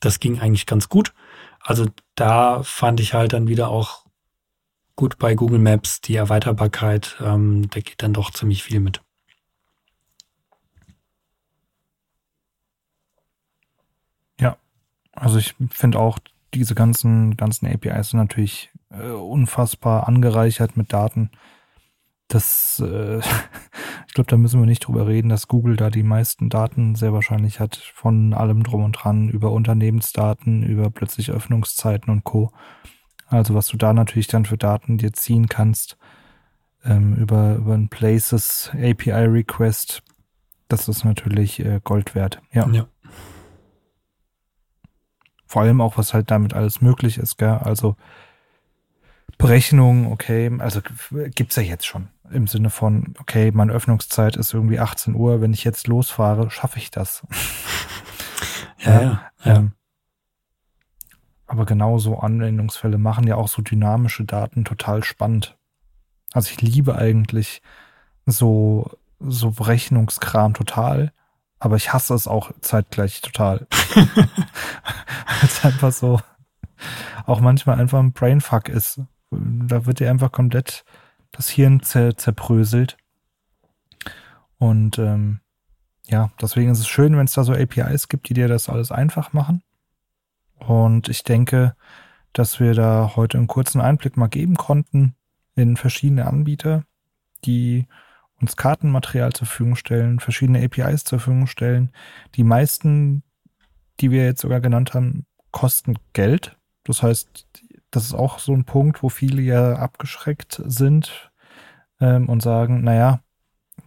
das 0.00 0.20
ging 0.20 0.40
eigentlich 0.40 0.66
ganz 0.66 0.88
gut. 0.88 1.12
Also 1.60 1.86
da 2.14 2.62
fand 2.62 3.00
ich 3.00 3.14
halt 3.14 3.32
dann 3.32 3.48
wieder 3.48 3.68
auch 3.68 4.06
gut 4.96 5.18
bei 5.18 5.34
Google 5.34 5.58
Maps 5.58 6.00
die 6.00 6.16
Erweiterbarkeit, 6.16 7.16
ähm, 7.20 7.68
da 7.70 7.80
geht 7.80 8.02
dann 8.02 8.12
doch 8.12 8.30
ziemlich 8.30 8.62
viel 8.62 8.80
mit. 8.80 9.00
Also 15.20 15.38
ich 15.38 15.54
finde 15.70 15.98
auch, 15.98 16.18
diese 16.54 16.74
ganzen, 16.74 17.36
ganzen 17.36 17.66
APIs 17.66 18.10
sind 18.10 18.18
natürlich 18.20 18.70
äh, 18.90 19.10
unfassbar 19.10 20.08
angereichert 20.08 20.76
mit 20.76 20.92
Daten. 20.92 21.30
Das, 22.30 22.80
äh, 22.80 23.18
ich 24.06 24.14
glaube, 24.14 24.30
da 24.30 24.36
müssen 24.36 24.60
wir 24.60 24.66
nicht 24.66 24.86
drüber 24.86 25.06
reden, 25.06 25.28
dass 25.28 25.48
Google 25.48 25.76
da 25.76 25.90
die 25.90 26.04
meisten 26.04 26.48
Daten 26.48 26.94
sehr 26.94 27.12
wahrscheinlich 27.12 27.58
hat, 27.58 27.76
von 27.76 28.32
allem 28.32 28.62
drum 28.62 28.84
und 28.84 28.92
dran, 28.92 29.28
über 29.28 29.50
Unternehmensdaten, 29.50 30.62
über 30.62 30.90
plötzlich 30.90 31.32
Öffnungszeiten 31.32 32.10
und 32.10 32.24
Co. 32.24 32.52
Also 33.26 33.54
was 33.54 33.66
du 33.66 33.76
da 33.76 33.92
natürlich 33.92 34.28
dann 34.28 34.44
für 34.44 34.56
Daten 34.56 34.96
dir 34.96 35.12
ziehen 35.12 35.48
kannst, 35.48 35.98
ähm, 36.84 37.14
über, 37.16 37.56
über 37.56 37.74
ein 37.74 37.88
Places 37.88 38.70
API 38.74 39.10
Request, 39.10 40.02
das 40.68 40.88
ist 40.88 41.04
natürlich 41.04 41.58
äh, 41.58 41.80
Gold 41.82 42.14
wert. 42.14 42.40
Ja. 42.52 42.68
ja. 42.70 42.86
Vor 45.46 45.62
allem 45.62 45.80
auch, 45.80 45.98
was 45.98 46.14
halt 46.14 46.30
damit 46.30 46.54
alles 46.54 46.80
möglich 46.80 47.18
ist, 47.18 47.38
gell? 47.38 47.48
Also 47.48 47.96
Berechnungen, 49.36 50.12
okay, 50.12 50.48
also 50.58 50.80
gibt's 51.34 51.56
ja 51.56 51.62
jetzt 51.62 51.86
schon 51.86 52.08
im 52.30 52.46
Sinne 52.46 52.70
von, 52.70 53.14
okay, 53.18 53.50
meine 53.52 53.72
Öffnungszeit 53.72 54.36
ist 54.36 54.54
irgendwie 54.54 54.78
18 54.78 55.14
Uhr, 55.14 55.40
wenn 55.40 55.52
ich 55.52 55.64
jetzt 55.64 55.86
losfahre, 55.86 56.50
schaffe 56.50 56.78
ich 56.78 56.90
das. 56.90 57.26
ja, 58.78 59.02
ja, 59.02 59.22
ja. 59.44 59.56
Ähm, 59.56 59.72
aber 61.46 61.66
genauso 61.66 62.18
Anwendungsfälle 62.18 62.96
machen 62.96 63.26
ja 63.26 63.34
auch 63.34 63.48
so 63.48 63.60
dynamische 63.60 64.24
Daten 64.24 64.64
total 64.64 65.02
spannend. 65.02 65.58
Also 66.32 66.50
ich 66.52 66.60
liebe 66.62 66.94
eigentlich 66.94 67.60
so, 68.24 68.90
so 69.18 69.50
Berechnungskram 69.50 70.54
total. 70.54 71.12
Aber 71.58 71.74
ich 71.74 71.92
hasse 71.92 72.14
es 72.14 72.28
auch 72.28 72.52
zeitgleich 72.60 73.20
total. 73.20 73.66
Weil 73.94 74.28
es 75.42 75.64
einfach 75.64 75.92
so, 75.92 76.20
auch 77.26 77.40
manchmal 77.40 77.80
einfach 77.80 77.98
ein 77.98 78.12
Brainfuck 78.12 78.68
ist. 78.68 79.00
Da 79.30 79.86
wird 79.86 80.00
dir 80.00 80.10
einfach 80.10 80.32
komplett 80.32 80.84
das 81.32 81.48
Hirn 81.48 81.82
zer 81.82 82.16
zerbröselt. 82.16 82.96
Und 84.58 84.98
ähm, 84.98 85.40
ja, 86.06 86.30
deswegen 86.40 86.70
ist 86.70 86.80
es 86.80 86.88
schön, 86.88 87.16
wenn 87.16 87.24
es 87.24 87.32
da 87.32 87.44
so 87.44 87.52
APIs 87.52 88.08
gibt, 88.08 88.28
die 88.28 88.34
dir 88.34 88.48
das 88.48 88.68
alles 88.68 88.90
einfach 88.90 89.32
machen. 89.32 89.62
Und 90.58 91.08
ich 91.08 91.22
denke, 91.22 91.74
dass 92.32 92.60
wir 92.60 92.74
da 92.74 93.12
heute 93.16 93.38
einen 93.38 93.46
kurzen 93.46 93.80
Einblick 93.80 94.16
mal 94.16 94.28
geben 94.28 94.56
konnten 94.56 95.14
in 95.54 95.76
verschiedene 95.76 96.26
Anbieter, 96.26 96.84
die 97.44 97.86
uns 98.40 98.56
Kartenmaterial 98.56 99.32
zur 99.32 99.46
Verfügung 99.46 99.76
stellen, 99.76 100.20
verschiedene 100.20 100.62
APIs 100.64 101.04
zur 101.04 101.18
Verfügung 101.18 101.46
stellen. 101.46 101.92
Die 102.34 102.44
meisten, 102.44 103.22
die 104.00 104.10
wir 104.10 104.24
jetzt 104.24 104.40
sogar 104.40 104.60
genannt 104.60 104.94
haben, 104.94 105.26
kosten 105.50 105.96
Geld. 106.12 106.56
Das 106.84 107.02
heißt, 107.02 107.46
das 107.90 108.04
ist 108.04 108.14
auch 108.14 108.38
so 108.38 108.52
ein 108.52 108.64
Punkt, 108.64 109.02
wo 109.02 109.08
viele 109.08 109.42
ja 109.42 109.74
abgeschreckt 109.76 110.62
sind 110.64 111.30
ähm, 112.00 112.28
und 112.28 112.42
sagen, 112.42 112.82
naja, 112.82 113.20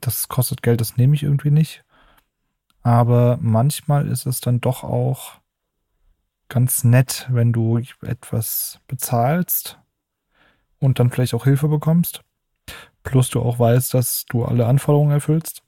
das 0.01 0.27
kostet 0.27 0.61
Geld, 0.61 0.81
das 0.81 0.97
nehme 0.97 1.15
ich 1.15 1.23
irgendwie 1.23 1.51
nicht. 1.51 1.83
Aber 2.81 3.37
manchmal 3.41 4.07
ist 4.07 4.25
es 4.25 4.41
dann 4.41 4.59
doch 4.59 4.83
auch 4.83 5.39
ganz 6.49 6.83
nett, 6.83 7.27
wenn 7.31 7.53
du 7.53 7.79
etwas 8.01 8.79
bezahlst 8.87 9.79
und 10.79 10.99
dann 10.99 11.09
vielleicht 11.09 11.33
auch 11.33 11.45
Hilfe 11.45 11.69
bekommst 11.69 12.23
plus 13.03 13.29
du 13.29 13.41
auch 13.41 13.59
weißt, 13.59 13.93
dass 13.93 14.25
du 14.25 14.45
alle 14.45 14.65
Anforderungen 14.65 15.11
erfüllst. 15.11 15.61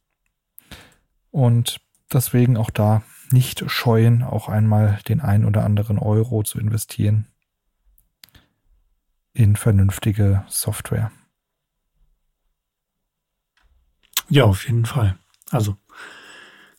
Und 1.32 1.82
deswegen 2.12 2.58
auch 2.58 2.70
da 2.70 3.04
nicht 3.32 3.70
scheuen, 3.70 4.24
auch 4.24 4.48
einmal 4.50 5.00
den 5.08 5.22
ein 5.22 5.46
oder 5.46 5.64
anderen 5.64 6.00
Euro 6.00 6.44
zu 6.44 6.60
investieren 6.60 7.28
in 9.36 9.56
vernünftige 9.56 10.44
Software. 10.48 11.12
Ja, 14.30 14.46
auf 14.46 14.66
jeden 14.66 14.86
Fall. 14.86 15.18
Also 15.52 15.76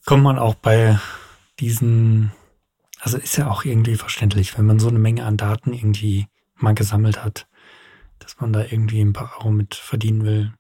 kommt 0.05 0.25
man 0.25 0.39
auch 0.39 0.55
bei 0.55 0.99
diesen, 1.61 2.33
also 3.01 3.19
ist 3.19 3.37
ja 3.37 3.49
auch 3.51 3.65
irgendwie 3.65 3.97
verständlich, 3.97 4.59
wenn 4.59 4.65
man 4.67 4.81
so 4.81 4.89
eine 4.89 4.99
Menge 4.99 5.25
an 5.25 5.37
Daten 5.37 5.73
irgendwie 5.73 6.29
mal 6.57 6.75
gesammelt 6.75 7.23
hat, 7.23 7.47
dass 8.19 8.41
man 8.41 8.53
da 8.53 8.65
irgendwie 8.65 9.03
ein 9.03 9.13
paar 9.13 9.37
Euro 9.37 9.51
mit 9.51 9.75
verdienen 9.75 10.25
will. 10.25 10.55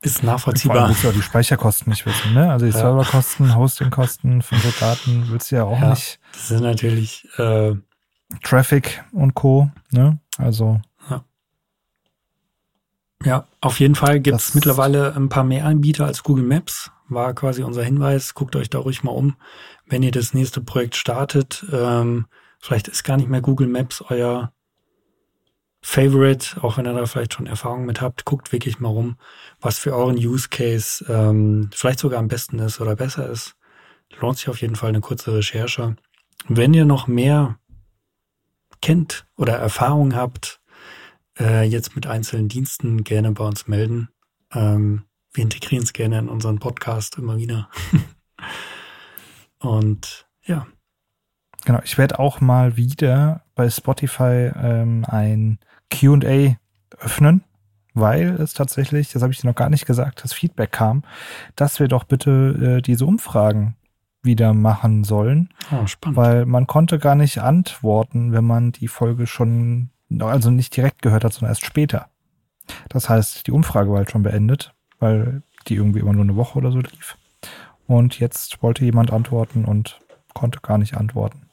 Ist 0.00 0.22
nachvollziehbar. 0.22 0.76
Vor 0.76 0.88
willst 0.88 1.04
du 1.04 1.08
auch 1.08 1.14
die 1.14 1.22
Speicherkosten 1.22 1.90
nicht 1.90 2.06
wissen, 2.06 2.34
ne? 2.34 2.52
Also 2.52 2.66
die 2.66 2.72
ja. 2.72 2.78
Serverkosten, 2.78 3.56
Hostingkosten 3.56 4.42
von 4.42 4.58
so 4.58 4.70
Daten 4.78 5.30
willst 5.30 5.50
du 5.50 5.56
ja 5.56 5.64
auch 5.64 5.80
ja, 5.80 5.90
nicht. 5.90 6.20
Das 6.32 6.48
sind 6.48 6.62
natürlich 6.62 7.26
äh, 7.38 7.74
Traffic 8.42 9.04
und 9.12 9.34
Co. 9.34 9.70
Ne? 9.90 10.18
Also. 10.38 10.80
Ja. 11.10 11.24
Ja, 13.24 13.46
auf 13.60 13.80
jeden 13.80 13.94
Fall 13.94 14.20
gibt 14.20 14.38
es 14.38 14.54
mittlerweile 14.54 15.14
ein 15.14 15.28
paar 15.28 15.44
mehr 15.44 15.64
Anbieter 15.64 16.06
als 16.06 16.22
Google 16.22 16.44
Maps. 16.44 16.90
War 17.08 17.34
quasi 17.34 17.62
unser 17.62 17.82
Hinweis. 17.82 18.34
Guckt 18.34 18.56
euch 18.56 18.70
da 18.70 18.78
ruhig 18.78 19.02
mal 19.02 19.12
um, 19.12 19.36
wenn 19.86 20.02
ihr 20.02 20.10
das 20.10 20.34
nächste 20.34 20.60
Projekt 20.60 20.96
startet. 20.96 21.64
Ähm, 21.72 22.26
vielleicht 22.58 22.88
ist 22.88 23.04
gar 23.04 23.16
nicht 23.16 23.28
mehr 23.28 23.42
Google 23.42 23.68
Maps 23.68 24.02
euer 24.08 24.52
Favorite, 25.86 26.62
auch 26.62 26.78
wenn 26.78 26.86
ihr 26.86 26.94
da 26.94 27.04
vielleicht 27.04 27.34
schon 27.34 27.46
Erfahrung 27.46 27.84
mit 27.84 28.00
habt. 28.00 28.24
Guckt 28.24 28.52
wirklich 28.52 28.80
mal 28.80 28.88
rum, 28.88 29.16
was 29.60 29.78
für 29.78 29.94
euren 29.94 30.16
Use 30.16 30.48
Case 30.48 31.04
ähm, 31.08 31.68
vielleicht 31.74 31.98
sogar 31.98 32.20
am 32.20 32.28
besten 32.28 32.58
ist 32.58 32.80
oder 32.80 32.96
besser 32.96 33.28
ist. 33.28 33.54
Lohnt 34.18 34.38
sich 34.38 34.48
auf 34.48 34.62
jeden 34.62 34.76
Fall 34.76 34.88
eine 34.88 35.00
kurze 35.00 35.34
Recherche. 35.34 35.96
Wenn 36.48 36.72
ihr 36.72 36.86
noch 36.86 37.06
mehr 37.06 37.58
kennt 38.84 39.26
oder 39.38 39.54
Erfahrung 39.54 40.14
habt, 40.14 40.60
äh, 41.40 41.62
jetzt 41.62 41.96
mit 41.96 42.06
einzelnen 42.06 42.48
Diensten 42.48 43.02
gerne 43.02 43.32
bei 43.32 43.42
uns 43.42 43.66
melden. 43.66 44.10
Ähm, 44.52 45.04
wir 45.32 45.42
integrieren 45.42 45.84
es 45.84 45.94
gerne 45.94 46.18
in 46.18 46.28
unseren 46.28 46.58
Podcast 46.58 47.16
immer 47.16 47.38
wieder. 47.38 47.70
Und 49.58 50.28
ja. 50.44 50.66
Genau, 51.64 51.80
ich 51.82 51.96
werde 51.96 52.18
auch 52.18 52.42
mal 52.42 52.76
wieder 52.76 53.46
bei 53.54 53.70
Spotify 53.70 54.52
ähm, 54.54 55.06
ein 55.08 55.58
QA 55.90 56.58
öffnen, 56.98 57.42
weil 57.94 58.38
es 58.38 58.52
tatsächlich, 58.52 59.10
das 59.10 59.22
habe 59.22 59.32
ich 59.32 59.40
dir 59.40 59.46
noch 59.48 59.54
gar 59.54 59.70
nicht 59.70 59.86
gesagt, 59.86 60.22
das 60.22 60.34
Feedback 60.34 60.72
kam, 60.72 61.04
dass 61.56 61.80
wir 61.80 61.88
doch 61.88 62.04
bitte 62.04 62.76
äh, 62.80 62.82
diese 62.82 63.06
Umfragen 63.06 63.76
wieder 64.24 64.54
machen 64.54 65.04
sollen. 65.04 65.50
Oh, 65.70 65.86
spannend. 65.86 66.16
Weil 66.16 66.46
man 66.46 66.66
konnte 66.66 66.98
gar 66.98 67.14
nicht 67.14 67.38
antworten, 67.38 68.32
wenn 68.32 68.44
man 68.44 68.72
die 68.72 68.88
Folge 68.88 69.26
schon 69.26 69.90
also 70.20 70.50
nicht 70.50 70.76
direkt 70.76 71.02
gehört 71.02 71.24
hat, 71.24 71.32
sondern 71.32 71.50
erst 71.50 71.64
später. 71.64 72.08
Das 72.88 73.08
heißt, 73.08 73.46
die 73.46 73.52
Umfrage 73.52 73.90
war 73.90 73.98
halt 73.98 74.10
schon 74.10 74.22
beendet, 74.22 74.74
weil 74.98 75.42
die 75.66 75.74
irgendwie 75.74 76.00
immer 76.00 76.12
nur 76.12 76.24
eine 76.24 76.36
Woche 76.36 76.58
oder 76.58 76.70
so 76.72 76.78
lief. 76.78 77.16
Und 77.86 78.18
jetzt 78.18 78.62
wollte 78.62 78.84
jemand 78.84 79.12
antworten 79.12 79.64
und 79.64 80.00
konnte 80.32 80.60
gar 80.60 80.78
nicht 80.78 80.96
antworten. 80.96 81.48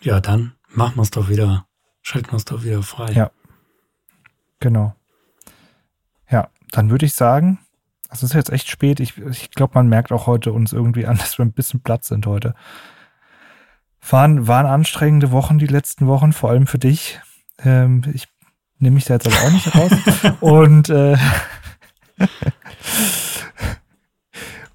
Ja, 0.00 0.20
dann 0.20 0.54
machen 0.68 0.96
wir 0.96 1.02
es 1.02 1.10
doch 1.10 1.28
wieder, 1.28 1.66
schalten 2.00 2.32
wir 2.32 2.36
es 2.36 2.44
doch 2.44 2.64
wieder 2.64 2.82
frei. 2.82 3.12
Ja. 3.12 3.30
Genau. 4.60 4.94
Ja, 6.30 6.48
dann 6.70 6.90
würde 6.90 7.06
ich 7.06 7.14
sagen, 7.14 7.58
es 8.12 8.22
ist 8.22 8.34
jetzt 8.34 8.50
echt 8.50 8.68
spät. 8.68 9.00
Ich, 9.00 9.18
ich 9.18 9.50
glaube, 9.50 9.72
man 9.74 9.88
merkt 9.88 10.12
auch 10.12 10.26
heute 10.26 10.52
uns 10.52 10.72
irgendwie 10.72 11.06
an, 11.06 11.16
dass 11.18 11.38
wir 11.38 11.44
ein 11.44 11.52
bisschen 11.52 11.80
platt 11.80 12.04
sind 12.04 12.26
heute. 12.26 12.54
Waren, 14.08 14.46
waren 14.48 14.66
anstrengende 14.66 15.30
Wochen, 15.30 15.58
die 15.58 15.66
letzten 15.66 16.06
Wochen, 16.06 16.32
vor 16.32 16.50
allem 16.50 16.66
für 16.66 16.78
dich. 16.78 17.20
Ähm, 17.58 18.02
ich 18.12 18.28
nehme 18.78 18.94
mich 18.94 19.04
da 19.04 19.14
jetzt 19.14 19.26
aber 19.26 19.36
auch 19.36 19.52
nicht 19.52 19.74
raus. 19.74 19.92
und 20.40 20.88
äh, 20.88 21.16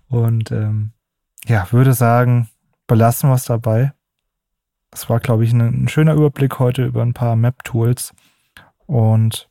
und 0.08 0.52
ähm, 0.52 0.92
ja, 1.46 1.72
würde 1.72 1.94
sagen, 1.94 2.50
belassen 2.88 3.30
wir 3.30 3.36
es 3.36 3.46
dabei. 3.46 3.94
Das 4.92 5.10
war, 5.10 5.20
glaube 5.20 5.44
ich, 5.44 5.52
ein, 5.52 5.84
ein 5.84 5.88
schöner 5.90 6.14
Überblick 6.14 6.60
heute 6.60 6.86
über 6.86 7.02
ein 7.02 7.14
paar 7.14 7.36
Map-Tools. 7.36 8.14
Und 8.86 9.50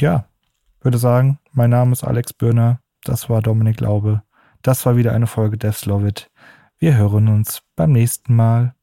ja, 0.00 0.26
würde 0.84 0.98
sagen, 0.98 1.38
mein 1.52 1.70
Name 1.70 1.92
ist 1.92 2.04
Alex 2.04 2.32
Birner, 2.32 2.80
das 3.04 3.28
war 3.28 3.42
Dominik 3.42 3.80
Laube, 3.80 4.22
das 4.62 4.84
war 4.86 4.96
wieder 4.96 5.12
eine 5.12 5.26
Folge 5.26 5.58
Devs 5.58 5.86
Love 5.86 6.08
It. 6.08 6.30
Wir 6.78 6.96
hören 6.96 7.28
uns 7.28 7.62
beim 7.76 7.92
nächsten 7.92 8.34
Mal. 8.34 8.74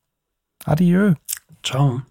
Adieu. 0.65 1.13
Ciao. 1.63 2.01